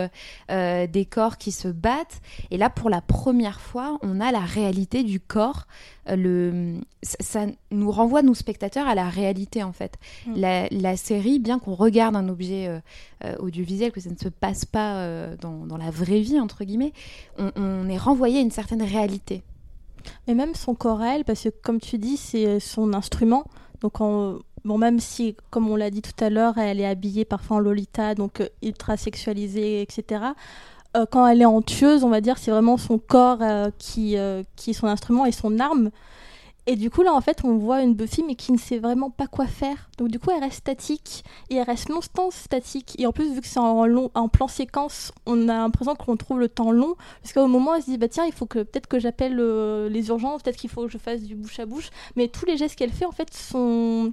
[0.50, 2.22] des corps qui se battent.
[2.52, 5.66] Et là, pour la première fois, on a la réalité du corps.
[6.08, 9.98] Le, ça, ça nous renvoie, nous spectateurs, à la réalité, en fait.
[10.26, 10.34] Mm.
[10.36, 12.82] La, la série, bien qu'on regarde un objet
[13.40, 16.94] audiovisuel, que ça ne se passe pas dans, dans la vraie vie, entre guillemets,
[17.38, 19.44] on, on est renvoyé à une certaine réalité.
[20.28, 23.46] Mais même son corps à elle, parce que comme tu dis, c'est son instrument.
[23.82, 24.02] Donc
[24.66, 27.60] Bon, même si, comme on l'a dit tout à l'heure, elle est habillée parfois en
[27.60, 30.26] Lolita, donc euh, ultra sexualisée, etc.
[30.98, 34.18] Euh, quand elle est en tueuse, on va dire, c'est vraiment son corps euh, qui,
[34.56, 35.92] qui est son instrument et son arme.
[36.72, 39.10] Et du coup, là, en fait, on voit une Buffy, mais qui ne sait vraiment
[39.10, 39.90] pas quoi faire.
[39.98, 41.24] Donc, du coup, elle reste statique.
[41.50, 42.96] Et elle reste longtemps statique.
[43.00, 46.16] Et en plus, vu que c'est en, long, en plan séquence, on a l'impression qu'on
[46.16, 46.94] trouve le temps long.
[47.24, 49.36] Parce qu'au moment, elle se dit, bah tiens, il faut que peut-être que j'appelle
[49.88, 51.90] les urgences, peut-être qu'il faut que je fasse du bouche à bouche.
[52.16, 54.12] Mais tous les gestes qu'elle fait, en fait, sont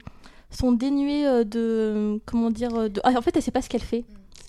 [0.51, 3.01] sont dénuées euh, de comment dire euh, de...
[3.05, 4.05] Ah, en fait elle sait pas ce qu'elle fait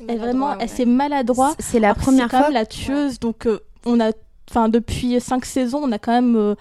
[0.08, 4.12] elle vraiment elle c'est maladroit c'est la première fois la tueuse donc euh, on a
[4.48, 6.56] enfin depuis cinq saisons on a quand même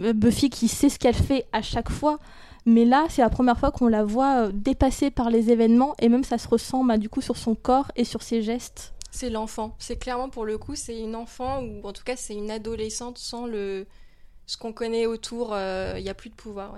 [0.00, 2.18] Buffy qui sait ce qu'elle fait à chaque fois
[2.66, 6.24] mais là c'est la première fois qu'on la voit dépassée par les événements et même
[6.24, 8.92] ça se ressent bah, du coup sur son corps et sur ses gestes.
[9.10, 9.74] C'est l'enfant.
[9.78, 13.18] C'est clairement pour le coup c'est une enfant ou en tout cas c'est une adolescente
[13.18, 13.86] sans le
[14.46, 16.76] ce qu'on connaît autour il n'y a plus de pouvoir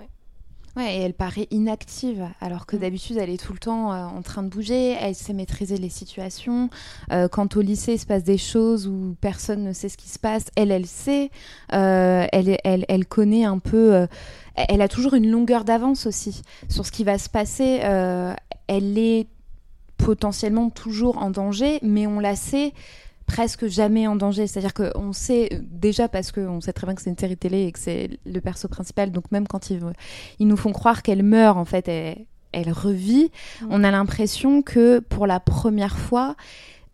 [0.75, 2.79] Ouais, et elle paraît inactive, alors que mm.
[2.79, 5.89] d'habitude, elle est tout le temps euh, en train de bouger, elle sait maîtriser les
[5.89, 6.69] situations.
[7.11, 10.09] Euh, quand au lycée, il se passe des choses où personne ne sait ce qui
[10.09, 11.29] se passe, elle, elle sait.
[11.73, 14.07] Euh, elle, elle, elle, connaît un peu.
[14.55, 17.81] elle a toujours une longueur d'avance aussi sur ce qui va se passer.
[18.67, 19.27] elle est
[19.97, 22.73] potentiellement toujours en danger, mais on la sait
[23.25, 24.47] presque jamais en danger.
[24.47, 27.71] C'est-à-dire qu'on sait déjà parce qu'on sait très bien que c'est une série télé et
[27.71, 29.81] que c'est le perso principal, donc même quand ils,
[30.39, 33.31] ils nous font croire qu'elle meurt, en fait, elle, revit,
[33.61, 33.67] mm.
[33.69, 36.35] on a l'impression que pour la première fois,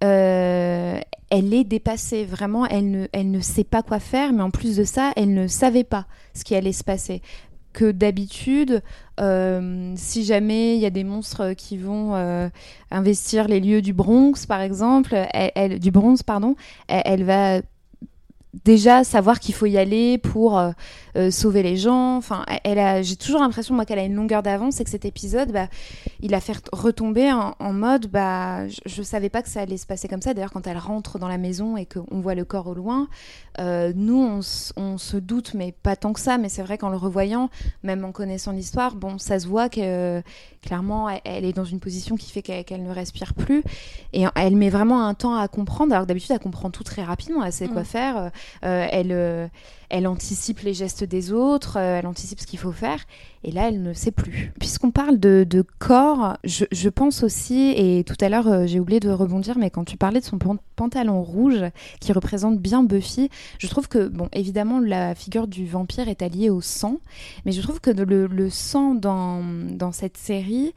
[0.03, 0.99] euh,
[1.30, 2.26] elle est dépassée.
[2.26, 5.34] Vraiment, elle ne, elle ne sait pas quoi faire, mais en plus de ça, elle
[5.34, 7.22] ne savait pas ce qui allait se passer
[7.74, 8.82] que d'habitude,
[9.20, 12.50] euh, si jamais il y a des monstres qui vont euh,
[12.91, 15.16] investir les lieux du Bronx, par exemple,
[15.80, 16.56] du bronze, pardon,
[16.88, 17.62] elle va
[18.64, 20.60] déjà savoir qu'il faut y aller pour
[21.20, 22.16] euh, sauver les gens.
[22.16, 25.04] Enfin, elle a, j'ai toujours l'impression moi qu'elle a une longueur d'avance et que cet
[25.04, 25.68] épisode, bah,
[26.22, 29.86] il a fait retomber en, mode, bah, je, ne savais pas que ça allait se
[29.86, 30.34] passer comme ça.
[30.34, 33.10] D'ailleurs, quand elle rentre dans la maison et qu'on voit le corps au loin,
[33.60, 34.40] euh, nous on,
[34.82, 36.38] on, se doute, mais pas tant que ça.
[36.38, 37.50] Mais c'est vrai qu'en le revoyant,
[37.84, 40.22] même en connaissant l'histoire, bon, ça se voit que
[40.62, 43.64] clairement, elle, est dans une position qui fait qu'elle, ne respire plus
[44.14, 45.94] et elle met vraiment un temps à comprendre.
[45.94, 47.86] Alors d'habitude, elle comprend tout très rapidement, elle sait quoi mm.
[47.86, 48.32] faire.
[48.64, 49.50] Euh, elle,
[49.90, 52.99] elle anticipe les gestes des autres, euh, elle anticipe ce qu'il faut faire,
[53.44, 54.53] et là, elle ne sait plus.
[54.60, 59.57] Puisqu'on parle de, corps, je, pense aussi, et tout à l'heure, j'ai oublié de rebondir,
[59.57, 60.38] mais quand tu parlais de son
[60.76, 61.65] pantalon rouge,
[61.99, 66.49] qui représente bien Buffy, je trouve que, bon, évidemment, la figure du vampire est alliée
[66.49, 66.99] au sang,
[67.45, 70.73] mais je trouve que le, sang dans, dans cette série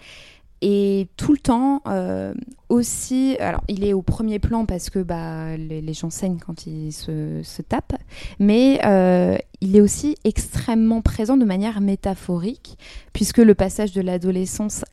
[0.62, 2.32] et tout le temps euh,
[2.68, 6.92] aussi, alors il est au premier plan parce que bah, les, gens saignent quand ils
[6.92, 7.96] se, tapent,
[8.38, 12.78] mais euh, il est aussi extrêmement présent de manière métaphorique,
[13.12, 14.84] puisque le passage de l'adolescence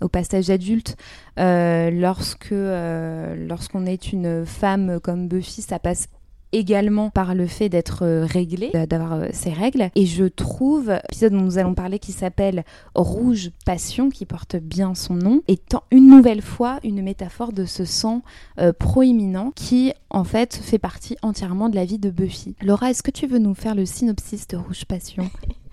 [0.00, 0.96] au passage adulte,
[1.38, 6.08] euh, lorsque lorsqu'on est une femme comme Buffy, ça passe
[6.52, 9.90] également par le fait d'être euh, réglé, d'avoir euh, ses règles.
[9.94, 12.64] Et je trouve, l'épisode dont nous allons parler qui s'appelle
[12.94, 17.84] Rouge Passion, qui porte bien son nom, étant une nouvelle fois une métaphore de ce
[17.84, 18.22] sang
[18.58, 22.54] euh, proéminent qui, en fait, fait partie entièrement de la vie de Buffy.
[22.62, 25.30] Laura, est-ce que tu veux nous faire le synopsis de Rouge Passion?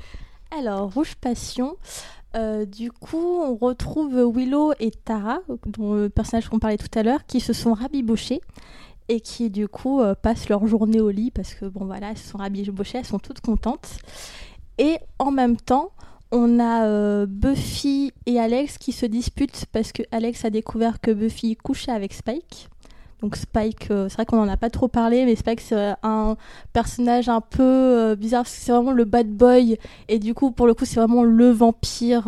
[0.57, 1.75] Alors, Rouge Passion,
[2.67, 7.25] du coup, on retrouve Willow et Tara, dont le personnage qu'on parlait tout à l'heure,
[7.27, 8.41] qui se sont rabibochés
[9.09, 12.17] et qui du coup euh, passent leur journée au lit parce que bon voilà, elles
[12.17, 13.97] sont rabibochées, elles sont toutes contentes.
[14.77, 15.91] Et en même temps,
[16.31, 21.11] on a euh, Buffy et Alex qui se disputent parce que Alex a découvert que
[21.11, 22.69] Buffy couchait avec Spike.
[23.21, 26.37] Donc Spike, euh, c'est vrai qu'on n'en a pas trop parlé, mais Spike c'est un
[26.71, 29.77] personnage un peu bizarre c'est vraiment le bad boy
[30.07, 32.25] et du coup pour le coup c'est vraiment le vampire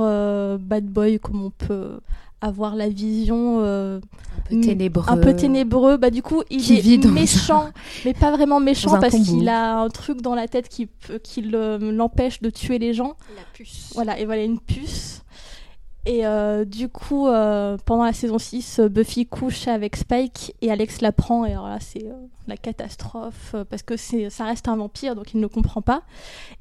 [0.60, 2.02] bad boy comme on peut
[2.42, 5.06] avoir la vision euh, un peu ténébreux.
[5.08, 5.98] Un peu ténébreux.
[5.98, 7.70] Bah du coup, il est méchant,
[8.04, 10.90] mais pas vraiment méchant parce qu'il a un truc dans la tête qui,
[11.24, 13.16] qui l'empêche de tuer les gens.
[13.36, 13.92] La puce.
[13.94, 15.24] Voilà, et voilà une puce.
[16.06, 21.02] Et euh, du coup, euh, pendant la saison 6, Buffy couche avec Spike et Alex
[21.02, 21.46] la prend.
[21.46, 22.14] Et alors là, c'est euh,
[22.48, 26.02] la catastrophe parce que ça reste un vampire, donc il ne comprend pas.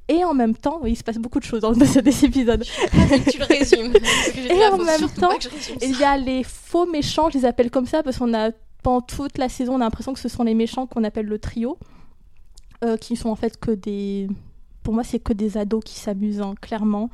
[0.09, 2.65] Et en même temps, il se passe beaucoup de choses dans cet épisode.
[2.65, 3.95] tu le résumes.
[4.51, 5.31] et en même temps,
[5.81, 8.51] il y a les faux méchants, je les appelle comme ça parce qu'on a
[8.83, 11.39] pendant toute la saison, on a l'impression que ce sont les méchants qu'on appelle le
[11.39, 11.79] trio,
[13.01, 14.29] qui sont en fait que des.
[14.83, 17.11] Pour moi, c'est que des ados qui s'amusent, hein, clairement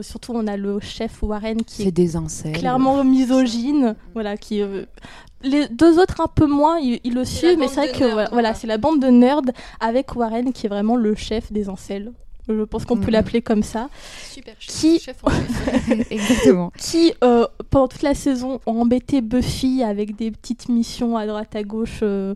[0.00, 2.16] Surtout, on a le chef Warren qui est des
[2.52, 4.84] clairement misogyne, voilà, qui euh,
[5.42, 8.28] les deux autres un peu moins, ils, ils le suivent, mais c'est vrai que nerds,
[8.32, 9.42] voilà, c'est la bande de nerds
[9.80, 12.12] avec Warren qui est vraiment le chef des incels.
[12.48, 13.12] Je pense qu'on peut Mhm.
[13.12, 13.88] l'appeler comme ça.
[14.28, 14.74] Super chef.
[14.74, 15.88] Qui- chef en chef.
[16.10, 16.72] Exactement.
[16.76, 21.54] Qui, euh, pendant toute la saison, ont embêté Buffy avec des petites missions à droite
[21.54, 22.34] à gauche euh,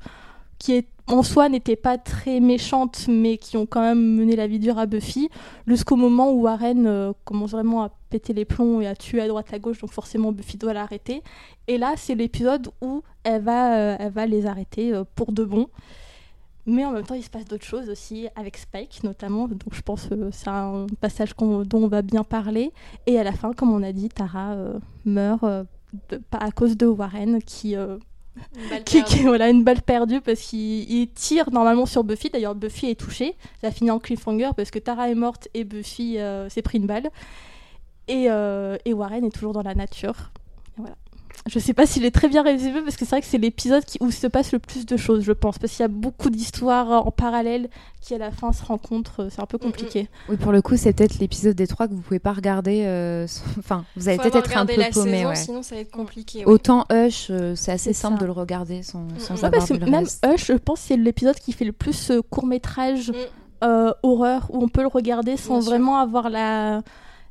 [0.58, 4.48] qui est, en soi n'étaient pas très méchantes, mais qui ont quand même mené la
[4.48, 5.28] vie dure à Buffy,
[5.66, 9.28] jusqu'au moment où Warren euh, commence vraiment à péter les plombs et à tuer à
[9.28, 11.22] droite à gauche, donc forcément Buffy doit l'arrêter.
[11.68, 15.44] Et là, c'est l'épisode où elle va, euh, elle va les arrêter euh, pour de
[15.44, 15.68] bon.
[16.68, 19.82] Mais en même temps, il se passe d'autres choses aussi, avec Spike notamment, donc je
[19.82, 22.72] pense que c'est un passage dont on va bien parler.
[23.06, 24.56] Et à la fin, comme on a dit, Tara
[25.04, 27.76] meurt de- à cause de Warren qui,
[28.84, 29.16] qui, perdue.
[29.16, 32.30] qui- voilà, une balle perdue parce qu'il il tire normalement sur Buffy.
[32.30, 33.34] D'ailleurs, Buffy est touchée.
[33.60, 36.86] Ça finit en cliffhanger parce que Tara est morte et Buffy euh, s'est pris une
[36.86, 37.08] balle.
[38.08, 40.30] Et, euh, et Warren est toujours dans la nature.
[41.48, 43.84] Je sais pas s'il est très bien résumé parce que c'est vrai que c'est l'épisode
[43.84, 45.58] qui- où se passe le plus de choses, je pense.
[45.58, 47.68] Parce qu'il y a beaucoup d'histoires en parallèle
[48.00, 49.28] qui à la fin se rencontrent.
[49.30, 50.08] C'est un peu compliqué.
[50.28, 52.84] Oui, pour le coup, c'est peut-être l'épisode des trois que vous pouvez pas regarder.
[52.86, 55.12] euh, sans- Enfin, vous allez peut-être être un peu la paumé.
[55.18, 55.36] saison, ouais.
[55.36, 56.40] sinon ça va être compliqué.
[56.44, 56.50] ouais.
[56.50, 58.20] Autant Hush, euh, c'est assez simple ça.
[58.22, 60.26] de le regarder sans, sans Ouais, Ouais, avoir parce que le même reste.
[60.26, 63.14] Hush, je pense, c'est l'épisode qui fait le plus court métrage Mm.
[63.64, 65.70] euh, horreur où on peut le regarder sans Bien sûr.
[65.70, 66.82] vraiment avoir la,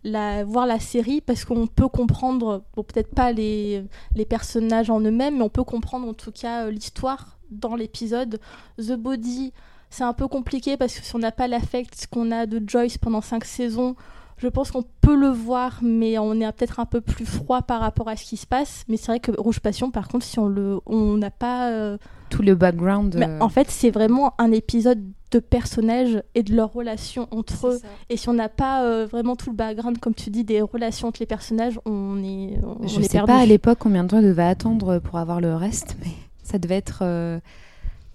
[0.05, 3.83] la voir la série parce qu'on peut comprendre peut-être pas les,
[4.15, 8.39] les personnages en eux-mêmes mais on peut comprendre en tout cas euh, l'histoire dans l'épisode.
[8.77, 9.51] The Body
[9.89, 12.97] c'est un peu compliqué parce que si on n'a pas l'affect qu'on a de Joyce
[12.99, 13.95] pendant cinq saisons
[14.37, 17.79] je pense qu'on peut le voir mais on est peut-être un peu plus froid par
[17.81, 20.39] rapport à ce qui se passe mais c'est vrai que Rouge Passion par contre si
[20.39, 21.97] on le on n'a pas euh,
[22.29, 23.15] Tout le background.
[23.17, 25.01] mais euh, en fait, c'est vraiment un épisode
[25.31, 27.77] de personnages et de leurs relations entre eux.
[27.79, 27.87] ça.
[28.09, 31.07] Et si on n'a pas euh, vraiment tout le background, comme tu dis, des relations
[31.09, 33.31] entre les personnages, on est, on je est sais perdu.
[33.31, 36.11] pas à l'époque combien de temps il devait attendre pour avoir le reste, mais
[36.43, 37.39] ça devait être euh,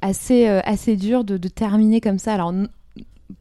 [0.00, 2.32] assez, euh, assez dur de, de terminer comme ça.
[2.34, 2.52] Alors,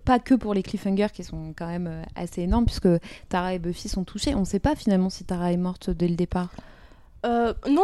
[0.06, 2.88] pas que pour les cliffhangers qui sont quand même euh, assez énormes, puisque
[3.30, 4.36] Tara et Buffy sont touchés.
[4.36, 6.50] On sait pas finalement si Tara est morte dès le départ.
[7.26, 7.84] Euh, non,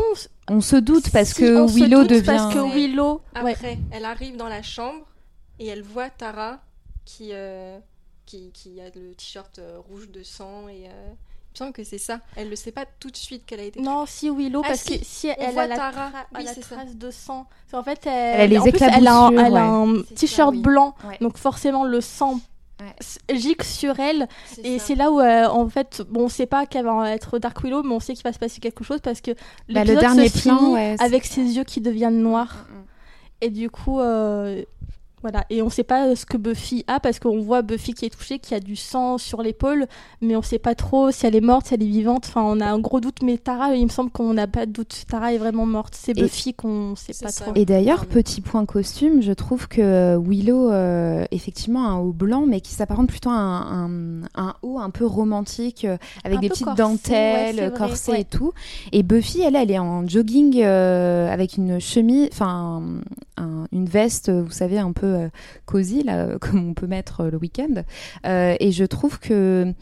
[0.50, 2.24] On se doute parce si, que on se Willow doute devient.
[2.26, 3.22] Parce que Willow.
[3.44, 3.52] ouais.
[3.52, 5.06] Après, elle arrive dans la chambre
[5.60, 6.60] et elle voit Tara
[7.04, 7.78] qui, euh,
[8.26, 10.68] qui, qui a le t-shirt euh, rouge de sang.
[10.70, 11.14] Et, euh,
[11.64, 12.20] me semble que c'est ça.
[12.36, 13.80] Elle ne sait pas tout de suite qu'elle a été.
[13.82, 15.92] Non, si Willow, Ah, parce si, que si on elle a la, Tara.
[16.10, 16.76] tra- Oui, la c'est ça.
[16.76, 19.58] trace de sang, en fait, Elle a les en plus, elle a un, éclaboussures, elle
[19.58, 20.62] a un ça, t-shirt oui.
[20.62, 21.18] blanc, Ouais.
[21.22, 22.40] donc forcément le sang
[22.82, 23.38] Ouais.
[23.38, 24.28] gicle sur elle
[24.62, 27.64] Et c'est là où, euh, en fait, bon, on sait pas qu'elle va être Dark
[27.64, 29.32] Willow, mais on sait qu'il va se passer quelque chose parce que
[29.70, 32.66] Bah, le dernier se plan, finit ouais, avec ses yeux qui deviennent noirs.
[32.70, 32.84] Mm, mm.
[33.42, 34.64] Et du coup, euh,
[35.26, 35.44] voilà.
[35.50, 38.38] Et on sait pas ce que Buffy a parce qu'on voit Buffy qui est touchée,
[38.38, 39.88] qui a du sang sur l'épaule,
[40.22, 42.26] mais on sait pas trop si elle est morte, si elle est vivante.
[42.28, 44.72] Enfin, on a un gros doute, mais Tara, il me semble qu'on n'a pas de
[44.72, 45.04] doute.
[45.10, 45.96] Tara est vraiment morte.
[45.98, 47.46] C'est Buffy qu'on sait C'est pas ça.
[47.46, 47.54] trop.
[47.56, 52.46] Et d'ailleurs, petit point costume, je trouve que Willow, euh, effectivement, a un haut blanc,
[52.48, 56.42] mais qui s'apparente plutôt à un, un, un haut un peu romantique, euh, avec Un
[56.42, 57.72] des petites dentelles,
[58.10, 58.22] ouais.
[58.22, 58.54] et tout.
[58.92, 62.84] Et Buffy, elle, elle est en jogging euh, avec une chemise, enfin,
[63.38, 65.30] un- une veste, vous savez, un peu euh,
[65.66, 67.84] cosy, là, comme on peut mettre euh, le week-end.
[68.26, 69.74] Euh, et je trouve que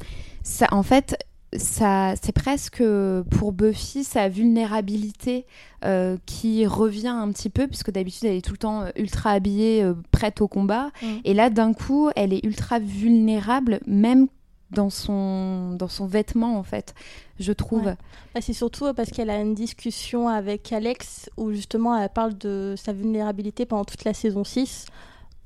[0.44, 1.18] ça, en fait,
[1.58, 2.84] ça, c'est presque
[3.30, 5.46] pour Buffy sa vulnérabilité
[5.86, 9.84] euh, qui revient un petit peu, puisque d'habitude elle est tout le temps ultra habillée,
[9.84, 10.90] euh, prête au combat.
[11.02, 11.08] Mm.
[11.26, 14.28] Et là, d'un coup, elle est ultra vulnérable, même
[14.72, 16.96] dans son, dans son vêtement, en fait,
[17.40, 17.86] je trouve.
[17.86, 17.98] Ouais.
[18.34, 22.74] Bah, c'est surtout parce qu'elle a une discussion avec Alex où justement elle parle de
[22.78, 24.86] sa vulnérabilité pendant toute la saison 6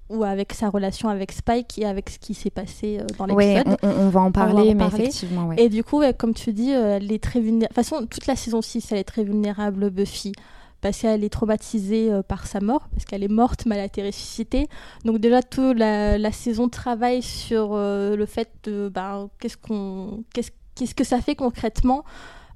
[0.09, 3.55] ou avec sa relation avec Spike et avec ce qui s'est passé euh, dans Ouais,
[3.55, 3.77] l'épisode.
[3.83, 5.03] on, on- on va en parler, en mais parler.
[5.05, 5.55] effectivement, ouais.
[5.61, 7.73] Et du coup, ouais, comme tu dis, euh, elle est très vulnérable.
[7.75, 10.31] De toute façon, toute la saison 6, elle est très vulnérable, Buffy.
[10.79, 13.85] Parce qu'elle est traumatisée euh, par sa mort, parce qu'elle est morte, mais elle a
[13.85, 14.67] été ressuscitée.
[15.05, 20.23] Donc déjà, toute la, la saison travaille sur euh, le fait de ben, qu'est-ce qu'on,
[20.33, 22.03] qu'est-ce, qu'est-ce que ça fait concrètement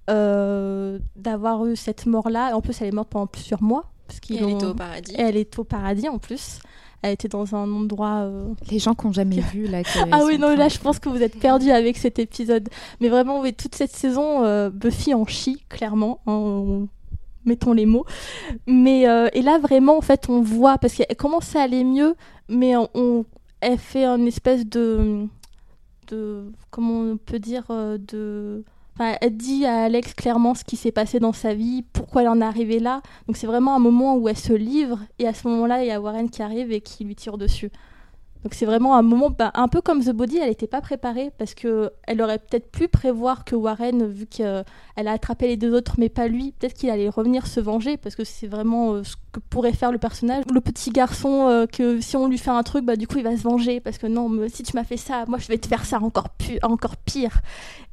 [0.10, 2.56] euh, d'avoir eu cette mort-là.
[2.56, 3.86] En plus, elle est morte pendant plusieurs mois.
[4.08, 5.14] Parce Et qu'ils elle était au paradis.
[5.16, 6.60] et elle est au paradis en plus.
[7.04, 9.80] Elle était dans un endroit euh, Les gens qui n'ont jamais vu, là.
[10.12, 12.70] ah oui, non, là, je pense que vous êtes perdus avec cet épisode.
[13.00, 16.20] Mais vraiment, oui, toute cette saison, euh, Buffy en chie, clairement.
[16.28, 16.88] hein, on-
[17.44, 18.06] Mettons les mots.
[18.68, 22.14] Mais, euh, et là, vraiment, en fait, on voit, parce qu'elle commence à aller mieux,
[22.48, 23.26] mais on,
[23.62, 25.26] elle fait une espèce de.
[26.10, 28.64] de comment on peut dire de.
[29.02, 32.42] Elle dit à Alex clairement ce qui s'est passé dans sa vie, pourquoi elle en
[32.42, 33.02] est arrivée là.
[33.28, 35.92] Donc c'est vraiment un moment où elle se livre, et à ce moment-là, il y
[35.92, 37.72] a Warren qui arrive et qui lui tire dessus.
[38.44, 41.32] Donc c'est vraiment un moment, bah, un peu comme The Body, elle n'était pas préparée
[41.38, 44.64] parce que elle aurait peut-être pu prévoir que Warren, vu qu'elle
[44.96, 48.16] a attrapé les deux autres mais pas lui, peut-être qu'il allait revenir se venger parce
[48.16, 50.44] que c'est vraiment euh, ce que pourrait faire le personnage.
[50.52, 53.24] Le petit garçon euh, que si on lui fait un truc, bah du coup il
[53.24, 55.68] va se venger parce que non, si tu m'as fait ça, moi je vais te
[55.68, 57.42] faire ça encore, pu- encore pire.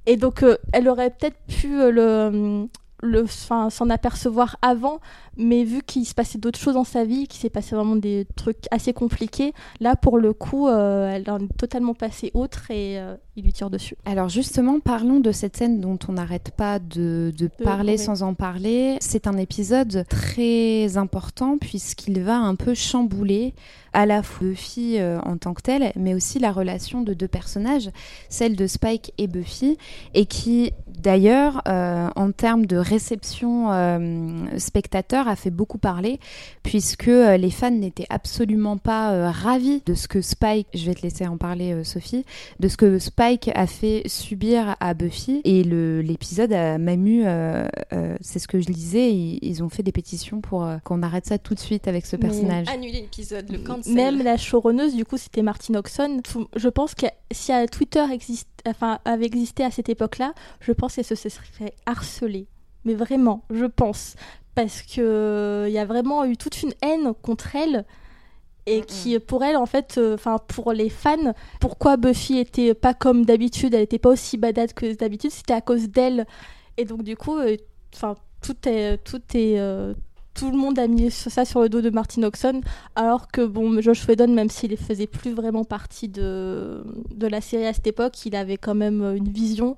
[0.06, 2.68] Et donc euh, elle aurait peut-être pu euh, le
[3.00, 5.00] le, s'en apercevoir avant,
[5.36, 8.26] mais vu qu'il se passait d'autres choses dans sa vie, qu'il s'est passé vraiment des
[8.36, 12.98] trucs assez compliqués, là pour le coup, euh, elle en est totalement passée autre et
[12.98, 13.96] euh, il lui tire dessus.
[14.04, 18.34] Alors justement, parlons de cette scène dont on n'arrête pas de, de parler sans en
[18.34, 18.96] parler.
[19.00, 23.54] C'est un épisode très important puisqu'il va un peu chambouler
[23.92, 27.28] à la fois Buffy euh, en tant que telle, mais aussi la relation de deux
[27.28, 27.90] personnages,
[28.28, 29.76] celle de Spike et Buffy,
[30.14, 36.18] et qui d'ailleurs, euh, en termes de réception euh, spectateur, a fait beaucoup parler,
[36.62, 40.94] puisque euh, les fans n'étaient absolument pas euh, ravis de ce que Spike, je vais
[40.94, 42.24] te laisser en parler euh, Sophie,
[42.58, 45.40] de ce que Spike a fait subir à Buffy.
[45.44, 49.68] Et l'épisode a même eu, euh, euh, c'est ce que je lisais, ils, ils ont
[49.68, 52.66] fait des pétitions pour euh, qu'on arrête ça tout de suite avec ce personnage.
[52.68, 53.87] Annuler l'épisode, le cancel.
[53.88, 56.20] Même la showrunneuse, du coup, c'était Martine Oxon.
[56.56, 61.04] Je pense que si Twitter existe, enfin, avait existé à cette époque-là, je pense qu'elle
[61.04, 62.46] se serait harcelée.
[62.84, 64.14] Mais vraiment, je pense.
[64.54, 67.84] Parce que euh, il y a vraiment eu toute une haine contre elle.
[68.70, 72.92] Et qui, pour elle, en fait, euh, enfin, pour les fans, pourquoi Buffy était pas
[72.92, 76.26] comme d'habitude, elle était pas aussi badade que d'habitude, c'était à cause d'elle.
[76.76, 77.56] Et donc, du coup, euh,
[77.94, 79.94] enfin, tout est, tout est, euh,
[80.38, 82.60] tout le monde a mis ça sur le dos de Martin Oxon,
[82.94, 86.84] alors que bon, Josh Whedon, même s'il ne faisait plus vraiment partie de,
[87.14, 89.76] de la série à cette époque, il avait quand même euh, une vision,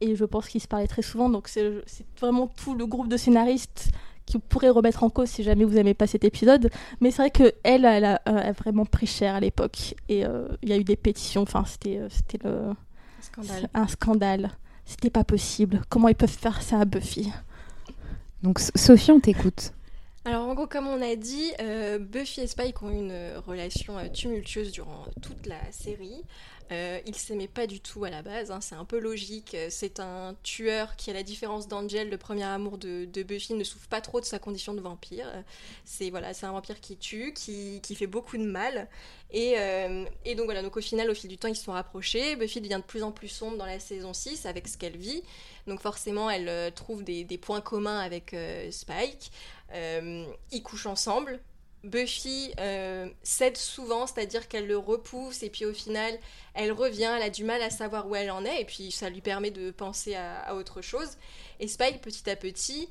[0.00, 1.82] et je pense qu'il se parlait très souvent, donc c'est
[2.20, 3.88] vraiment tout le groupe de scénaristes
[4.26, 6.68] qui pourrait remettre en cause si jamais vous n'aimez pas cet épisode.
[7.00, 10.26] Mais c'est vrai que elle, elle a, elle a vraiment pris cher à l'époque, et
[10.26, 12.74] euh, il y a eu des pétitions, enfin c'était euh, c'était le-
[13.20, 13.68] Scandale.
[13.74, 14.50] un scandale.
[14.84, 15.82] C'était pas possible.
[15.88, 17.30] Comment ils peuvent faire ça à Buffy?
[18.42, 19.72] Donc Sophie, on t'écoute.
[20.26, 23.96] Alors en gros, comme on a dit, euh, Buffy et Spike ont une euh, relation
[23.96, 26.24] euh, tumultueuse durant toute la série.
[26.72, 29.56] Euh, ils s'aimaient pas du tout à la base, hein, c'est un peu logique.
[29.70, 33.88] C'est un tueur qui, à la différence d'Angel, le premier amour de, Buffy, ne souffre
[33.88, 35.26] pas trop de sa condition de vampire.
[35.84, 38.88] C'est voilà, c'est un vampire qui tue, qui, qui fait beaucoup de mal.
[39.30, 41.72] Et, euh, et donc voilà, donc au final, au fil du temps, ils se sont
[41.72, 42.36] rapprochés.
[42.36, 45.22] Buffy devient de plus en plus sombre dans la saison 6 avec ce qu'elle vit.
[45.66, 49.30] Donc forcément, elle euh, trouve des, points communs avec euh, Spike.
[49.72, 51.40] Ils couchent ensemble.
[51.86, 56.18] Buffy euh, cède souvent, c'est-à-dire qu'elle le repousse et puis au final,
[56.54, 59.08] elle revient, elle a du mal à savoir où elle en est et puis ça
[59.08, 61.16] lui permet de penser à, autre chose.
[61.60, 62.88] Et Spike, petit à petit,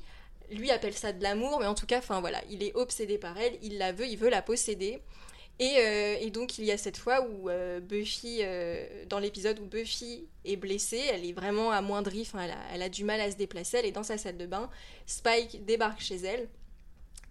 [0.50, 3.36] lui appelle ça de l'amour, mais en tout cas, enfin voilà, il est obsédé par
[3.38, 5.00] elle, il la veut, il veut la posséder.
[5.58, 8.42] Et, euh, donc il y a cette fois où euh, Buffy,
[9.08, 13.04] dans l'épisode où Buffy est blessée, elle est vraiment amoindrie, enfin elle elle a du
[13.04, 14.70] mal à se déplacer, elle est dans sa salle de bain,
[15.06, 16.48] Spike débarque chez elle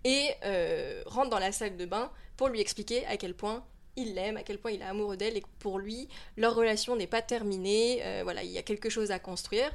[0.06, 3.66] et euh, rentre dans la salle de bain pour lui expliquer à quel point
[3.98, 6.08] il l'aime, à quel point il est amoureux d'elle et que pour lui,
[6.38, 9.70] leur relation n'est pas terminée, euh, voilà, il y a quelque chose à construire.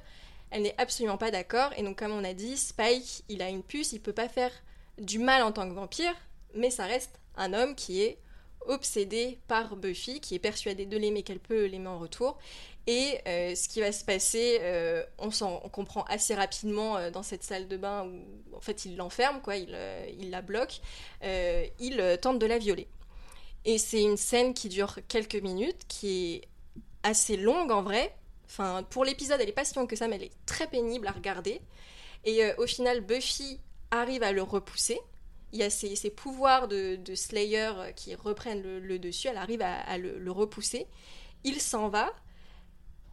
[0.50, 3.62] Elle n'est absolument pas d'accord et donc comme on a dit, Spike, il a une
[3.62, 4.52] puce, il peut pas faire
[4.98, 6.14] du mal en tant que vampire,
[6.54, 8.18] mais ça reste un homme qui est
[8.66, 12.38] obsédé par Buffy, qui est persuadé de l'aimer, qu'elle peut l'aimer en retour.
[12.86, 15.30] Et euh, ce qui va se passer, euh, on,
[15.68, 19.56] comprend assez rapidement euh, dans cette salle de bain où en fait il l'enferme, quoi,
[19.56, 19.70] il,
[20.30, 20.80] la bloque,
[21.22, 22.88] il tente de la violer.
[23.64, 26.48] Et c'est une scène qui dure quelques minutes, qui est
[27.02, 28.14] assez longue en vrai.
[28.46, 31.06] Enfin, pour l'épisode, elle est pas si longue que ça, mais elle est très pénible
[31.06, 31.60] à regarder.
[32.24, 34.98] Et au final, Buffy arrive à le repousser.
[35.52, 39.28] Il y a ces pouvoirs de, Slayer qui reprennent le, dessus.
[39.28, 40.86] Elle arrive à, le repousser.
[41.44, 42.12] Il s'en va.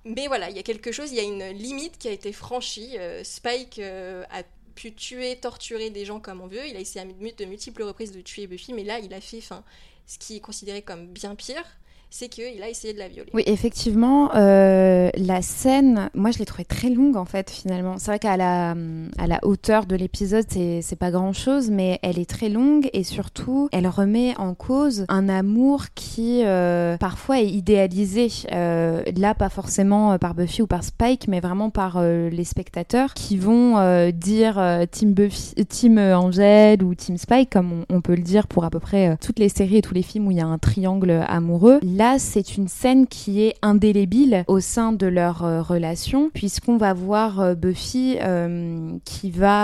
[0.07, 2.31] Mais voilà, il y a quelque chose, il y a une limite qui a été
[2.31, 2.97] franchie.
[2.97, 4.43] Euh, Spike euh, a
[4.75, 6.65] pu tuer, torturer des gens comme on veut.
[6.67, 9.39] Il a essayé à de multiples reprises de tuer Buffy, mais là, il a fait
[9.39, 9.63] enfin,
[10.05, 11.65] ce qui est considéré comme bien pire,
[12.09, 13.29] c'est qu'il a essayé de la violer.
[13.33, 17.95] Oui, effectivement, euh, la scène, moi je l'ai trouvée très longue en fait finalement.
[17.97, 18.75] C'est vrai qu'à la,
[19.17, 23.03] à la hauteur de l'épisode, c'est pas grand chose, mais elle est très longue et
[23.03, 28.29] surtout, elle remet en cause un amour qui euh, parfois est idéalisé.
[28.51, 32.43] Euh, là, pas forcément euh, par Buffy ou par Spike, mais vraiment par euh, les
[32.43, 34.61] spectateurs qui vont euh, dire
[34.91, 38.79] Team Buffy, Team Angel ou Team Spike, comme on, peut le dire pour à peu
[38.79, 41.79] près toutes les séries et tous les films où il y a un triangle amoureux.
[41.97, 46.93] Là, c'est une scène qui est indélébile au sein de leur euh, relation, puisqu'on va
[46.93, 49.57] voir euh, Buffy euh, qui va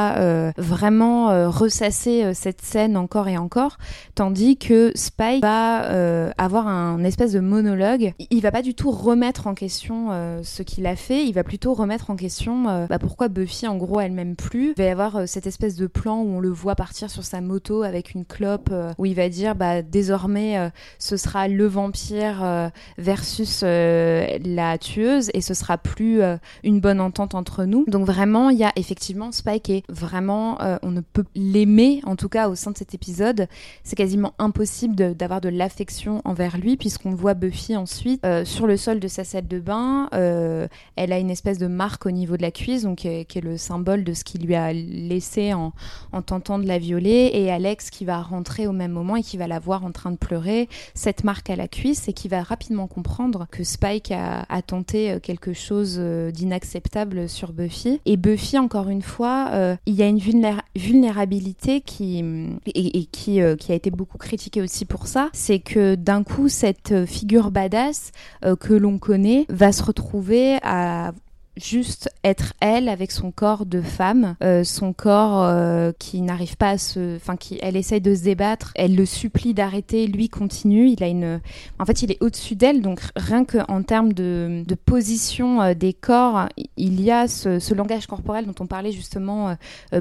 [0.58, 3.78] vraiment ressasser cette scène encore et encore,
[4.16, 8.14] tandis que Spike va avoir un espèce de monologue.
[8.32, 10.10] Il va pas du tout remettre en question
[10.42, 14.00] ce qu'il a fait, il va plutôt remettre en question bah, pourquoi Buffy, en gros,
[14.00, 14.74] elle m'aime plus.
[14.78, 17.42] Il va y avoir cette espèce de plan où on le voit partir sur sa
[17.42, 22.70] moto avec une clope, où il va dire bah, désormais ce sera le vampire euh,
[22.98, 27.86] versus euh, la tueuse et ce sera plus euh, une bonne entente entre nous.
[27.88, 32.30] Donc vraiment, il y a effectivement Spike est vraiment, on ne peut l'aimer, en tout
[32.30, 33.48] cas au sein de cet épisode,
[33.84, 39.00] c'est quasiment impossible d'avoir de, l'affection envers lui puisqu'on voit Buffy ensuite sur le sol
[39.00, 42.52] de sa salle de bain, elle a une espèce de marque au niveau de la
[42.52, 45.74] cuisse, donc qui est le symbole de ce qu'il lui a laissé en,
[46.12, 49.38] en tentant de la violer, et Alex qui va rentrer au même moment et qui
[49.38, 52.42] va la voir en train de pleurer, cette marque à la cuisse, et qui va
[52.42, 58.00] rapidement comprendre que Spike a, tenté euh, quelque chose euh, d'inacceptable sur Buffy.
[58.06, 62.24] Et Buffy, encore une fois, euh, il y a une vulnéra- vulnérabilité qui,
[62.66, 67.52] et, qui, a été beaucoup critiquée aussi pour ça, c'est que d'un coup, cette figure
[67.52, 68.12] badass
[68.60, 71.14] que l'on connaît va se retrouver à
[71.58, 76.72] juste être elle avec son corps de femme, euh, son corps euh, qui n'arrive pas
[76.72, 80.90] à se, enfin qui, elle essaye de se débattre, elle le supplie d'arrêter, lui continue,
[80.90, 81.42] il a une,
[81.80, 85.74] en fait il est au-dessus d'elle, donc rien que en termes de, de position euh,
[85.74, 86.48] des corps,
[86.78, 89.56] il y a ce, ce langage corporel dont on parlait justement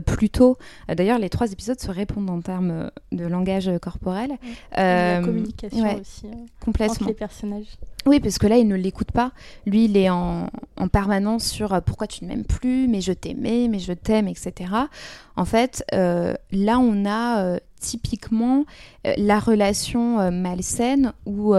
[0.06, 0.56] plus tôt.
[0.88, 4.32] D'ailleurs les trois épisodes se répondent en termes de langage corporel.
[4.76, 7.06] Et la communication ouais, aussi entre complètement.
[7.06, 7.66] les personnages.
[8.06, 9.32] Oui, parce que là, il ne l'écoute pas.
[9.66, 13.12] Lui, il est en, en permanence sur euh, pourquoi tu ne m'aimes plus, mais je
[13.12, 14.70] t'aimais, mais je t'aime, etc.
[15.36, 18.64] En fait, euh, là, on a euh, typiquement
[19.16, 21.54] la relation malsaine où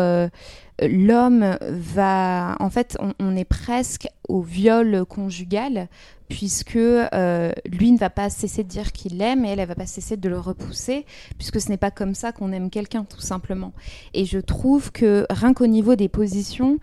[0.81, 2.55] l'homme va...
[2.61, 5.89] En fait, on est presque au viol conjugal
[6.33, 9.75] puisque euh, lui ne va pas cesser de dire qu'il l'aime et elle, elle va
[9.75, 11.05] pas cesser de le repousser,
[11.37, 13.71] puisque ce n'est pas comme ça qu'on aime quelqu'un, tout simplement.
[14.15, 16.79] Et je trouve que rien qu'au niveau des positions,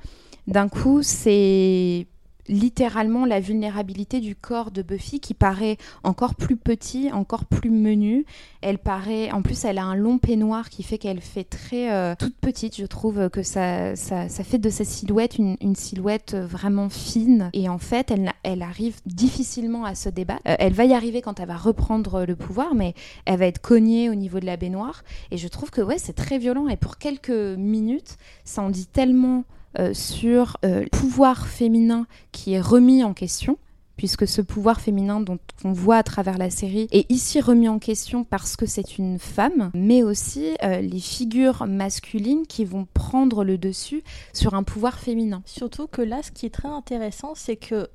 [0.47, 2.07] d'un coup, c'est
[2.49, 8.25] littéralement la vulnérabilité du corps de Buffy qui paraît encore plus petit, encore plus menu.
[8.61, 12.15] Elle paraît, en plus, elle a un long peignoir qui fait qu'elle fait très euh,
[12.19, 12.77] toute petite.
[12.77, 17.51] Je trouve que ça, ça, fait de sa silhouette une, silhouette vraiment fine.
[17.53, 20.43] Et en fait, elle, elle arrive difficilement à se débattre.
[20.49, 22.95] Euh, elle va y arriver quand elle va reprendre le pouvoir, mais
[23.25, 25.03] elle va être cognée au niveau de la baignoire.
[25.31, 26.69] Et je trouve que ouais, c'est très violent.
[26.69, 29.45] Et pour quelques minutes, ça en dit tellement
[29.79, 33.57] euh, sur euh, le pouvoir féminin qui est remis en question
[33.97, 37.79] puisque ce pouvoir féminin dont on voit à travers la série est ici remis en
[37.79, 43.45] question parce que c'est une femme, mais aussi euh, les figures masculines qui vont prendre
[43.45, 44.03] le dessus
[44.33, 45.43] sur un pouvoir féminin.
[45.45, 47.89] Surtout que là, ce qui est très intéressant, c'est que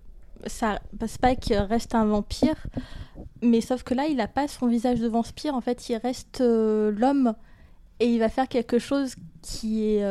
[0.45, 2.68] ça, Spike reste un vampire,
[3.41, 5.56] mais sauf que là, il n'a pas son visage de vampire.
[5.56, 7.34] En fait, il reste l'homme
[7.99, 10.03] et il va faire quelque chose qui est,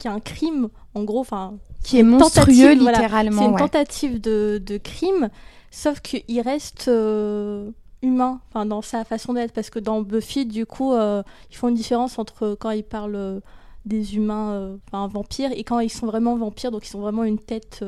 [0.00, 1.20] qui est un crime, en gros.
[1.20, 1.54] Enfin,
[1.84, 2.98] Qui est monstrueux voilà.
[2.98, 3.42] littéralement.
[3.42, 3.58] c'est une ouais.
[3.58, 5.30] tentative de, de crime,
[5.70, 7.70] sauf qu'il reste euh,
[8.02, 11.68] humain, enfin dans sa façon d'être, parce que dans Buffy, du coup, euh, ils font
[11.68, 13.40] une différence entre quand ils parlent euh,
[13.84, 17.38] des humains, enfin vampires, et quand ils sont vraiment vampires, donc ils ont vraiment une
[17.38, 17.84] tête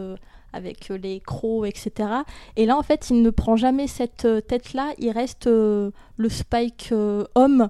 [0.52, 2.10] avec les crocs, etc.
[2.56, 6.90] Et là, en fait, il ne prend jamais cette tête-là, il reste euh, le Spike
[6.92, 7.68] euh, homme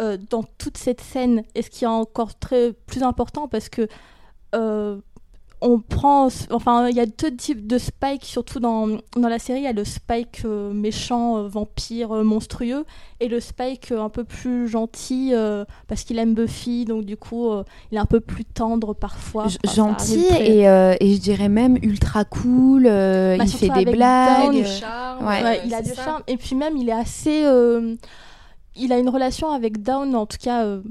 [0.00, 3.86] euh, dans toute cette scène, et ce qui est encore très plus important, parce que
[4.54, 4.98] euh,
[5.64, 9.60] on prend, enfin, il y a deux types de Spike, surtout dans, dans la série.
[9.60, 12.84] Il y a le Spike euh, méchant, euh, vampire, euh, monstrueux,
[13.20, 17.16] et le Spike euh, un peu plus gentil euh, parce qu'il aime Buffy, donc du
[17.16, 17.62] coup, euh,
[17.92, 19.44] il est un peu plus tendre parfois.
[19.44, 22.88] Enfin, gentil et, euh, et je dirais même ultra cool.
[22.88, 24.46] euh, Bah, il fait des blagues.
[24.46, 25.26] Dawn, du charme.
[25.28, 25.42] Ouais.
[25.44, 26.22] Ouais, il a du charme.
[26.26, 27.44] Et puis même, il est assez.
[28.76, 30.82] Euh, il a une relation avec Dawn, en tout cas euh,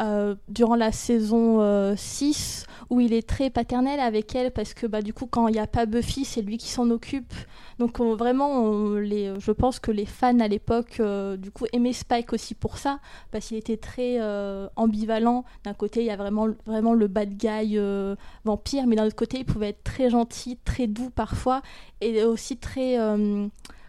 [0.00, 4.86] euh, durant la saison euh, 6, où il est très paternel avec elle, parce que
[4.86, 7.34] bah, du coup, quand il n'y a pas Buffy, c'est lui qui s'en occupe.
[7.78, 11.92] Donc on- vraiment, les, je pense que les fans à l'époque, euh, du coup, aimaient
[11.92, 13.00] Spike aussi pour ça,
[13.32, 15.44] parce qu'il était très euh, ambivalent.
[15.64, 19.16] D'un côté, il y a vraiment, vraiment le bad guy euh, vampire, mais d'un autre
[19.16, 21.62] côté, il pouvait être très gentil, très doux parfois,
[22.00, 22.98] et aussi très...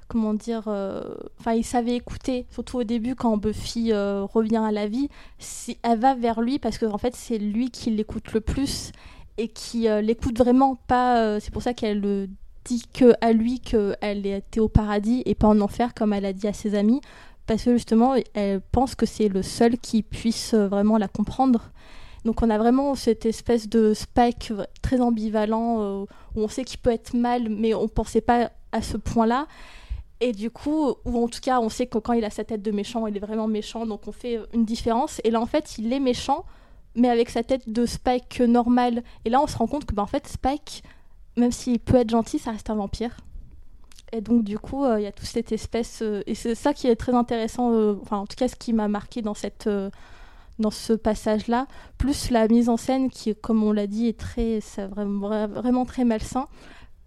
[0.07, 1.01] comment dire, euh,
[1.39, 5.09] enfin il savait écouter, surtout au début quand Buffy euh, revient à la vie,
[5.39, 8.91] si elle va vers lui parce que en fait c'est lui qui l'écoute le plus
[9.37, 11.39] et qui euh, l'écoute vraiment pas.
[11.39, 12.27] c'est pour ça qu'elle euh,
[12.65, 16.33] dit que à lui qu'elle était au paradis et pas en enfer comme elle a
[16.33, 17.01] dit à ses amis
[17.45, 21.71] parce que justement elle pense que c'est le seul qui puisse vraiment la comprendre.
[22.25, 24.51] Donc on a vraiment cette espèce de Spike
[24.81, 28.97] très ambivalent où on sait qu'il peut être mal, mais on pensait pas à ce
[28.97, 29.47] point-là.
[30.19, 32.61] Et du coup, ou en tout cas, on sait que quand il a sa tête
[32.61, 35.21] de méchant, il est vraiment méchant, donc on fait une différence.
[35.23, 36.43] Et là, en fait, il est méchant,
[36.95, 39.03] mais avec sa tête de Spike normal.
[39.25, 40.83] Et là, on se rend compte que, bah, en fait, Spike,
[41.37, 43.15] même s'il peut être gentil, ça reste un vampire.
[44.11, 46.01] Et donc, du coup, euh, il y a toute cette espèce.
[46.01, 48.73] euh, et c'est ça qui est très intéressant, euh, enfin, en tout cas, ce qui
[48.73, 49.69] m'a marqué dans, cette,
[50.59, 51.67] dans ce passage-là.
[51.97, 56.05] Plus la mise en scène qui, comme on l'a dit, est très, vraiment, vraiment très
[56.05, 56.47] malsain.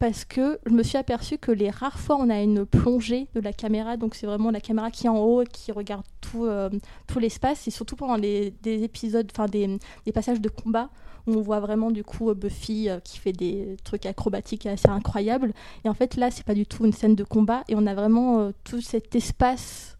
[0.01, 3.40] Parce que je me suis aperçue que les rares fois on a une plongée de
[3.40, 6.47] la caméra, donc c'est vraiment la caméra qui est en haut et qui regarde tout,
[6.47, 6.70] euh,
[7.06, 9.78] tout l'espace, et surtout pendant les, des épisodes, enfin des,
[10.14, 10.89] passages de combat,
[11.27, 15.52] où on voit vraiment du coup Buffy euh, qui fait des trucs acrobatiques assez incroyables.
[15.85, 17.93] Et en fait là, c'est pas du tout une scène de combat, et on a
[17.93, 19.98] vraiment euh, tout cet espace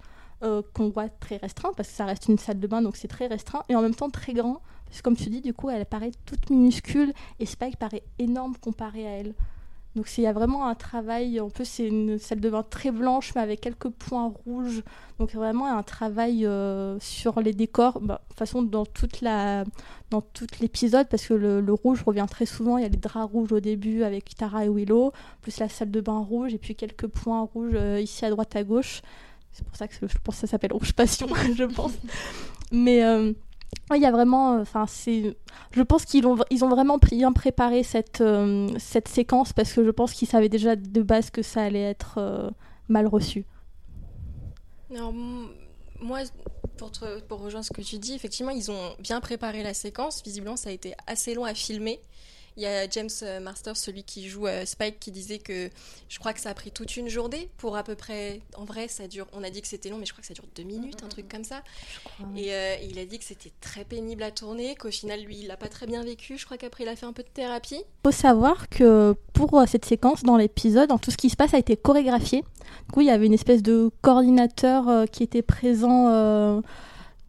[0.73, 3.27] qu'on voit très restreint, parce que ça reste une salle de bain, donc c'est très
[3.27, 4.63] restreint, et en même temps très grand.
[4.87, 8.57] Parce que comme tu dis, du coup, elle paraît toute minuscule, et Spike paraît énorme
[8.57, 9.35] comparé à elle.
[9.97, 12.93] Donc il y a vraiment un travail, en plus c'est une salle de bain très
[12.93, 14.83] blanche mais avec quelques points rouges.
[15.19, 19.21] Donc vraiment un travail euh, sur les décors, bah, de toute façon dans toute
[20.33, 23.53] tout l'épisode parce que le, rouge revient très souvent, il y a les draps rouges
[23.53, 25.13] au début avec Tara et Willow,
[25.43, 28.55] plus la salle de bain rouge et puis quelques points rouges euh, ici à droite
[28.55, 29.03] à gauche.
[29.53, 31.27] C'est pour ça que je pense que ça s'appelle Rouge Passion,
[31.57, 31.93] je pense.
[32.71, 33.33] Mais euh,
[33.95, 35.37] il y a vraiment, enfin c'est
[35.73, 39.85] je pense qu'ils ont, ils ont vraiment bien préparé cette, euh, cette séquence parce que
[39.85, 42.51] je pense qu'ils savaient déjà de base que ça allait être euh,
[42.89, 43.45] mal reçu.
[44.91, 45.13] Alors,
[46.01, 46.21] moi,
[47.29, 50.23] pour rejoindre ce que tu dis, effectivement, ils ont bien préparé la séquence.
[50.25, 52.01] Visiblement, ça a été assez long à filmer.
[52.61, 55.71] Il y a James euh, Masters, celui qui joue euh, Spike, qui disait que
[56.11, 58.43] je crois que ça a pris toute une journée pour à peu près.
[58.55, 59.27] En vrai, ça dure.
[59.33, 61.09] On a dit que c'était long, mais je crois que ça dure deux minutes, un
[61.09, 61.63] truc comme ça.
[62.37, 65.47] Et euh, il a dit que c'était très pénible à tourner, qu'au final, lui, il
[65.47, 66.37] l'a pas très bien vécu.
[66.37, 67.83] Je crois qu'après, il a fait un peu de thérapie.
[68.05, 71.59] faut savoir que pour cette séquence dans l'épisode, en tout ce qui se passe a
[71.59, 72.45] été chorégraphié.
[72.87, 76.61] Du coup, il y avait une espèce de coordinateur euh, qui était présent euh,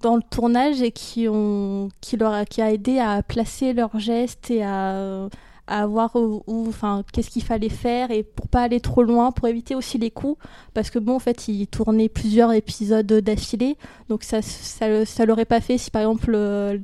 [0.02, 4.00] dans le tournage et qui, ont, qui, leur a, qui a aidé à placer leurs
[4.00, 5.28] gestes et à,
[5.72, 9.48] à voir où, enfin, qu'est-ce qu'il fallait faire et pour pas aller trop loin, pour
[9.48, 10.38] éviter aussi les coups.
[10.74, 13.78] Parce que bon, en fait, ils tournaient plusieurs épisodes d'affilée.
[14.10, 16.78] Donc ça, ça, ça l'aurait pas fait si par exemple euh,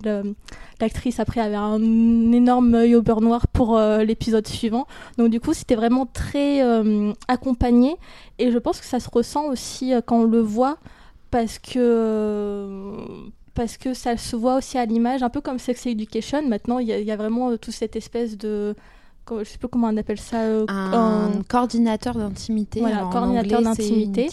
[0.80, 1.82] l'actrice après avait un
[2.32, 4.88] énorme œil au beurre noir pour euh, l'épisode suivant.
[5.18, 7.98] Donc du coup, c'était vraiment très euh, accompagné
[8.40, 10.78] et je pense que ça se ressent aussi quand on le voit
[11.32, 12.98] parce que
[13.54, 16.48] parce que ça se voit aussi à l'image, un peu comme Sex Education.
[16.48, 18.76] Maintenant, il y, a- il y a vraiment euh, toute cette espèce de
[19.30, 22.80] je sais pas comment on appelle ça euh, Un coordinateur d'intimité.
[22.80, 24.30] Voilà, Alors, coordinateur d'intimité.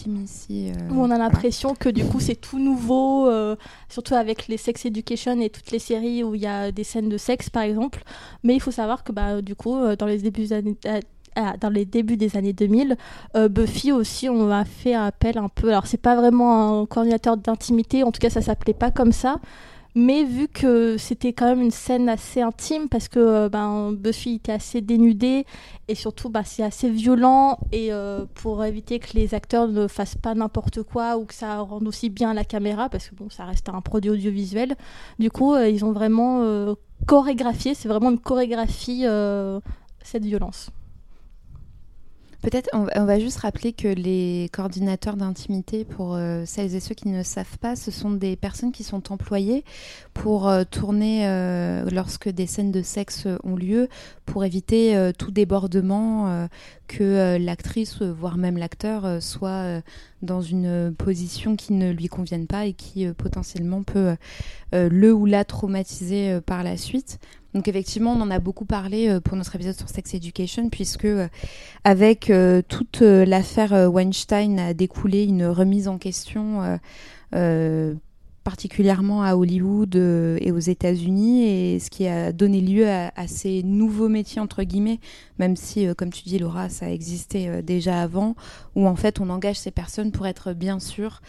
[0.51, 1.19] euh, où on a voilà.
[1.25, 3.29] l'impression que du coup c'est tout nouveau,
[3.89, 7.09] surtout avec les Sex Education et toutes les séries où il y a des scènes
[7.09, 8.05] de sexe par exemple.
[8.45, 10.77] Mais il faut savoir que bah, du coup dans les débuts des années,
[11.61, 12.97] dans les débuts des années 2000,
[13.37, 15.69] euh, Buffy aussi on a fait appel un peu.
[15.69, 19.41] Alors c'est pas vraiment un coordinateur d'intimité, en tout cas ça s'appelait pas comme ça.
[19.97, 24.35] Mais vu que c'était quand même une scène assez intime, parce que euh, ben, Buffy
[24.35, 25.47] était assez dénudée,
[25.87, 30.17] et surtout bah, c'est assez violent, et euh, pour éviter que les acteurs ne fassent
[30.17, 33.31] pas n'importe quoi, ou que ça rende aussi bien à la caméra, parce que bon,
[33.31, 34.75] ça reste un produit audiovisuel,
[35.21, 36.75] du coup ils ont vraiment
[37.07, 39.05] chorégraphié, c'est vraiment une chorégraphie,
[40.03, 40.73] cette violence.
[42.45, 47.09] Peut-être on, va juste rappeler que les coordinateurs d'intimité, pour euh, celles et ceux qui
[47.09, 49.65] ne savent pas, ce sont des personnes qui sont employées
[50.13, 53.89] pour euh, tourner euh, lorsque des scènes de sexe ont lieu,
[54.27, 56.49] pour éviter tout débordement,
[56.87, 59.83] que l'actrice, voire même l'acteur, soit
[60.23, 64.17] dans une position qui ne lui convienne pas et qui potentiellement peut
[64.73, 67.19] le ou la traumatiser par la suite.
[67.55, 71.05] Donc effectivement, on en a beaucoup parlé euh, pour notre épisode sur Sex Education, puisque
[71.05, 71.29] euh,
[71.85, 76.79] avec euh, toute l'affaire Weinstein a découlé une remise en question,
[78.43, 84.09] particulièrement à Hollywood et aux États-Unis, et ce qui a donné lieu à, ces nouveaux
[84.09, 85.01] métiers entre guillemets,
[85.39, 88.35] même si, comme tu dis, Laura, ça existait déjà avant,
[88.75, 91.23] où en fait on engage ces personnes pour être bien sûr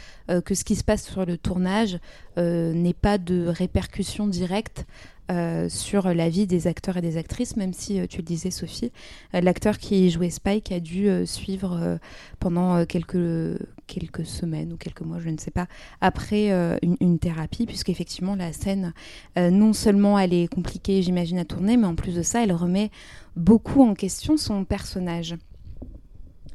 [0.43, 1.99] que ce qui se passe sur le tournage
[2.38, 4.85] n'ait pas de répercussions directes
[5.31, 8.52] euh, sur la vie des acteurs et des actrices, même si euh, tu le disais,
[8.52, 8.91] Sophie,
[9.34, 11.99] euh, l'acteur qui jouait Spike a dû suivre
[12.39, 15.68] pendant quelques, quelques semaines ou quelques mois, je ne sais pas,
[15.99, 18.93] après une, une thérapie, puisqu'effectivement la scène,
[19.35, 22.91] non seulement elle est compliquée, j'imagine, à tourner, mais en plus de ça, elle remet
[23.35, 25.35] beaucoup en question son personnage.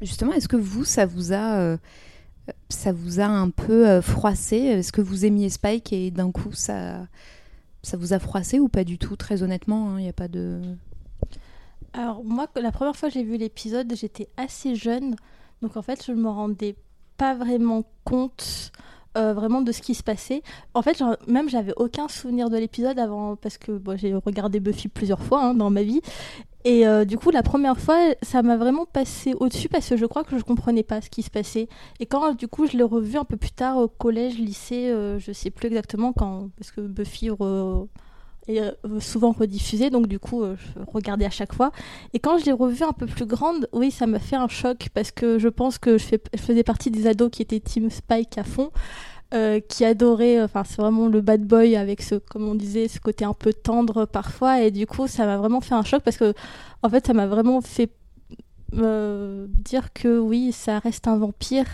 [0.01, 1.77] Justement, est-ce que vous, ça vous a...
[2.69, 4.57] ça vous a un peu froissé?
[4.57, 7.07] Est-ce que vous aimiez Spike et d'un coup ça,
[7.83, 10.61] ça vous a froissé ou pas du tout Très honnêtement, il n'y a pas de.
[11.93, 15.15] Alors moi, la première fois que j'ai vu l'épisode, j'étais assez jeune,
[15.61, 16.75] donc en fait, je me rendais
[17.17, 18.71] pas vraiment compte
[19.17, 20.41] euh, vraiment de ce qui se passait.
[20.73, 25.21] En fait, même j'avais aucun souvenir de l'épisode avant, parce que j'ai regardé Buffy plusieurs
[25.21, 26.01] fois hein, dans ma vie.
[26.63, 30.05] Et euh, du coup, la première fois, ça m'a vraiment passé au-dessus parce que je
[30.05, 31.67] crois que je comprenais pas ce qui se passait.
[31.99, 35.17] Et quand du coup, je l'ai revu un peu plus tard au collège, lycée, euh,
[35.19, 37.29] je sais plus exactement quand, parce que Buffy
[38.47, 41.71] est euh, souvent rediffusé, donc du coup, euh, je regardais à chaque fois.
[42.13, 44.89] Et quand je l'ai revue un peu plus grande, oui, ça m'a fait un choc
[44.93, 48.43] parce que je pense que je faisais partie des ados qui étaient Team Spike à
[48.43, 48.71] fond.
[49.33, 52.99] Euh, qui adorait, enfin c'est vraiment le bad boy avec ce, comme on disait, ce
[52.99, 56.17] côté un peu tendre parfois, et du coup ça m'a vraiment fait un choc parce
[56.17, 56.33] que,
[56.83, 57.91] en fait, ça m'a vraiment fait
[58.77, 61.65] euh, dire que oui, ça reste un vampire,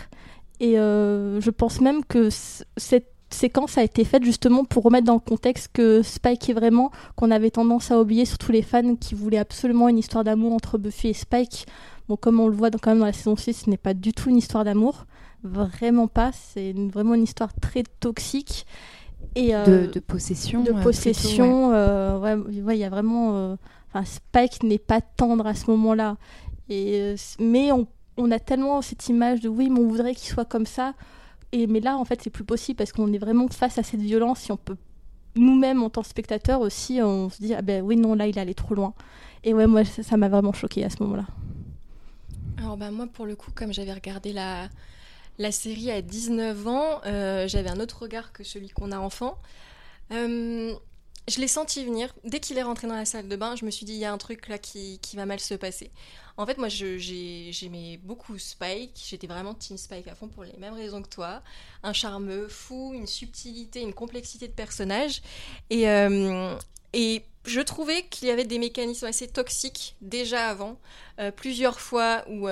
[0.60, 5.14] et euh, je pense même que cette séquence a été faite justement pour remettre dans
[5.14, 9.16] le contexte que Spike est vraiment, qu'on avait tendance à oublier, surtout les fans qui
[9.16, 11.66] voulaient absolument une histoire d'amour entre Buffy et Spike.
[12.08, 13.94] Bon, comme on le voit dans, quand même dans la saison 6, ce n'est pas
[13.94, 15.06] du tout une histoire d'amour.
[15.42, 16.32] Vraiment pas.
[16.32, 18.66] C'est vraiment une histoire très toxique.
[19.34, 20.62] Et, euh, de, de, possession.
[20.62, 21.72] De possession.
[21.72, 23.36] Euh, ouais, ouais, il y a vraiment.
[23.36, 23.56] Euh,
[23.88, 26.16] enfin, Spike n'est pas tendre à ce moment-là.
[26.68, 27.86] Et, mais on,
[28.16, 30.94] on a tellement cette image de oui, mais on voudrait qu'il soit comme ça.
[31.52, 34.00] Et, mais là, en fait, c'est plus possible parce qu'on est vraiment face à cette
[34.00, 34.76] violence et on peut
[35.36, 38.38] nous-mêmes en tant que spectateurs aussi, on se dit ah ben oui non là il
[38.38, 38.94] allait trop loin.
[39.44, 41.26] Et ouais moi ça m'a vraiment choqué à ce moment-là.
[42.58, 44.68] Alors bah moi pour le coup comme j'avais regardé la
[45.38, 49.38] la série à 19 ans, euh, j'avais un autre regard que celui qu'on a enfant.
[50.12, 50.74] Euh,
[51.28, 52.12] je l'ai senti venir.
[52.24, 54.04] Dès qu'il est rentré dans la salle de bain, je me suis dit, il y
[54.04, 55.90] a un truc là qui, qui va mal se passer.
[56.36, 59.00] En fait, moi, j'aimais beaucoup Spike.
[59.08, 61.42] J'étais vraiment Team Spike à fond pour les mêmes raisons que toi.
[61.82, 65.22] Un charmeux, fou, une subtilité, une complexité de personnage.
[65.70, 66.56] Et, euh,
[66.94, 70.80] et je trouvais qu'il y avait des mécanismes assez toxiques déjà avant.
[71.36, 72.48] Plusieurs fois où...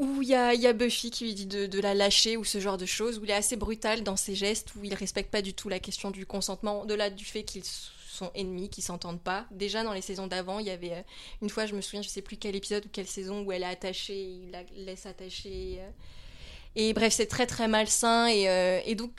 [0.00, 2.86] où il y, a, Buffy qui lui dit de, la lâcher ou ce genre de
[2.86, 5.68] choses, où il est assez brutal dans ses gestes, où il respecte pas du tout
[5.68, 9.44] la question du consentement, au-delà du fait qu'ils sont ennemis, qu'ils s'entendent pas.
[9.50, 11.02] Déjà dans les saisons d'avant, il y avait euh,
[11.42, 13.62] une fois, je me souviens, je sais plus quel épisode ou quelle saison où elle
[13.62, 15.76] est attachée, il la laisse attacher.
[15.80, 15.90] Euh.
[16.76, 19.12] et bref, c'est très très malsain et, euh, et donc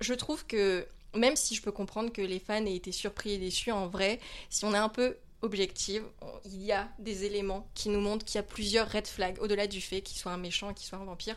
[0.00, 0.84] je trouve que
[1.14, 4.18] même si je peux comprendre que les fans aient été surpris et déçus, en vrai,
[4.50, 6.02] si on est un peu objective,
[6.44, 9.66] il y a des éléments qui nous montrent qu'il y a plusieurs red flags, au-delà
[9.66, 11.36] du fait qu'il soit un méchant et qu'il soit un vampire.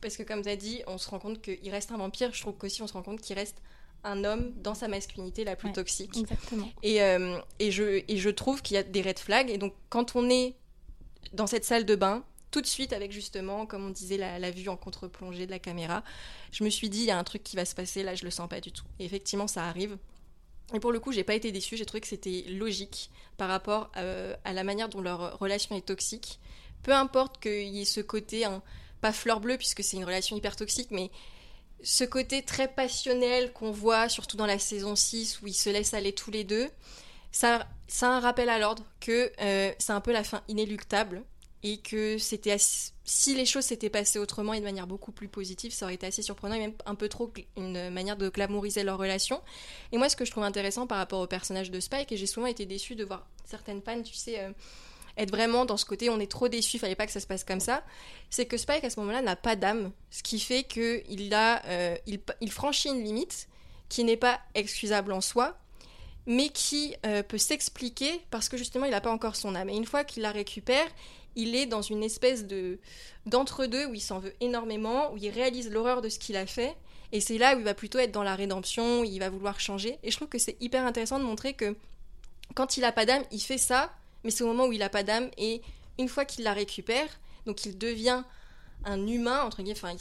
[0.00, 2.40] Parce que comme tu as dit, on se rend compte qu'il reste un vampire, je
[2.40, 3.56] trouve qu'aussi on se rend compte qu'il reste
[4.04, 6.16] un homme dans sa masculinité la plus Ouais, toxique.
[6.16, 6.68] Exactement.
[6.82, 9.50] Et, euh, et, je, et je trouve qu'il y a des red flags.
[9.50, 10.54] Et donc, quand on est
[11.32, 12.22] dans cette salle de bain,
[12.52, 15.58] tout de suite, avec justement, comme on disait, la, la vue en contre-plongée de la
[15.58, 16.04] caméra,
[16.52, 18.24] je me suis dit, il y a un truc qui va se passer, là, je
[18.24, 18.84] le sens pas du tout.
[19.00, 19.98] Et effectivement, ça arrive.
[20.74, 23.90] Et pour le coup, j'ai pas été déçue, j'ai trouvé que c'était logique par rapport
[23.96, 26.40] euh, à la manière dont leur relation est toxique.
[26.82, 28.62] Peu importe qu'il y ait ce côté, hein,
[29.00, 31.10] pas fleur bleue, puisque c'est une relation hyper toxique, mais
[31.82, 35.94] ce côté très passionnel qu'on voit, surtout dans la saison 6, où ils se laissent
[35.94, 36.68] aller tous les deux,
[37.30, 41.22] ça, ça a un rappel à l'ordre que euh, c'est un peu la fin inéluctable
[41.66, 45.72] et que c'était si les choses s'étaient passées autrement et de manière beaucoup plus positive,
[45.72, 48.98] ça aurait été assez surprenant et même un peu trop une manière de glamouriser leur
[48.98, 49.42] relation.
[49.90, 52.26] Et moi, ce que je trouve intéressant par rapport au personnage de Spike, et j'ai
[52.26, 54.52] souvent été déçue de voir certaines fans, tu sais, euh,
[55.16, 57.42] être vraiment dans ce côté on est trop déçu, fallait pas que ça se passe
[57.42, 57.82] comme ça,
[58.30, 61.66] c'est que Spike à ce moment-là n'a pas d'âme, ce qui fait que il a,
[61.66, 63.48] euh, il, il franchit une limite
[63.88, 65.58] qui n'est pas excusable en soi,
[66.26, 69.68] mais qui euh, peut s'expliquer parce que justement il n'a pas encore son âme.
[69.68, 70.86] Et une fois qu'il la récupère,
[71.36, 72.78] il est dans une espèce de
[73.26, 76.76] d'entre-deux où il s'en veut énormément, où il réalise l'horreur de ce qu'il a fait.
[77.12, 79.60] Et c'est là où il va plutôt être dans la rédemption, où il va vouloir
[79.60, 79.98] changer.
[80.02, 81.76] Et je trouve que c'est hyper intéressant de montrer que
[82.54, 83.92] quand il a pas d'âme, il fait ça,
[84.24, 85.30] mais c'est au moment où il a pas d'âme.
[85.36, 85.60] Et
[85.98, 87.08] une fois qu'il la récupère,
[87.46, 88.22] donc il devient
[88.84, 89.96] un humain, entre guillemets, enfin,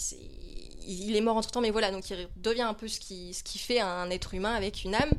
[0.88, 3.34] il, il, est mort entre temps, mais voilà, donc il devient un peu ce qui,
[3.34, 5.12] ce qui fait un être humain avec une âme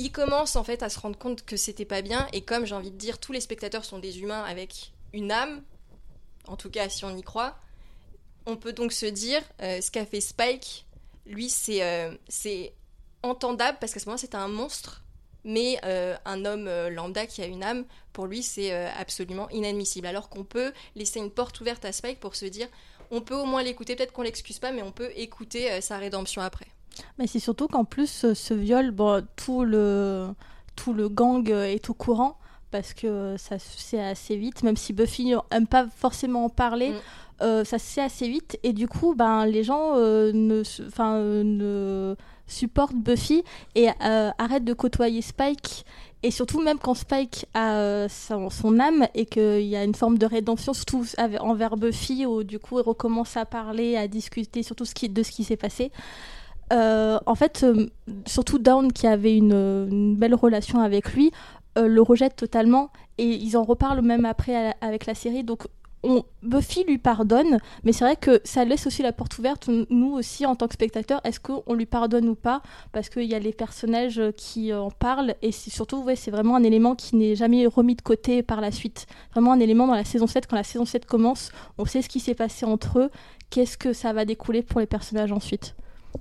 [0.00, 2.26] il commence en fait à se rendre compte que c'était pas bien.
[2.32, 5.62] Et comme j'ai envie de dire tous les spectateurs sont des humains avec une âme
[6.46, 7.56] en tout cas si on y croit
[8.46, 10.86] on peut donc se dire euh, ce qu'a fait Spike
[11.26, 12.72] lui c'est euh, c'est
[13.22, 15.04] entendable parce qu'à ce moment c'est un monstre
[15.44, 20.06] mais euh, un homme lambda qui a une âme pour lui c'est absolument inadmissible.
[20.06, 22.68] Alors qu'on peut laisser une porte ouverte à Spike pour se dire
[23.10, 23.96] on peut au moins l'écouter.
[23.96, 26.66] Peut-être qu'on l'excuse pas mais on peut écouter sa rédemption après
[27.18, 30.28] mais c'est surtout qu'en plus, ce viol, bon, tout, le,
[30.76, 32.36] tout le gang est au courant
[32.70, 36.90] parce que ça c'est assez vite, même si Buffy n'aime pas forcément en parler.
[36.90, 36.94] Mm.
[37.42, 40.62] euh, ça se fait assez vite et du coup ben les gens euh, ne
[41.00, 43.42] euh, ne supportent Buffy
[43.74, 45.86] et euh, arrêtent de côtoyer Spike
[46.22, 50.18] et surtout même quand Spike a son, son âme et qu'il y a une forme
[50.18, 51.06] de rédemption surtout
[51.38, 55.22] envers Buffy où du coup il recommence à parler à discuter surtout ce qui, de
[55.22, 55.92] ce qui s'est passé
[56.72, 57.86] euh, en fait, euh,
[58.26, 61.32] surtout Dawn, qui avait une, belle relation avec lui,
[61.78, 62.90] euh, le rejette totalement.
[63.18, 65.44] Et ils en reparlent même après avec la série.
[65.44, 65.66] Donc,
[66.02, 70.12] on, Buffy lui pardonne, mais c'est vrai que ça laisse aussi la porte ouverte, nous
[70.12, 72.62] aussi, en tant que spectateurs, est-ce qu'on lui pardonne ou pas?
[72.92, 76.94] Parce qu'il y a les personnages qui en parlent, et surtout, c'est vraiment un élément
[76.94, 79.06] qui n'est jamais remis de côté par la suite.
[79.32, 82.08] Vraiment un élément dans la saison 7, quand la saison 7 commence, on sait ce
[82.08, 83.10] qui s'est passé entre eux,
[83.50, 85.74] qu'est-ce que ça va découler pour les personnages ensuite.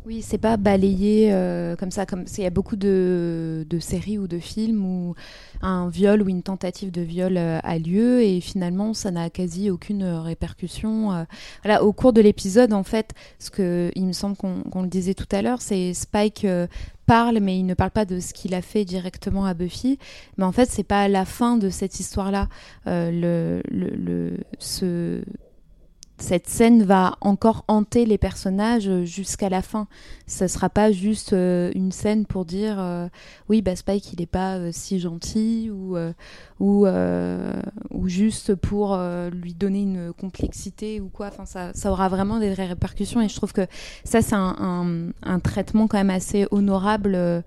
[0.05, 2.05] Oui, c'est pas balayé euh, comme ça.
[2.05, 5.15] Comme il y a beaucoup de, séries ou de films où
[5.61, 9.69] un viol ou une tentative de viol euh, a lieu et finalement ça n'a quasi
[9.69, 11.13] aucune répercussion.
[11.13, 11.77] euh.
[11.81, 15.27] Au cours de l'épisode, en fait, ce que il me semble qu'on le disait tout
[15.31, 16.67] à l'heure, c'est Spike euh,
[17.05, 19.97] parle, mais il ne parle pas de ce qu'il a fait directement à Buffy.
[20.37, 22.47] Mais en fait, c'est pas la fin de cette histoire-là.
[22.85, 23.61] Le-
[24.59, 25.21] ce
[26.21, 29.87] cette scène va encore hanter les personnages jusqu'à la fin.
[30.27, 33.07] Ça sera pas juste euh, une scène pour dire euh,
[33.47, 35.97] oui bah Spike il est pas euh, si gentil ou
[38.05, 38.97] juste pour
[39.31, 41.29] lui donner une complexité ou quoi.
[41.35, 43.65] Enfin ça aura vraiment des répercussions et je trouve que
[44.03, 45.11] ça c'est un,
[45.43, 47.43] traitement quand même assez honorable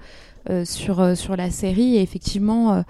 [0.65, 2.85] sur sur la série et effectivement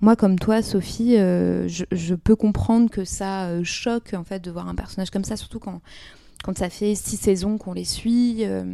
[0.00, 4.40] moi, comme toi, Sophie, euh, je, je peux comprendre que ça euh, choque en fait
[4.40, 5.80] de voir un personnage comme ça, surtout quand,
[6.44, 8.44] quand ça fait six saisons qu'on les suit.
[8.44, 8.64] euh,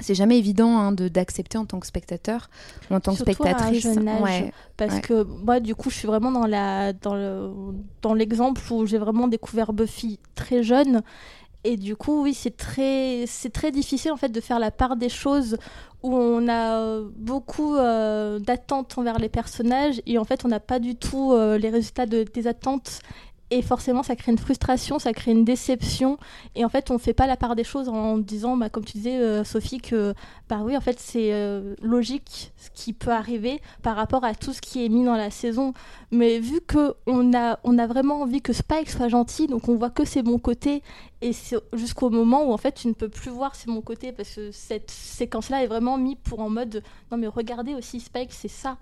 [0.00, 2.50] c'est jamais évident hein, de d'accepter en tant que spectateur
[2.90, 3.82] ou en tant que Surtout à un spectatrice.
[3.82, 4.22] jeune âge.
[4.22, 4.52] Ouais.
[4.76, 5.00] Parce Ouais.
[5.00, 7.50] que moi, du coup, je suis vraiment dans la dans le
[8.00, 11.02] dans l'exemple où j'ai vraiment découvert Buffy très jeune.
[11.62, 14.96] Et du coup, oui, c'est très c'est très difficile en fait de faire la part
[14.96, 15.56] des choses
[16.02, 20.60] où on a euh, beaucoup euh, d'attentes envers les personnages et en fait, on n'a
[20.60, 23.00] pas du tout euh, les résultats de, des attentes.
[23.54, 26.16] Et forcément, ça crée une frustration, ça crée une déception.
[26.54, 28.94] Et en fait, on fait pas la part des choses en disant, bah, comme tu
[28.94, 30.14] disais, euh, Sophie, que
[30.48, 34.54] bah oui, en fait, c'est euh, logique ce qui peut arriver par rapport à tout
[34.54, 35.74] ce qui est mis dans la saison.
[36.10, 39.76] Mais vu que on a, on a vraiment envie que Spike soit gentil, donc on
[39.76, 40.82] voit que ses bons côtés,
[41.20, 44.12] et c'est jusqu'au moment où en fait tu ne peux plus voir ses bons côtés
[44.12, 48.32] parce que cette séquence-là est vraiment mise pour en mode, non mais regardez aussi Spike,
[48.32, 48.78] c'est ça.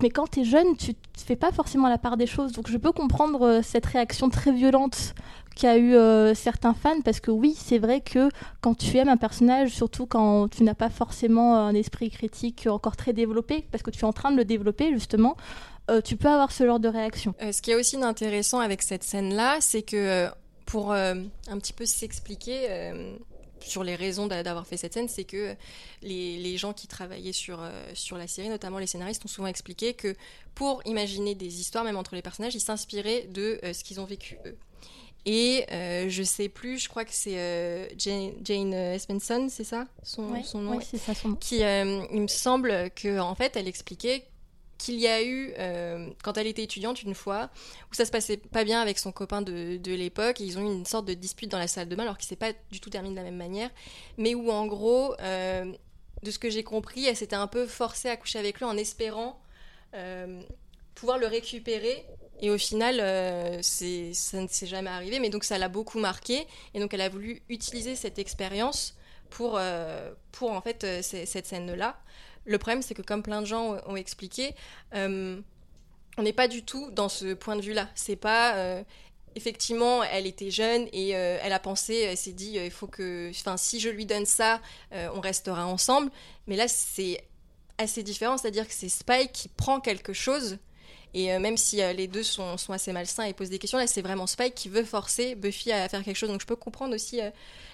[0.00, 2.52] Mais quand tu es jeune, tu ne fais pas forcément la part des choses.
[2.52, 5.14] Donc je peux comprendre euh, cette réaction très violente
[5.54, 8.30] qu'a eu euh, certains fans, parce que oui, c'est vrai que
[8.60, 12.96] quand tu aimes un personnage, surtout quand tu n'as pas forcément un esprit critique encore
[12.96, 15.36] très développé, parce que tu es en train de le développer justement,
[15.90, 17.34] euh, tu peux avoir ce genre de réaction.
[17.42, 20.30] Euh, ce qui est aussi d'intéressant avec cette scène-là, c'est que euh,
[20.64, 21.14] pour euh,
[21.48, 23.16] un petit peu s'expliquer euh,
[23.64, 25.54] sur les raisons d'a- d'avoir fait cette scène, c'est que
[26.02, 29.46] les, les gens qui travaillaient sur, euh, sur la série, notamment les scénaristes, ont souvent
[29.48, 30.14] expliqué que
[30.54, 34.04] pour imaginer des histoires, même entre les personnages, ils s'inspiraient de euh, ce qu'ils ont
[34.04, 34.56] vécu eux.
[35.24, 39.86] Et euh, je sais plus, je crois que c'est euh, Jane, Jane Espenson, c'est ça?
[40.02, 41.36] Son, Ouais, son nom ouais, c'est ça son nom.
[41.36, 44.24] qui, euh, il me semble que en fait, elle expliquait
[44.82, 47.50] qu'il y a eu, euh, quand elle était étudiante une fois,
[47.90, 50.86] où ça se passait pas bien avec son copain de, l'époque, ils ont eu une
[50.86, 53.14] sorte de dispute dans la salle de bain, alors qu'il s'est pas du tout terminé
[53.14, 53.70] de la même manière,
[54.18, 55.72] mais où en gros, euh,
[56.22, 58.76] de ce que j'ai compris, elle s'était un peu forcée à coucher avec lui en
[58.76, 59.40] espérant
[59.94, 60.42] euh,
[60.94, 62.04] pouvoir le récupérer.
[62.40, 62.96] Et au final,
[63.62, 63.84] ça
[64.40, 66.44] ne s'est jamais arrivé, mais donc ça l'a beaucoup marqué,
[66.74, 68.96] et donc elle a voulu utiliser cette expérience
[69.30, 69.60] pour,
[70.32, 71.96] pour en fait cette scène-là.
[72.44, 74.54] Le problème, c'est que comme plein de gens ont- expliqué,
[74.94, 75.40] euh,
[76.18, 77.88] on n'est pas du tout dans ce point de vue-là.
[77.94, 78.82] C'est pas euh,
[79.36, 83.30] effectivement, elle était jeune et euh, elle a pensé, elle s'est dit, il faut que,
[83.30, 84.60] enfin, si je lui donne ça,
[84.92, 86.10] on restera ensemble.
[86.46, 87.22] Mais là, c'est
[87.78, 90.58] assez différent, c'est-à-dire que c'est Spike qui prend quelque chose.
[91.14, 94.26] Et même si les deux sont, assez malsains et posent des questions, là c'est vraiment
[94.26, 96.30] Spike qui veut forcer Buffy à faire quelque chose.
[96.30, 97.20] Donc je peux comprendre aussi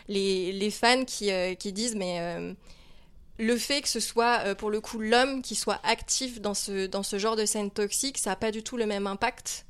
[0.09, 2.55] les, fans qui, disent mais
[3.39, 6.87] le fait que ce soit euh, pour le coup l'homme qui soit actif dans ce,
[6.87, 9.65] dans ce genre de scène toxique, ça n'a pas du tout le même impact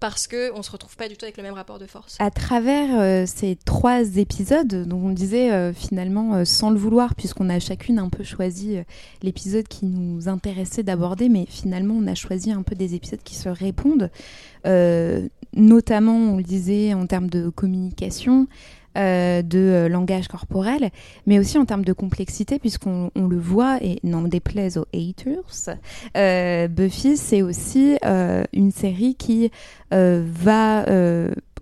[0.00, 2.16] parce qu'on ne se retrouve pas du tout avec le même rapport de force.
[2.18, 7.48] À travers euh, ces trois épisodes, dont on disait euh, finalement sans le vouloir, puisqu'on
[7.48, 8.78] a chacune un peu choisi
[9.22, 13.36] l'épisode qui nous intéressait d'aborder, mais finalement on a choisi un peu des épisodes qui
[13.36, 14.10] se répondent,
[15.54, 18.48] notamment on le disait en termes de communication,
[18.98, 20.90] euh, de euh, langage corporel,
[21.26, 25.78] mais aussi en termes de complexité, puisqu'on on le voit, et n'en déplaise aux haters,
[26.14, 27.96] euh, Buffy, c'est aussi
[28.52, 29.50] une série qui
[29.90, 30.84] va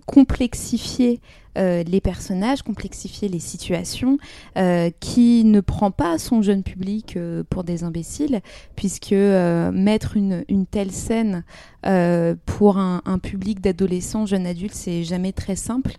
[0.05, 1.21] complexifier
[1.55, 4.17] les personnages, complexifier les situations,
[4.99, 7.17] qui ne prend pas son jeune public
[7.49, 8.41] pour des imbéciles,
[8.75, 11.43] puisque mettre une, telle scène
[12.45, 15.93] pour un, public d'adolescents, jeunes adultes, c'est jamais très simple.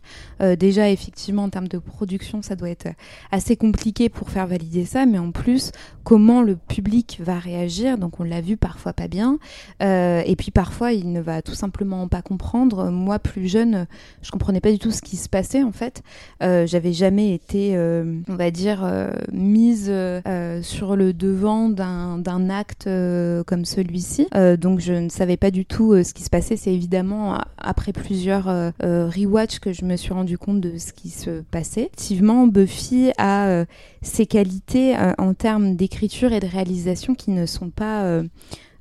[0.59, 2.89] déjà, effectivement, en termes de production, ça doit être
[3.31, 5.73] assez compliqué pour faire valider ça, mais en plus,
[6.05, 9.39] comment le public va réagir, donc on l'a vu parfois pas bien,
[9.81, 12.91] et puis parfois il ne va tout simplement pas comprendre.
[12.91, 13.87] Moi, plus jeune,
[14.23, 16.03] je comprenais pas du tout ce qui se passait en fait.
[16.43, 19.93] Euh, j'avais jamais été, euh, on va dire, euh, mise
[20.63, 22.89] sur le devant d'un acte
[23.47, 24.29] comme celui-ci.
[24.59, 26.57] donc je ne savais pas du tout ce qui se passait.
[26.57, 28.47] C'est évidemment après plusieurs
[28.81, 31.83] rewatch que je me suis rendu compte de ce qui se passait.
[31.83, 33.65] Effectivement, Buffy a
[34.03, 38.23] ses qualités en termes d'écriture et de réalisation qui ne sont pas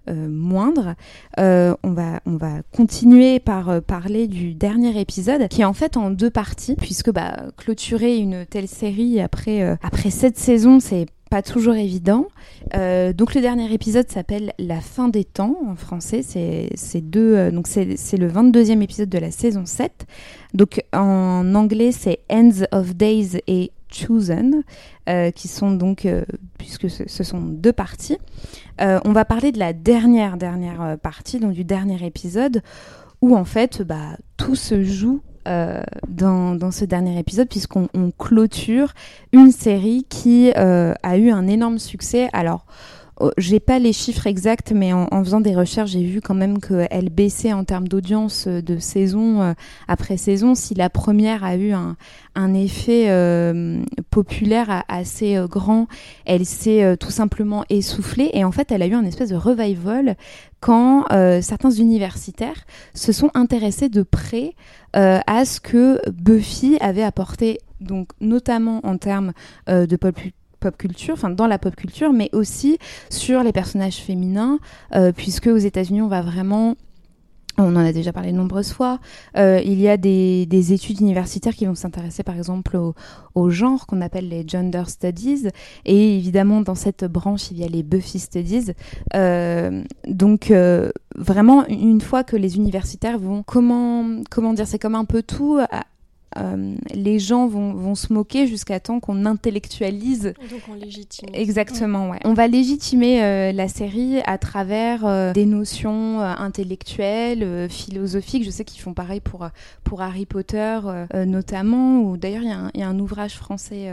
[0.09, 0.95] euh, moindre.
[1.39, 5.73] Euh, on, va, on va continuer par euh, parler du dernier épisode qui est en
[5.73, 11.05] fait en deux parties puisque bah, clôturer une telle série après, après cette saison c'est
[11.31, 12.27] pas toujours évident.
[12.73, 16.21] donc le dernier épisode s'appelle La fin des temps en français.
[16.23, 20.05] C'est deux donc c'est le 22e épisode de la saison 7.
[20.53, 24.63] Donc en anglais c'est Ends of Days et Chosen,
[25.35, 26.07] qui sont donc,
[26.57, 28.19] puisque ce, sont deux parties.
[28.81, 32.61] Euh, on va parler de la dernière, dernière euh, partie, donc du dernier épisode,
[33.21, 37.87] où en fait, bah, tout se joue euh, dans, ce dernier épisode, puisqu'on
[38.17, 38.93] clôture
[39.33, 42.29] une série qui a eu un énorme succès.
[42.33, 42.65] Alors,
[43.37, 47.09] j'ai pas les chiffres exacts, mais en, faisant des recherches, j'ai vu quand même qu'elle
[47.09, 49.53] baissait en termes d'audience euh, de saison euh,
[49.87, 50.55] après saison.
[50.55, 51.95] Si la première a eu un,
[52.53, 55.87] effet euh, populaire assez grand,
[56.25, 58.29] elle s'est tout simplement essoufflée.
[58.33, 60.15] Et en fait, elle a eu un espèce de revival
[60.59, 61.05] quand
[61.41, 64.55] certains universitaires se sont intéressés de près
[64.93, 69.33] à ce que Buffy avait apporté, donc notamment en termes
[69.67, 70.15] de pop
[70.61, 72.77] pop culture, enfin dans la pop culture, mais aussi
[73.09, 74.59] sur les personnages féminins,
[74.95, 76.75] euh, puisque aux États-Unis, on va vraiment
[77.57, 78.99] on en a déjà parlé de nombreuses fois.
[79.37, 82.77] Euh, il y a des, études universitaires qui vont s'intéresser par exemple
[83.35, 85.49] au, genre qu'on appelle les gender studies.
[85.85, 88.71] Et évidemment, dans cette branche, il y a les Buffy studies.
[89.15, 90.51] Euh, donc,
[91.15, 95.59] vraiment, une fois que les universitaires vont, comment, comment dire, c'est comme un peu tout,
[96.37, 100.33] euh, les gens vont, vont se moquer jusqu'à temps qu'on intellectualise.
[100.49, 101.29] Donc on légitime.
[101.33, 102.19] Exactement, ouais.
[102.25, 108.43] On va légitimer euh, la série à travers euh, des notions intellectuelles, philosophiques.
[108.43, 109.47] Je sais qu'ils font pareil pour,
[109.83, 110.79] pour Harry Potter
[111.13, 113.91] notamment, ou d'ailleurs il y, y, a un ouvrage français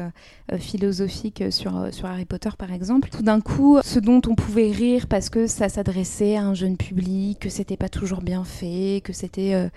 [0.59, 3.09] philosophique sur, sur Harry Potter par exemple.
[3.10, 6.77] Tout d'un coup, ce dont on pouvait rire parce que ça s'adressait à un jeune
[6.77, 9.69] public, que c'était pas toujours bien fait, que c'était euh,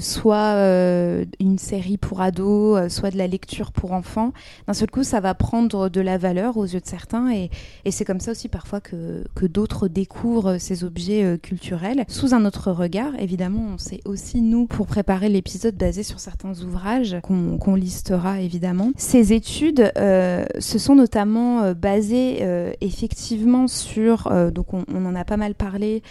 [0.00, 4.32] soit euh, une série pour ados, euh, soit de la lecture pour enfants.
[4.66, 7.50] D'un seul coup, ça va prendre de la valeur aux yeux de certains et,
[7.90, 12.72] c'est comme ça aussi parfois que, que d'autres découvrent ces objets culturels sous un autre
[12.72, 13.12] regard.
[13.18, 18.92] Évidemment, on sait aussi, nous, pour préparer l'épisode basé sur certains ouvrages qu'on listera évidemment.
[18.96, 22.42] Ces études se sont notamment basées
[22.80, 26.02] effectivement sur, donc on, on, en a pas mal parlé,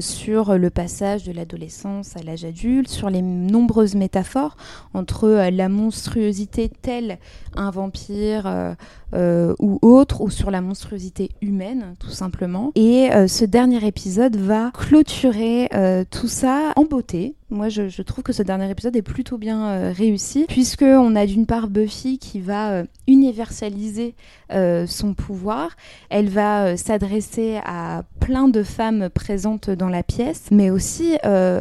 [0.00, 4.56] sur le passage de l'adolescence à l'âge adulte, sur les nombreuses métaphores
[4.92, 7.18] entre euh, la monstruosité telle
[7.56, 8.74] un vampire euh,
[9.14, 12.72] euh, ou autre, ou sur la monstruosité humaine, tout simplement.
[12.74, 15.68] Et ce dernier épisode va clôturer
[16.10, 17.36] tout ça en beauté.
[17.54, 21.46] Moi, je, trouve que ce dernier épisode est plutôt bien réussi, puisque on a d'une
[21.46, 24.14] part Buffy qui va universaliser
[24.50, 25.70] son pouvoir.
[26.10, 31.16] Elle va s'adresser à plein de femmes présentes dans la pièce, mais aussi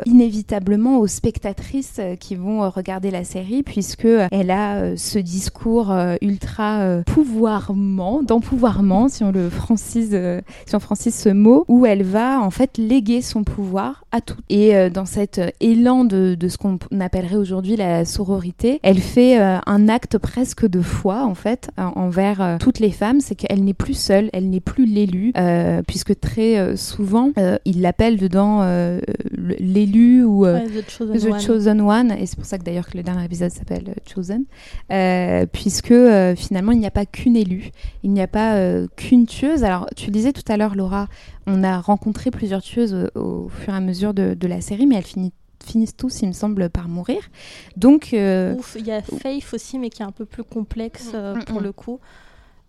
[0.05, 6.81] inévitablement aux spectatrices qui vont regarder la série, puisque elle a ce discours euh, ultra
[6.81, 12.03] euh, pouvoirment, d'empouvoirment, si on le francise, euh, si on francise ce mot, où elle
[12.03, 14.37] va en fait léguer son pouvoir à tout.
[14.49, 15.41] Et dans cet
[15.83, 21.23] de, de ce qu'on appellerait aujourd'hui la sororité, elle fait un acte presque de foi
[21.25, 25.33] en fait envers toutes les femmes, c'est qu'elle n'est plus seule, elle n'est plus l'élue,
[25.87, 27.31] puisque très souvent
[27.65, 28.63] il l'appelle dedans
[29.37, 32.11] l'élu ou the, chosen, chosen one.
[32.11, 34.45] et c'est pour ça que d'ailleurs que le dernier épisode s'appelle Chosen,
[35.51, 37.71] puisque euh, finalement il n'y a pas qu'une élue,
[38.03, 39.63] il n'y a pas euh, qu'une tueuse.
[39.63, 41.07] Alors tu disais tout à l'heure Laura,
[41.47, 44.95] on a rencontré plusieurs tueuses euh, au, fur et à mesure de, la série, mais
[44.95, 45.05] elles
[45.63, 47.21] finissent tous, il me semble, par mourir.
[47.77, 51.45] Donc, il y a Faith aussi, mais qui est un peu plus complexe mm, mm,
[51.45, 51.63] pour mm.
[51.63, 51.99] le coup.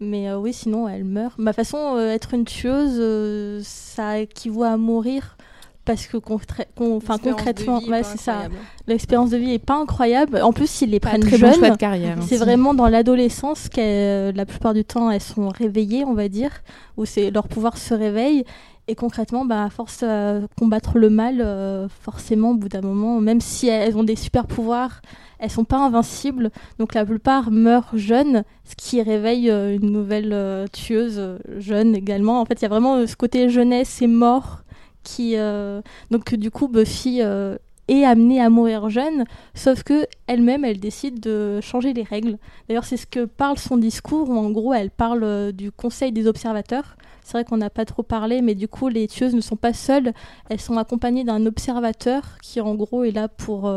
[0.01, 1.39] Mais oui, sinon, elle meurt.
[1.39, 5.37] Ma façon, être une tueuse, ça équivaut à mourir
[5.85, 8.43] parce que enfin, concrètement, ouais, c'est ça.
[8.87, 10.41] L'expérience de vie est pas incroyable.
[10.43, 11.55] En plus, ils les Pas prennent très bon jeunes.
[11.55, 12.17] choix de carrière.
[12.27, 16.51] C'est vraiment dans l'adolescence qu'elles, la plupart du temps, elles sont réveillées, on va dire,
[16.97, 18.45] où c'est leur pouvoir se réveille.
[18.87, 23.19] Et concrètement, bah, à force de combattre le mal, euh, forcément, au bout d'un moment,
[23.21, 25.01] même si elles ont des super pouvoirs,
[25.39, 26.51] elles sont pas invincibles.
[26.79, 31.95] Donc la plupart meurent jeunes, ce qui réveille euh, une nouvelle euh, tueuse euh, jeune
[31.97, 32.41] également.
[32.43, 34.64] En fait, il y a vraiment euh, ce côté jeunesse et mort
[35.05, 35.35] qui.
[35.37, 37.57] euh, Donc du coup, Buffy euh,
[37.89, 39.25] est amenée à mourir jeune,
[39.55, 42.39] sauf que elle-même, elle décide de changer les règles.
[42.69, 46.11] D'ailleurs, c'est ce que parle son discours, où en gros, elle parle euh, du conseil
[46.11, 46.97] des observateurs.
[47.23, 49.73] C'est vrai qu'on n'a pas trop parlé, mais du coup, les tueuses ne sont pas
[49.73, 50.13] seules.
[50.51, 53.71] Elles sont accompagnées d'un observateur qui, en gros, est là pour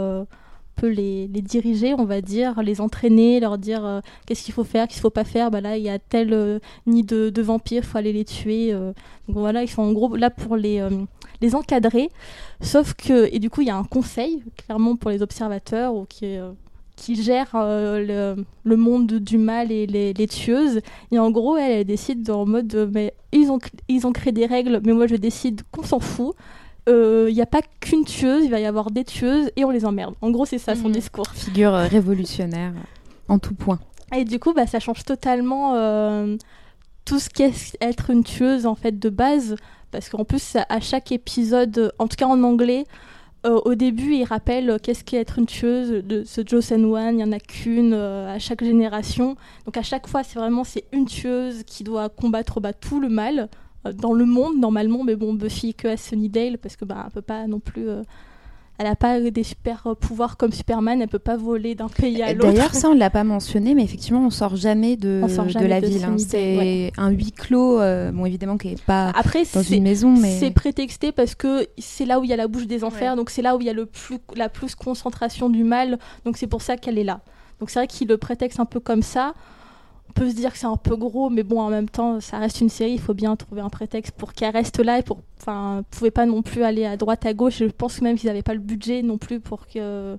[0.78, 4.64] peu les, les diriger, on va dire, les entraîner, leur dire euh, qu'est-ce qu'il faut
[4.64, 5.52] faire, qu'est-ce qu'il faut pas faire.
[5.52, 8.74] Bah là, il y a tel euh, nid de, de vampires, faut aller les tuer.
[8.74, 8.94] euh.
[9.28, 10.90] Donc voilà, ils sont en gros là pour les, euh,
[11.42, 12.10] les encadrer.
[12.62, 16.06] Sauf que, et du coup, il y a un conseil, clairement, pour les observateurs, ou
[16.06, 16.38] qui,
[16.96, 20.80] qui gère le, le monde du mal et les, les tueuses.
[21.12, 24.46] Et en gros, elle, elle décide en mode, mais ils ont, ils ont créé des
[24.46, 26.34] règles, mais moi je décide qu'on s'en fout.
[26.88, 29.86] Il n'y a pas qu'une tueuse, il va y avoir des tueuses et on les
[29.86, 30.16] emmerde.
[30.22, 30.94] En gros, c'est ça son Mhm.
[30.94, 31.28] discours.
[31.34, 33.80] Figure euh, révolutionnaire euh, en tout point.
[34.16, 36.38] Et du coup, bah, ça change totalement euh,
[37.04, 37.52] tout ce qu'est
[37.82, 39.56] être une tueuse en fait de base,
[39.92, 42.86] parce qu'en plus à chaque épisode, en tout cas en anglais,
[43.46, 47.20] euh, au début il rappelle euh, qu'est-ce qu'est être une tueuse de ce Josen One,
[47.20, 49.36] il y en a qu'une euh, à chaque génération.
[49.66, 53.10] Donc à chaque fois c'est vraiment c'est une tueuse qui doit combattre bah, tout le
[53.10, 53.48] mal euh,
[53.94, 57.22] dans le monde normalement, mais bon Buffy que à Sunnydale parce que bah elle peut
[57.22, 57.90] pas non plus.
[57.90, 58.04] euh,
[58.80, 62.32] elle n'a pas des super pouvoirs comme Superman, elle peut pas voler d'un pays à
[62.32, 62.52] l'autre.
[62.52, 65.46] D'ailleurs, ça, on ne l'a pas mentionné, mais effectivement, on sort jamais de, On sort
[65.46, 66.04] de jamais la de ville.
[66.04, 66.16] hein.
[66.20, 66.92] C'est ouais.
[66.96, 70.38] un huis clos, euh, bon, évidemment, qui n'est pas Après, dans c'est une maison, mais
[70.40, 73.32] c'est prétexté parce que c'est là où il y a la bouche des enfers, donc
[73.32, 76.46] c'est là où il y a le plus, la plus concentration du mal, donc c'est
[76.46, 77.22] pour ça qu'elle est là.
[77.60, 79.34] Donc c'est vrai qu'il le prétexte un peu comme ça.
[80.18, 82.60] Peut se dire que c'est un peu gros, mais bon, en même temps, ça reste
[82.62, 85.20] une série, il faut bien trouver un prétexte pour qu'elle reste là et pour.
[85.40, 87.60] Enfin, pouvez pas non plus aller à droite, à gauche.
[87.60, 90.18] Je pense même qu'ils n'avaient pas le budget non plus pour que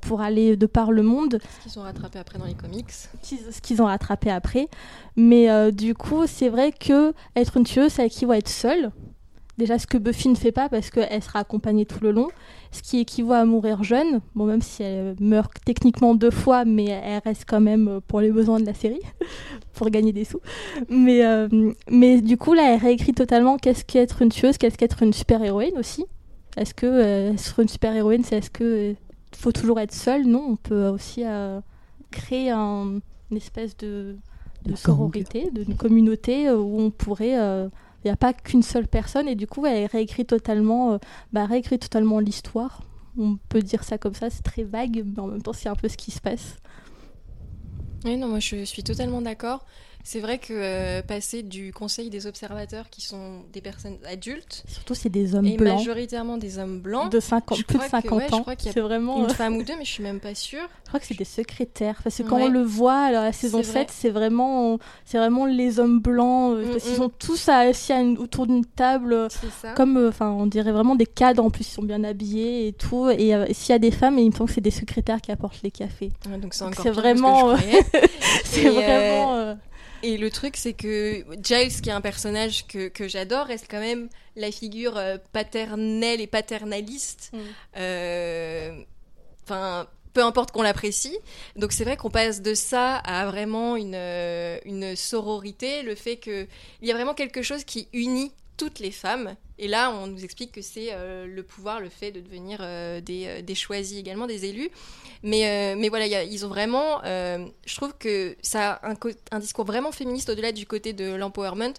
[0.00, 2.90] pour aller de par le monde Ce qu'ils ont rattrapé après dans les comics.
[2.90, 4.68] ce qu'ils ont rattrapé après.
[5.16, 8.90] Mais euh, du coup, c'est vrai que être une tueuse, ça équivaut à être seule.
[9.58, 12.28] Déjà, ce que Buffy ne fait pas parce qu'elle sera accompagnée tout le long.
[12.70, 14.20] Ce qui équivaut à mourir jeune.
[14.34, 18.20] Bon, même si elle meurt techniquement deux fois, mais elle reste quand même euh, pour
[18.20, 19.00] les besoins de la série,
[19.74, 20.40] pour gagner des sous.
[20.88, 21.48] Mais, euh,
[21.90, 25.76] mais du coup, là, elle réécrit totalement qu'est-ce qu'être une tueuse, qu'est-ce qu'être une super-héroïne
[25.78, 26.06] aussi?
[26.56, 28.94] Est-ce que euh, être une super-héroïne, c'est est-ce que
[29.36, 30.26] faut toujours être seule?
[30.26, 31.60] Non, on peut aussi euh,
[32.10, 33.00] créer un-
[33.30, 34.16] une espèce de,
[34.64, 34.76] de De gang.
[34.78, 37.38] sororité, d'une communauté où on pourrait.
[38.04, 40.98] Il n'y a pas qu'une seule personne et du coup elle réécrit totalement, euh,
[41.32, 42.82] bah, réécrit totalement l'histoire.
[43.18, 45.76] On peut dire ça comme ça, c'est très vague, mais en même temps c'est un
[45.76, 46.56] peu ce qui se passe.
[48.04, 49.64] Oui, non, moi je suis totalement d'accord.
[50.04, 54.94] C'est vrai que euh, passer du conseil des observateurs, qui sont des personnes adultes, Surtout
[54.94, 58.00] c'est des hommes et blancs majoritairement des hommes blancs, de 50, Je plus de crois
[58.00, 58.40] que- 50 ouais, je ans.
[58.40, 59.18] crois qu'il y a C'est vraiment.
[59.18, 60.68] une euh, femme ou deux, mais je suis même pas sûre.
[60.84, 62.00] Je crois que c'est des secrétaires.
[62.02, 62.42] Parce que quand Ouais.
[62.44, 63.80] on le voit à la saison C'est vrai.
[63.82, 66.56] 7, c'est vraiment, c'est vraiment les hommes blancs.
[66.56, 66.96] euh, Mm, parce qu'ils mm.
[66.96, 69.12] sont tous assis autour d'une table.
[69.12, 69.72] euh, C'est ça.
[69.74, 71.44] Comme, enfin, on dirait vraiment des cadres.
[71.44, 73.08] En plus, ils sont bien habillés et tout.
[73.08, 75.62] Et s'il y a des femmes, il me semble que c'est des secrétaires qui apportent
[75.62, 76.10] les cafés.
[76.28, 77.56] Ouais, donc c'est Donc encore c'est vraiment.
[78.44, 79.34] C'est Et, vraiment.
[79.36, 79.54] euh,
[80.02, 83.80] Et le truc, c'est que Giles, qui est un personnage que, que j'adore, reste quand
[83.80, 87.30] même la figure euh, paternelle et paternaliste.
[87.32, 87.38] Mm.
[87.76, 88.84] Euh,
[89.44, 91.16] Enfin, peu importe qu'on l'apprécie.
[91.56, 96.16] Donc c'est vrai qu'on passe de ça à vraiment une, euh, une sororité, le fait
[96.16, 96.46] qu'il
[96.82, 99.34] y a vraiment quelque chose qui unit toutes les femmes.
[99.62, 103.00] Et là, on nous explique que c'est euh, le pouvoir, le fait de devenir euh,
[103.00, 104.70] des, euh, des choisis également, des élus.
[105.22, 107.00] Mais, mais voilà, ils ont vraiment.
[107.04, 111.14] je trouve que ça a un, co- un discours vraiment féministe au-delà du côté de
[111.14, 111.74] l'empowerment.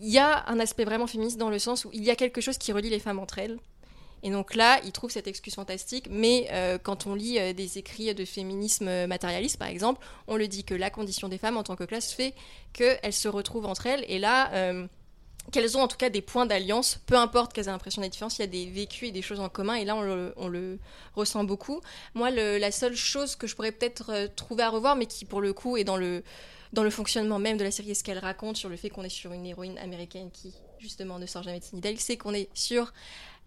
[0.00, 2.40] Il y a un aspect vraiment féministe dans le sens où il y a quelque
[2.40, 3.58] chose qui relie les femmes entre elles.
[4.22, 6.48] Et donc là, ils trouvent cette excuse fantastique, mais
[6.84, 10.90] quand on lit des écrits de féminisme matérialiste, par exemple, on le dit que la
[10.90, 12.34] condition des femmes en tant que classe fait
[12.72, 14.50] qu'elles se retrouvent entre elles, et là,
[15.50, 18.38] qu'elles ont en tout cas des points d'alliance, peu importe qu'elles aient l'impression d'être différentes,
[18.38, 20.78] il y a des vécus et des choses en commun, et là, on le,
[21.14, 21.80] ressent beaucoup.
[22.14, 25.40] Moi, la seule chose que je pourrais peut-être euh, trouver à revoir, mais qui pour
[25.40, 26.22] le coup est dans le,
[26.72, 29.08] dans le fonctionnement même de la série, ce qu'elle raconte sur le fait qu'on est
[29.08, 32.92] sur une héroïne américaine qui, justement, ne sort jamais de Sunnydale, c'est qu'on est sur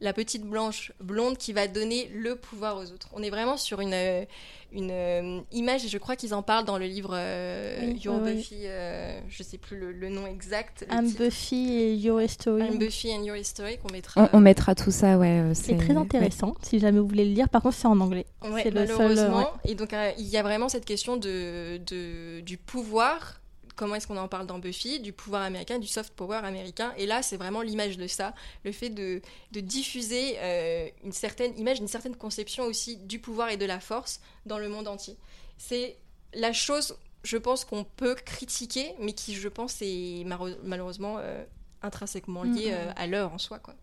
[0.02, 3.08] la petite blanche blonde qui va donner le pouvoir aux autres.
[3.14, 4.26] On est vraiment sur une, euh,
[4.74, 8.20] une euh, image, et je crois qu'ils en parlent dans le livre euh, Oui, Your
[8.20, 10.86] Buffy, euh, je sais plus le, le nom exact.
[10.90, 11.24] le I'm titre.
[11.24, 12.64] Buffy et Your Story.
[12.64, 14.30] I'm Buffy and Your History qu'on mettra.
[14.34, 15.40] On, on mettra tout ça, ouais.
[15.42, 17.48] euh, C'est très intéressant, si jamais vous voulez le lire.
[17.50, 18.26] Par contre, c'est en anglais.
[18.44, 19.40] Ouais, C'est le seul, malheureusement.
[19.40, 19.72] ouais.
[19.72, 23.40] Et donc, euh, il y a vraiment cette question de, de- du pouvoir.
[23.76, 26.94] Comment est-ce qu'on en parle dans Buffy Du pouvoir américain, du soft power américain.
[26.98, 28.34] Et là, c'est vraiment l'image de ça.
[28.64, 29.22] Le fait de,
[29.52, 33.80] de diffuser euh, une certaine image, une certaine conception aussi du pouvoir et de la
[33.80, 35.16] force dans le monde entier.
[35.58, 35.98] C'est
[36.34, 40.26] la chose, je pense, qu'on peut critiquer, mais qui, je pense, est
[40.64, 41.44] malheureusement euh,
[41.82, 42.74] intrinsèquement liée Mhm.
[42.74, 43.60] euh, à l'heure en soi.
[43.60, 43.74] Quoi.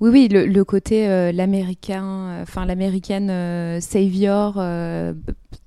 [0.00, 5.12] Oui, oui, le, le côté euh, l'américain, euh, enfin l'américaine euh, savior euh,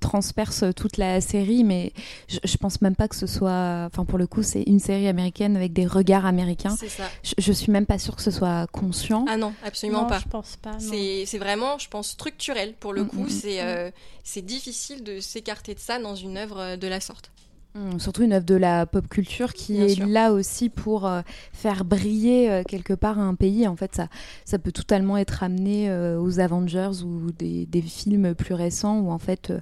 [0.00, 1.92] transperce toute la série, mais
[2.28, 5.08] je, je pense même pas que ce soit, enfin pour le coup, c'est une série
[5.08, 6.76] américaine avec des regards américains.
[6.78, 7.04] C'est ça.
[7.22, 9.24] Je, je suis même pas sûre que ce soit conscient.
[9.28, 10.18] Ah non, absolument non, pas.
[10.18, 10.76] je pense pas.
[10.78, 12.74] C'est vraiment, je pense, structurel.
[12.78, 13.90] Pour le Mm, coup, mm, c'est euh,
[14.24, 17.30] c'est difficile de s'écarter de ça dans une œuvre de la sorte.
[17.78, 20.06] Mm, Surtout une œuvre de la pop culture qui Bien est sûr.
[20.06, 21.20] là aussi pour euh,
[21.52, 23.66] faire briller euh, quelque part un pays.
[23.68, 24.08] En fait, ça,
[24.44, 29.10] ça peut totalement être amené euh, aux Avengers ou des, des films plus récents où
[29.10, 29.52] en fait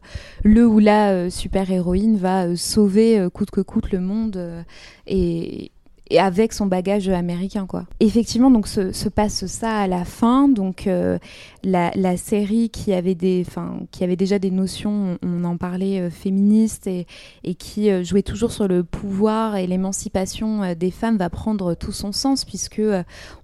[0.43, 4.65] le ou la super-héroïne va sauver coûte que coûte le monde
[5.07, 5.71] et,
[6.11, 7.85] et avec son bagage américain quoi.
[8.01, 11.19] Effectivement donc se, se passe ça à la fin donc euh,
[11.63, 13.45] la, série qui avait des
[13.91, 18.53] qui avait déjà des notions on, en parlait euh, féministes et qui euh, jouait toujours
[18.53, 22.83] sur le pouvoir et l'émancipation euh, des femmes va prendre tout son sens puisque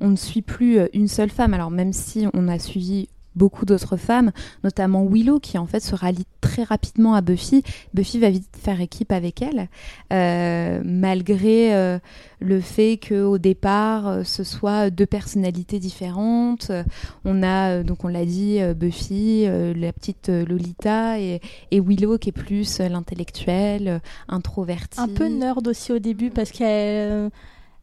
[0.01, 1.55] on ne suit plus une seule femme.
[1.55, 4.33] Alors même si on a suivi beaucoup d'autres femmes,
[4.65, 7.63] notamment Willow qui en fait se rallie très rapidement à Buffy.
[7.95, 9.69] Buffy va vite faire équipe avec elle,
[10.13, 11.99] euh, malgré euh,
[12.41, 16.71] le fait que au départ euh, ce soit deux personnalités différentes.
[17.25, 21.41] On a donc on l'a dit Buffy, la petite Lolita et,
[21.73, 25.01] Willow qui est plus l'intellectuelle, introvertie.
[25.01, 27.31] Un peu nerd aussi au début parce qu'elle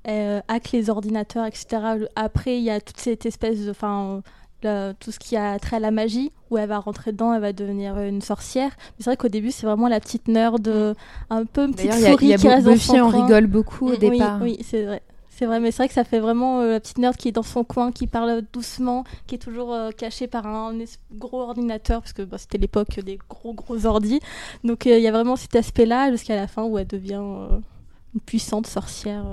[0.07, 2.07] euh, hack les ordinateurs, etc.
[2.15, 3.71] Après, il y a toute cette espèce de.
[3.71, 4.21] Enfin,
[4.63, 7.41] le- tout ce qui a trait à la magie, où elle va rentrer dedans, elle
[7.41, 8.71] va devenir une sorcière.
[8.77, 10.93] Mais c'est vrai qu'au début, c'est vraiment la petite nerd, euh,
[11.29, 13.11] un peu une petite y a- souris il y a, qui reste dans son en
[13.11, 13.21] coin.
[13.23, 14.39] rigole beaucoup au Oui, départ.
[14.41, 15.01] Oui, oui, c'est vrai.
[15.29, 17.31] C'est vrai, mais c'est vrai que ça fait vraiment euh, la petite nerd qui est
[17.31, 20.73] dans son coin, qui parle doucement, qui est toujours euh, cachée par un
[21.13, 24.19] gros ordinateur, parce que bah, c'était l'époque des gros gros ordis.
[24.65, 27.21] Donc il y a vraiment cet aspect-là jusqu'à la fin où elle devient
[28.13, 29.23] une puissante sorcière.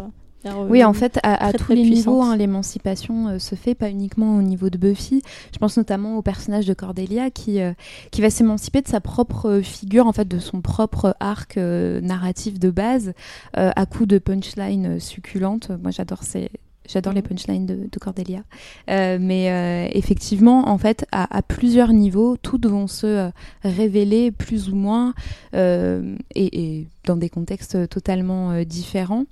[0.44, 1.96] Oui, en fait, à, à très, tous les puissante.
[1.96, 5.22] niveaux, hein, l'émancipation euh, se fait, pas uniquement au niveau de Buffy.
[5.52, 7.72] Je pense notamment au personnage de Cordelia qui, euh,
[8.12, 12.00] qui va s'émanciper de sa propre euh, figure, en fait, de son propre arc euh,
[12.00, 13.12] narratif de base,
[13.54, 15.70] à coup de punchlines euh, succulentes.
[15.82, 16.48] Moi, j'adore ces.
[16.88, 18.42] J'adore les punchlines de, de Cordelia.
[18.90, 23.28] Euh, mais euh, effectivement, en fait, à, plusieurs niveaux, toutes vont se euh,
[23.62, 25.14] révéler plus ou moins
[25.54, 29.24] et, dans des contextes totalement différents.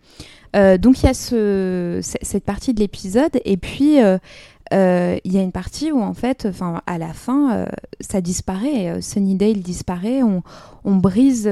[0.54, 5.52] Donc il y a ce, cette partie de l'épisode et puis il y a une
[5.52, 7.66] partie où en fait, enfin à la fin,
[8.00, 9.02] ça disparaît.
[9.02, 10.22] Sunnydale disparaît.
[10.22, 10.42] On,
[10.84, 11.50] on brise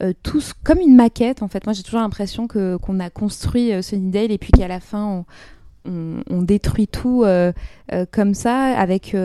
[0.00, 1.42] euh, tous comme une maquette.
[1.42, 4.68] En fait, moi j'ai toujours l'impression que qu'on a construit euh, Sunnydale et puis qu'à
[4.68, 5.24] la fin
[5.84, 7.52] on détruit tout euh,
[7.92, 9.16] euh, comme ça avec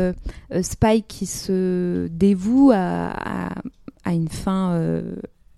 [0.62, 3.50] Spike qui se dévoue à,
[4.06, 5.02] une fin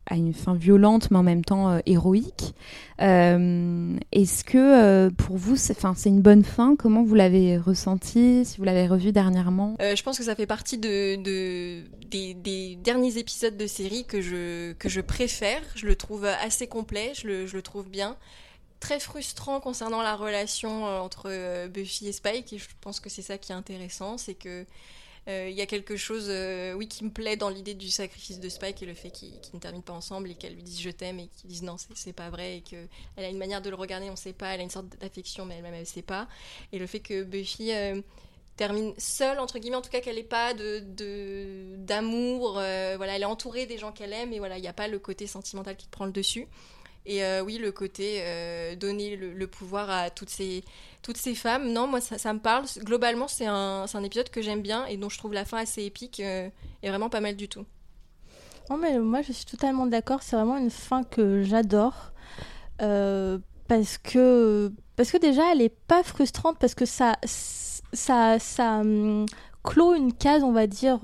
[0.08, 2.54] à une fin violente mais en même temps euh, héroïque.
[3.02, 6.76] Euh, Est-ce que euh, pour vous, c'est une bonne fin?
[6.76, 9.76] Comment vous l'avez ressenti Si vous l'avez revu dernièrement?
[9.80, 14.74] Je pense que ça fait partie de, de- des, derniers épisodes de série que je,
[14.74, 15.62] que je préfère.
[15.76, 18.16] Je le trouve assez complet, je le, je le trouve bien.
[18.80, 23.38] Très frustrant concernant la relation entre Buffy et Spike, et je pense que c'est ça
[23.38, 24.66] qui est intéressant, c'est que
[25.28, 28.48] il y a quelque chose, euh, oui, qui me plaît dans l'idée du sacrifice de
[28.50, 31.20] Spike et le fait qu'ils ne terminent pas ensemble et qu'elle lui dise je t'aime
[31.20, 32.88] et qu'ils disent non, c'est- pas vrai et qu'elle
[33.18, 35.56] a une manière de le regarder, on sait pas, elle a une sorte d'affection mais
[35.56, 36.28] elle-même elle sait pas.
[36.72, 38.02] Et le fait que Buffy euh,
[38.56, 40.84] termine seule, entre guillemets, en tout cas qu'elle n'ait pas de
[41.78, 44.74] d'amour, euh, voilà, elle est entourée des gens qu'elle aime et voilà, il n'y a
[44.74, 46.48] pas le côté sentimental qui prend le dessus.
[47.06, 50.64] Et euh, oui, le côté euh, donner le, pouvoir à toutes ces,
[51.02, 52.66] toutes ces femmes, non, moi ça, me parle.
[52.80, 55.84] Globalement, c'est un, un épisode que j'aime bien et dont je trouve la fin assez
[55.84, 56.50] épique euh,
[56.82, 57.66] et vraiment pas mal du tout.
[58.70, 60.24] Non, mais moi je suis totalement d'accord.
[60.24, 62.12] C'est vraiment une fin que j'adore.
[63.68, 69.26] Parce que parce que déjà elle est pas frustrante parce que ça ça ça hum,
[69.64, 71.00] clôt une case on va dire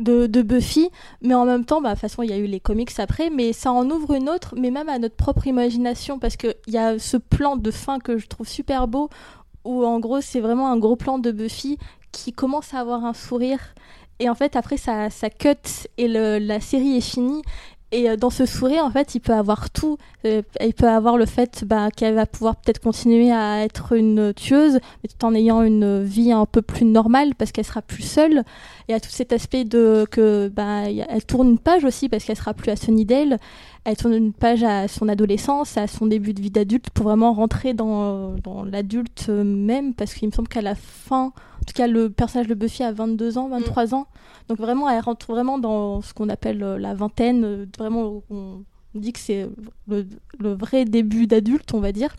[0.00, 0.90] de, Buffy
[1.22, 3.30] mais en même temps bah de toute façon il y a eu les comics après
[3.30, 6.74] mais ça en ouvre une autre mais même à notre propre imagination parce que il
[6.74, 9.08] y a ce plan de fin que je trouve super beau
[9.64, 11.78] où en gros c'est vraiment un gros plan de Buffy
[12.12, 13.74] qui commence à avoir un sourire
[14.18, 17.42] et en fait après ça, ça cut et la série est finie
[17.92, 19.96] et euh, dans ce sourire, en fait, il peut avoir tout.
[20.24, 24.34] Euh, il peut avoir le fait bah, qu'elle va pouvoir peut-être continuer à être une
[24.34, 28.02] tueuse, mais tout en ayant une vie un peu plus normale parce qu'elle sera plus
[28.02, 28.42] seule.
[28.88, 32.36] Y a tout cet aspect de que bah, elle tourne une page aussi parce qu'elle
[32.36, 33.38] sera plus à Sunnydale.
[33.88, 37.32] Elle tourne une page à son adolescence, à son début de vie d'adulte pour vraiment
[37.32, 38.34] rentrer dans,
[38.68, 42.54] l'adulte même parce qu'il me semble qu'à la fin, en tout cas, le personnage de
[42.54, 44.08] Buffy a 22 ans, 23 ans.
[44.48, 47.44] Donc vraiment, elle rentre vraiment dans ce qu'on appelle euh, la vingtaine.
[47.44, 48.64] euh, Vraiment, on
[48.96, 49.48] dit que c'est
[49.88, 50.04] le
[50.40, 52.16] vrai début d'adulte, on va dire.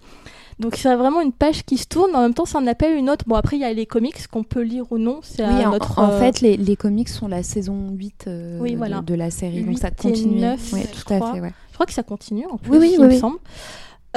[0.59, 2.97] Donc c'est vraiment une page qui se tourne, mais en même temps, ça en appelle
[2.97, 3.25] une autre.
[3.27, 5.19] Bon, après, il y a les comics qu'on peut lire ou non.
[5.21, 8.77] C'est Oui, en, euh, fait, les, les comics sont la saison 8 euh, Oui, de-
[8.77, 9.01] voilà.
[9.01, 10.39] de, la série, donc ça et continue.
[10.41, 11.33] neuf, Ouais, je tout à crois.
[11.33, 11.53] fait, ouais.
[11.69, 13.19] Je crois que ça continue en plus, Oui, oui, il oui, me oui.
[13.19, 13.37] semble.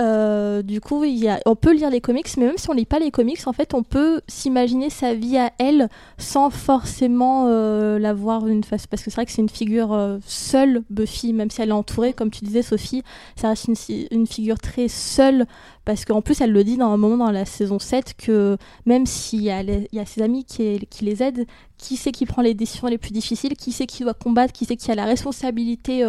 [0.00, 1.04] Euh, du coup,
[1.46, 3.74] on peut lire les comics, mais même si on lit pas les comics, en fait,
[3.74, 8.86] on peut s'imaginer sa vie à elle sans forcément euh, la voir d'une face.
[8.86, 11.72] Parce que c'est vrai que c'est une figure euh, seule, Buffy, même si elle est
[11.72, 13.02] entourée, comme tu disais, Sophie,
[13.36, 13.74] ça reste une,
[14.10, 15.46] une figure très seule.
[15.84, 18.56] Parce qu'en plus, elle le dit dans un moment dans la saison 7 que
[18.86, 21.46] même s'il y, a ses amis qui, les aident,
[21.78, 24.66] qui c'est qui prend les décisions les plus difficiles, qui c'est qui doit combattre, qui
[24.66, 26.04] c'est qui a la responsabilité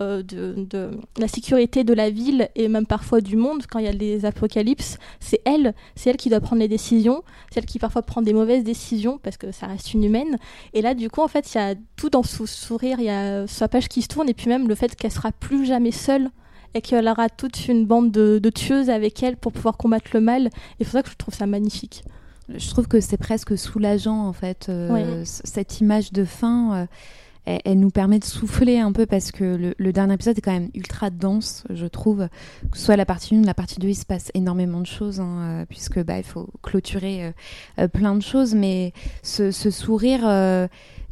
[0.00, 3.88] de, de la sécurité de la ville et même parfois du monde quand il y
[3.88, 7.78] a des apocalypses, c'est elle, c'est elle qui doit prendre les décisions, c'est elle qui
[7.78, 10.38] parfois prend des mauvaises décisions parce que ça reste une humaine.
[10.72, 13.10] Et là, du coup, en fait, il y a tout dans son sourire, il y
[13.10, 15.90] a sa page qui se tourne et puis même le fait qu'elle sera plus jamais
[15.92, 16.30] seule
[16.74, 20.20] et qu'elle aura toute une bande de, de tueuses avec elle pour pouvoir combattre le
[20.20, 20.46] mal.
[20.46, 20.50] Et
[20.80, 22.04] c'est pour ça que je trouve ça magnifique.
[22.54, 24.66] Je trouve que c'est presque soulageant en fait.
[24.68, 24.88] euh,
[25.24, 26.86] Cette image de fin, euh,
[27.64, 30.70] elle, nous permet de souffler un peu parce que le, dernier épisode est quand même
[30.74, 32.28] ultra dense, je trouve.
[32.70, 35.20] Que ce soit la partie 1, la partie 2, il se passe énormément de choses
[35.20, 37.30] hein, euh, puisque bah, il faut clôturer euh,
[37.78, 38.54] euh, plein de choses.
[38.54, 38.92] Mais
[39.22, 40.20] ce, sourire,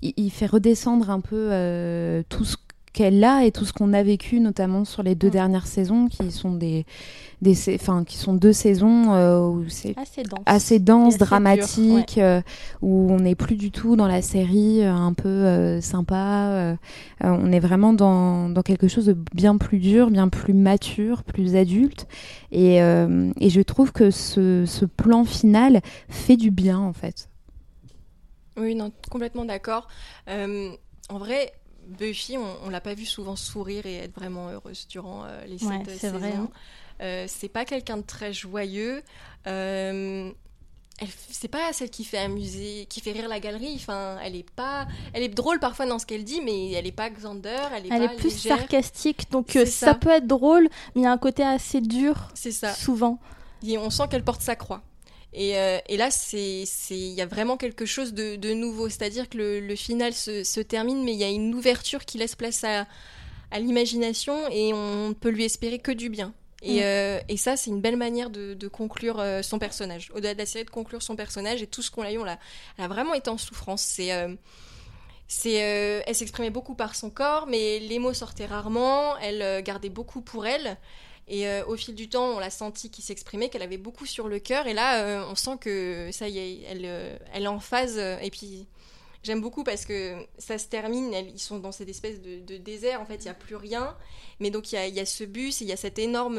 [0.02, 2.56] il, il fait redescendre un peu tout ce
[2.96, 5.38] qu'elle a et tout ce qu'on a vécu, notamment sur les deux Mm.
[5.38, 6.86] dernières saisons, qui sont des,
[7.42, 10.40] des, enfin, qui sont deux saisons euh, où c'est Assez dense.
[10.46, 12.40] assez dense, assez dur, dramatique, euh,
[12.80, 16.48] où on n'est plus du tout dans la série euh, un peu euh, sympa.
[16.50, 16.76] euh,
[17.24, 21.22] euh, on est vraiment dans, dans quelque chose de bien plus dur, bien plus mature,
[21.22, 22.06] plus adulte.
[22.50, 27.28] Et, euh, et je trouve que ce, ce plan final fait du bien en fait.
[28.58, 29.86] Oui, non, complètement d'accord.
[30.30, 30.70] Euh,
[31.10, 31.52] en vrai,
[31.86, 35.58] Buffy, on, on l'a pas vu souvent sourire et être vraiment heureuse durant euh, les
[35.58, 36.42] sept Ouais, euh, c'est vrai, saisons.
[36.44, 36.50] hein.
[37.02, 39.02] Euh, c'est pas quelqu'un de très joyeux.
[39.46, 40.30] Euh,
[41.30, 43.74] c'est pas celle qui fait amuser, qui fait rire la galerie.
[43.76, 46.92] Enfin, elle est pas, elle est drôle parfois dans ce qu'elle dit, mais elle est
[46.92, 48.56] pas Xander, elle est Elle pas est plus légère.
[48.58, 49.66] sarcastique, donc ça.
[49.66, 49.94] ça.
[49.94, 52.72] peut être drôle, mais il y a un côté assez dur, C'est ça.
[52.72, 53.18] souvent.
[53.66, 54.82] Et on sent qu'elle porte sa croix.
[55.38, 58.88] Et, euh, et là, il y a vraiment quelque chose de, de nouveau.
[58.88, 62.16] C'est-à-dire que le, le final se, se termine, mais il y a une ouverture qui
[62.16, 62.86] laisse place à,
[63.50, 66.32] à l'imagination et on ne peut lui espérer que du bien.
[66.62, 66.82] Et, Mm.
[66.84, 70.10] euh, et ça, c'est une belle manière de, de conclure euh, son personnage.
[70.14, 72.24] Au-delà de la série, de conclure son personnage et tout ce qu'on a eu, on
[72.24, 72.38] l'a,
[72.78, 73.82] elle a vraiment été en souffrance.
[73.82, 74.34] C'est, euh,
[75.28, 79.18] c'est, euh, elle s'exprimait beaucoup par son corps, mais les mots sortaient rarement.
[79.18, 80.78] Elle euh, gardait beaucoup pour elle.
[81.28, 84.28] Et euh, au fil du temps, on l'a senti qu'il s'exprimait, qu'elle avait beaucoup sur
[84.28, 84.66] le cœur.
[84.68, 87.98] Et là, euh, on sent que ça y est, elle, euh, elle est en phase.
[87.98, 88.66] et puis,
[89.24, 91.12] j'aime beaucoup parce que ça se termine.
[91.34, 93.00] ils sont dans cette espèce de, de désert.
[93.00, 93.96] En fait, il n'y a plus rien.
[94.38, 95.98] Mais donc, il y a, il y a ce bus et il y a cet
[95.98, 96.38] énorme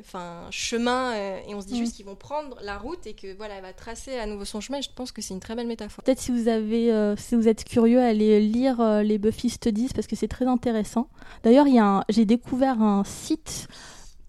[0.00, 1.14] enfin, chemin.
[1.14, 1.84] et on se dit Mm.
[1.84, 4.60] juste qu'ils vont prendre la route et que voilà, elle va tracer à nouveau son
[4.60, 4.78] chemin.
[4.78, 6.02] Et je pense que c'est une très belle métaphore.
[6.02, 10.16] Peut-être si vous avez, si vous êtes curieux, allez lire les Buffy Studies parce que
[10.16, 11.08] c'est très intéressant.
[11.44, 11.66] D'ailleurs,
[12.08, 13.68] j'ai découvert un site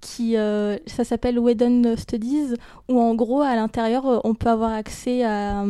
[0.06, 2.54] qui, euh, ça s'appelle Whedon Studies,
[2.90, 5.62] où en gros à l'intérieur euh, on peut avoir accès à,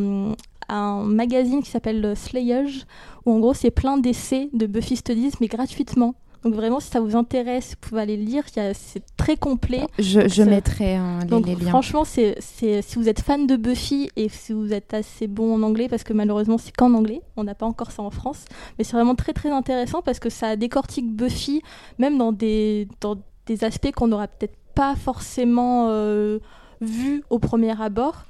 [0.68, 2.84] à un magazine qui s'appelle euh, Slayage,
[3.24, 6.14] où en gros c'est plein d'essais de Buffy Studies mais gratuitement.
[6.44, 8.44] Donc vraiment, si ça vous intéresse, vous pouvez aller le lire.
[8.74, 9.84] C'est très complet.
[9.98, 11.70] Je, je mettrai hein, les, Donc les liens.
[11.70, 15.54] franchement, c'est, c'est, si vous êtes fan de Buffy et si vous êtes assez bon
[15.56, 18.44] en anglais, parce que malheureusement c'est qu'en anglais, on n'a pas encore ça en France,
[18.78, 21.62] mais c'est vraiment très très intéressant parce que ça décortique Buffy,
[21.98, 26.38] même dans des, dans des aspects qu'on n'aura peut-être pas forcément euh,
[26.80, 28.24] vus au premier abord.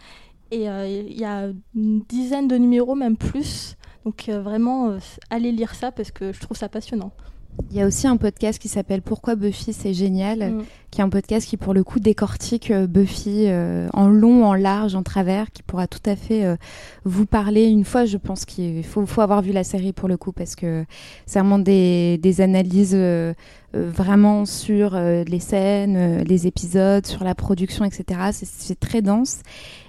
[0.51, 3.77] Et euh, il y a une dizaine de numéros, même plus.
[4.05, 4.97] Donc euh, vraiment,
[5.31, 7.11] allez lire ça parce que je trouve ça passionnant.
[7.71, 10.63] Il y a aussi un podcast qui s'appelle Pourquoi Buffy c'est génial, Mm.
[10.91, 14.55] qui est un podcast qui pour le coup décortique euh, Buffy euh, en long, en
[14.55, 16.57] large, en travers, qui pourra tout à fait euh,
[17.05, 18.05] vous parler une fois.
[18.05, 20.85] Je pense qu'il faut, faut avoir vu la série pour le coup parce que
[21.27, 23.35] c'est vraiment des, des analyses euh,
[23.75, 28.31] vraiment sur les scènes, les épisodes, sur la production, etc.
[28.33, 29.41] C'est très dense.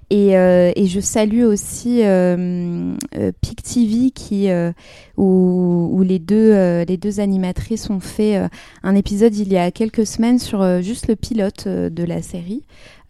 [0.09, 4.71] Et, euh, et je salue aussi euh, euh, Pic TV qui, euh,
[5.17, 8.47] où, où les, deux, euh, les deux animatrices ont fait euh,
[8.83, 12.63] un épisode il y a quelques semaines sur juste le pilote de la série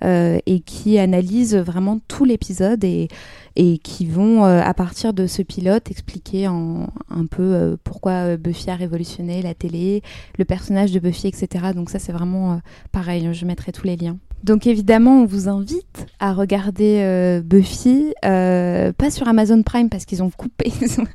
[0.03, 3.07] et qui analyse vraiment tout l'épisode et,
[3.55, 8.75] et qui vont, à partir de ce pilote, expliquer en, un peu pourquoi Buffy a
[8.75, 10.03] révolutionné la télé,
[10.37, 11.71] le personnage de Buffy, etc.
[11.73, 12.61] Donc ça, c'est vraiment
[12.91, 14.17] pareil, je mettrai tous les liens.
[14.43, 20.05] Donc évidemment, on vous invite à regarder euh, Buffy, euh, pas sur Amazon Prime parce
[20.05, 21.07] qu'ils ont coupé, ils ont,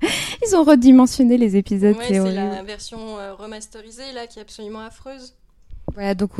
[0.46, 1.96] ils ont redimensionné les épisodes.
[1.96, 5.34] Ouais, c'est la version euh, remasterisée là qui est absolument affreuse.
[5.94, 6.32] Voilà, donc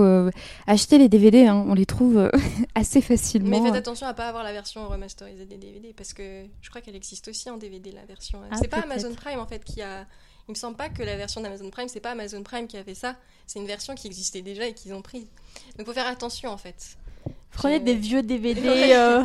[0.67, 2.31] achetez les DVD, hein, on les trouve
[2.75, 3.61] assez facilement.
[3.61, 6.81] Mais faites attention à pas avoir la version remasterisée des DVD parce que je crois
[6.81, 8.41] qu'elle existe aussi en DVD la version.
[8.51, 8.81] Ah, c'est pas.
[8.81, 10.07] Amazon Prime en fait qui a.
[10.49, 12.85] Il me semble pas que la version d'Amazon Prime c'est pas Amazon Prime qui a
[12.85, 13.17] fait ça.
[13.47, 15.27] C'est une version qui existait déjà et qu'ils ont prise.
[15.79, 16.97] Donc faut faire attention en fait.
[17.55, 18.63] Prenez des vieux DVD,
[18.95, 19.25] euh,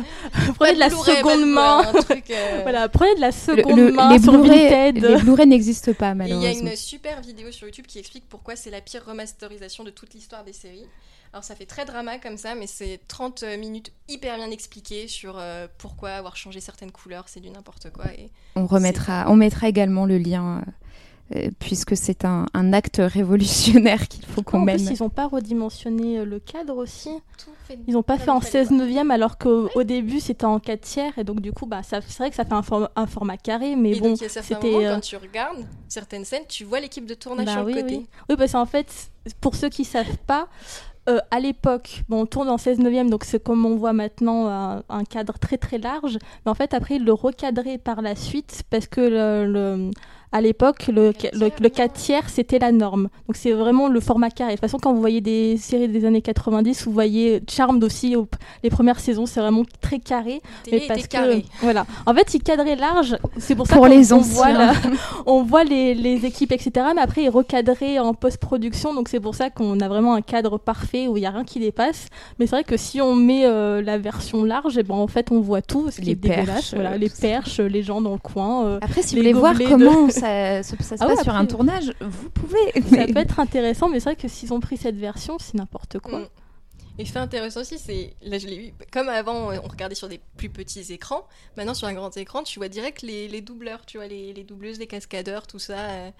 [0.56, 1.78] prenez de la seconde de- main.
[1.88, 5.02] un truc, euh, Voilà, prenez de la Le- seconde le- main les sur Blu-ray Vinted.
[5.02, 6.70] les Blu-ray n'existent pas Et il y a malheureusement.
[6.70, 10.44] une super vidéo sur YouTube qui explique pourquoi c'est la pire remasterisation de toute l'histoire
[10.44, 10.86] des séries.
[11.32, 15.36] Alors ça fait très drama comme ça, mais c'est 30 minutes hyper bien expliquées sur
[15.38, 18.06] euh, pourquoi avoir changé certaines couleurs, c'est du n'importe quoi.
[18.12, 18.30] Et...
[18.56, 20.72] On remettra, on mettra également le lien euh, euh,
[21.58, 24.76] puisque c'est un, un acte révolutionnaire qu'il faut qu'on en mène.
[24.84, 27.10] plus, ils n'ont pas redimensionné euh, le cadre aussi.
[27.86, 28.76] Ils n'ont pas fait en il fallait, 16 quoi.
[28.78, 32.00] neuvième alors qu'au au début c'était en 4 tiers et donc du coup bah c'est
[32.16, 35.00] vrai que ça fait un, form- un format carré mais Et bon c'était euh, quand
[35.00, 37.96] tu regardes certaines scènes, tu vois l'équipe de tournage bah sur oui, le côté.
[37.98, 38.06] oui.
[38.30, 39.10] Oui, parce qu'en fait,
[39.42, 40.48] pour ceux qui savent pas,
[41.10, 44.48] euh, à l'époque, bon, on tourne en 16 neuvième, donc c'est comme on voit maintenant
[44.48, 46.18] un, un cadre très très large.
[46.44, 49.90] Mais en fait, après, ils le recadraient par la suite parce que le, le-
[50.32, 53.08] à l'époque, le, quatre le, tiers, le non 4 tiers, c'était la norme.
[53.26, 54.52] Donc c'est vraiment le format carré.
[54.52, 58.14] De toute façon, quand vous voyez des séries des années 90, vous voyez Charmed aussi,
[58.16, 58.28] au-
[58.62, 60.40] les premières saisons, c'est vraiment très carré.
[60.70, 61.44] Mais parce que, carrée.
[61.62, 61.86] voilà.
[62.06, 63.16] En fait, ils cadraient large.
[63.38, 64.72] C'est pour ça Pour qu'on les on voit, la-
[65.26, 66.70] on voit les, les équipes, etc.
[66.94, 68.94] Mais après, ils recadraient en post-production.
[68.94, 71.44] Donc, c'est pour ça qu'on a vraiment un cadre parfait où il n'y a rien
[71.44, 72.06] qui dépasse.
[72.38, 75.30] Mais c'est vrai que si on met euh, la version large, et ben, en fait,
[75.32, 76.46] on voit tout, ce qui Les est dégueulasse.
[76.46, 78.66] perches, Voilà, les perches, les gens dans le coin.
[78.66, 81.34] euh, Après, si vous voulez voir comment ça, ça, ça se Ah passe ouais, sur
[81.34, 82.72] un tournage, vous pouvez.
[82.90, 85.98] ça peut être intéressant, mais c'est vrai que s'ils ont pris cette version, c'est n'importe
[86.00, 86.20] quoi.
[86.20, 86.28] Mm.
[87.00, 88.72] Et fait intéressant aussi, c'est là je l'ai vu.
[88.92, 91.28] Comme avant, on regardait sur des plus petits écrans.
[91.56, 94.42] Maintenant, sur un grand écran, tu vois direct les, les doubleurs, tu vois les, les
[94.42, 95.78] doubleuses, les cascadeurs, tout ça.
[95.78, 96.10] euh,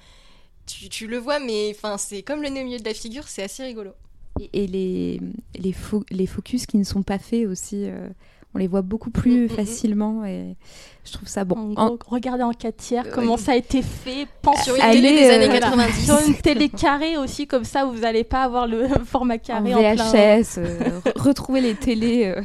[0.66, 3.26] tu, tu le vois, mais enfin, c'est comme le nez au milieu de la figure,
[3.26, 3.90] c'est assez rigolo.
[4.38, 5.20] Et, et les,
[5.58, 8.08] les, fo- les focus qui ne sont pas faits aussi, euh,
[8.54, 9.48] on les voit beaucoup plus Mm, mm, mm.
[9.50, 10.56] facilement et
[11.04, 11.74] je trouve ça bon.
[11.76, 13.40] En regardez en 4 tiers Euh, comment oui.
[13.40, 15.60] ça a été fait, pensez Sur une Allez, télé des euh, années voilà.
[15.70, 16.04] 90.
[16.04, 19.74] sur une télé carrée aussi, comme ça vous n'allez pas avoir le format en carré
[19.74, 22.42] en, plein- VHS, euh, re- retrouver les télés, euh,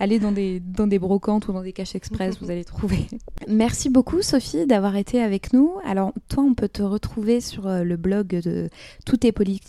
[0.00, 3.06] aller dans des, dans des brocantes ou dans des caches express, vous allez trouver.
[3.48, 5.72] Merci beaucoup Sophie d'avoir été avec nous.
[5.84, 8.68] Alors toi, on peut te retrouver sur euh, le blog de
[9.06, 9.60] Tout est poli-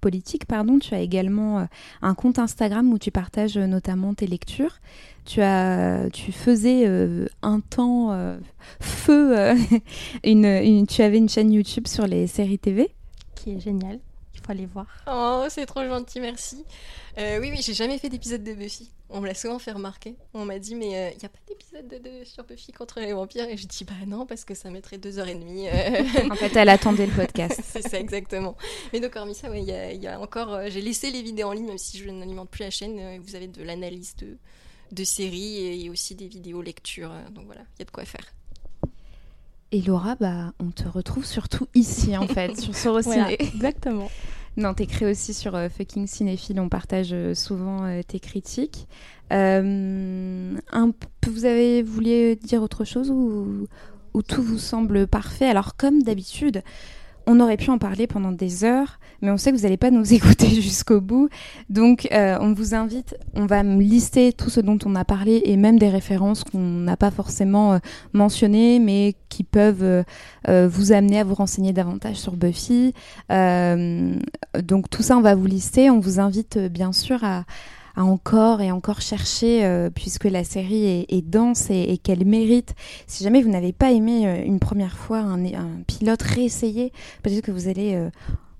[0.00, 0.46] politique.
[0.46, 0.78] Pardon.
[0.80, 1.64] Tu as également euh,
[2.02, 4.78] un compte Instagram où tu partages euh, notamment tes lectures.
[5.24, 8.36] Tu, as, tu faisais euh, un temps euh,
[8.80, 9.54] feu, euh,
[10.24, 12.90] une, une- tu avais une chaîne YouTube sur les séries TV.
[13.36, 14.00] qui est génial.
[14.34, 14.86] Il faut aller voir.
[15.06, 16.64] Oh, c'est trop gentil, merci.
[17.18, 18.90] Euh, oui, oui, j'ai jamais fait d'épisode de Buffy.
[19.08, 20.16] On me l'a souvent fait remarquer.
[20.34, 23.12] On m'a dit, mais il n'y a pas d'épisode de, de- sur Buffy contre les
[23.12, 23.48] vampires?
[23.48, 25.68] Et je dis, bah non, parce que ça mettrait deux heures et demie.
[25.68, 26.02] euh.
[26.30, 27.60] En fait, elle attendait le podcast.
[27.64, 28.56] c'est ça, exactement.
[28.92, 30.52] Mais donc, hormis ça, ouais, il y, a, il y a encore.
[30.54, 32.98] euh, j'ai laissé les vidéos en ligne, même si je n'alimente plus la chaîne.
[32.98, 34.38] euh, vous avez de l'analyse de,
[34.92, 37.10] de séries et aussi des vidéos lecture.
[37.10, 38.32] euh, donc voilà, il y a de quoi faire.
[39.72, 43.14] Et Laura, bah, on te retrouve surtout ici, en fait, sur Sorociné.
[43.16, 44.10] Voilà, exactement.
[44.58, 48.86] Non, t'écris aussi sur euh, Fucking Cinéphile, on partage euh, souvent euh, tes critiques.
[49.30, 50.92] Un
[51.26, 53.66] vous avez voulu dire autre chose ou,
[54.12, 55.46] ou tout vous semble parfait?
[55.46, 56.62] Alors, comme d'habitude,
[57.26, 59.90] on aurait pu en parler pendant des heures, mais on sait que vous n'allez pas
[59.90, 61.28] nous écouter jusqu'au bout.
[61.70, 65.56] Donc, euh, on vous invite, on va lister tout ce dont on a parlé et
[65.56, 67.78] même des références qu'on n'a pas forcément euh,
[68.12, 70.04] mentionnées, mais qui peuvent
[70.48, 72.92] euh, vous amener à vous renseigner davantage sur Buffy.
[73.28, 75.90] Donc, tout ça, on va vous lister.
[75.90, 77.44] On vous invite, bien sûr, à
[77.94, 82.74] à encore et encore chercher, euh, puisque la série est, dense et, qu'elle mérite.
[83.06, 86.92] Si jamais vous n'avez pas aimé euh, une première fois un, pilote, réessayez.
[87.22, 88.10] Peut-être que vous allez euh,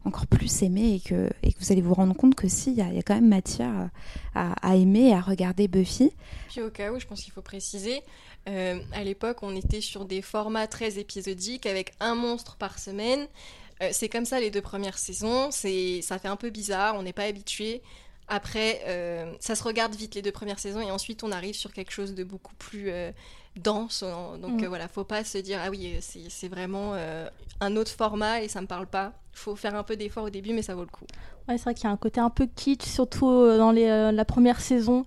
[0.05, 1.31] encore plus aimer et que,
[1.61, 3.91] vous allez vous rendre compte que si, il y, a- quand même matière
[4.35, 6.13] à, aimer et à regarder Buffy.
[6.59, 8.03] Au cas où, je pense qu'il faut préciser,
[8.47, 13.27] à l'époque, on était sur des formats très épisodiques avec un monstre par semaine.
[13.93, 15.51] C'est comme ça les deux premières saisons.
[15.51, 17.83] C'est, ça fait un peu bizarre, on n'est pas habitué.
[18.29, 21.73] Après, euh, ça se regarde vite les deux premières saisons et ensuite on arrive sur
[21.73, 23.11] quelque chose de beaucoup plus euh,
[23.57, 24.03] dense.
[24.03, 24.65] en- Donc Mm.
[24.65, 26.95] euh, voilà, faut pas se dire ah oui, euh, c'est vraiment
[27.61, 29.13] un autre format et ça me parle pas.
[29.33, 31.07] Faut faire un peu d'effort au début, mais ça vaut le coup.
[31.49, 33.27] Ouais, c'est vrai qu'il y a un côté un peu kitsch, surtout
[33.59, 35.05] dans les, la première saison,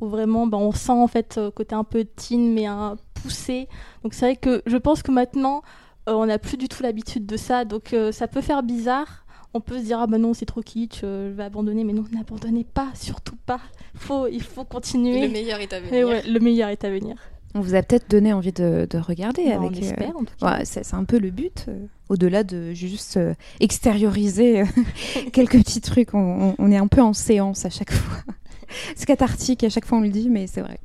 [0.00, 3.68] où vraiment bah, on sent en fait côté un peu teen, mais un poussé.
[4.02, 5.62] Donc c'est vrai que je pense que maintenant,
[6.06, 9.24] on n'a plus du tout l'habitude de ça, donc ça peut faire bizarre.
[9.56, 11.92] On peut se dire, ah bah non, c'est trop kitsch, euh, je vais abandonner, mais
[11.94, 13.60] non, n'abandonnez pas, surtout pas.
[13.94, 15.22] Faut, il faut continuer.
[15.26, 16.06] Le meilleur est à venir.
[16.06, 17.16] Ouais, le meilleur est à venir.
[17.54, 19.70] On vous a peut-être donné envie de, de regarder Bah, avec.
[19.70, 20.58] on euh, espère, en tout cas.
[20.58, 24.64] Ouais, c'est c'est un peu le but, euh, au-delà de juste euh, extérioriser euh,
[25.32, 26.12] quelques petits trucs.
[26.12, 28.18] On, on- on est un peu en séance à chaque fois.
[28.94, 30.78] c'est cathartique, à chaque fois on le dit, mais c'est vrai.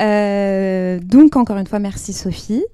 [0.00, 2.64] Euh, donc, encore une fois, merci Sophie.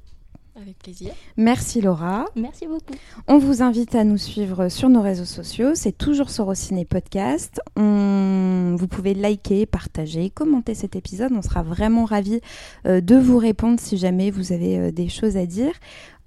[0.68, 1.12] Avec plaisir.
[1.38, 2.26] Merci Laura.
[2.36, 2.92] Merci beaucoup.
[3.26, 5.70] On vous invite à nous suivre sur nos réseaux sociaux.
[5.72, 7.58] C'est toujours Sorociné Podcast.
[7.74, 8.76] On...
[8.78, 11.32] Vous pouvez liker, partager, commenter cet épisode.
[11.32, 12.42] On sera vraiment ravis
[12.84, 15.72] euh, de vous répondre si jamais vous avez euh, des choses à dire.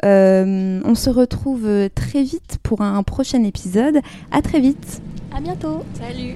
[0.06, 4.00] Euh, on se retrouve très vite pour un prochain épisode.
[4.32, 5.04] À très vite.
[5.32, 5.84] À bientôt.
[6.00, 6.36] Salut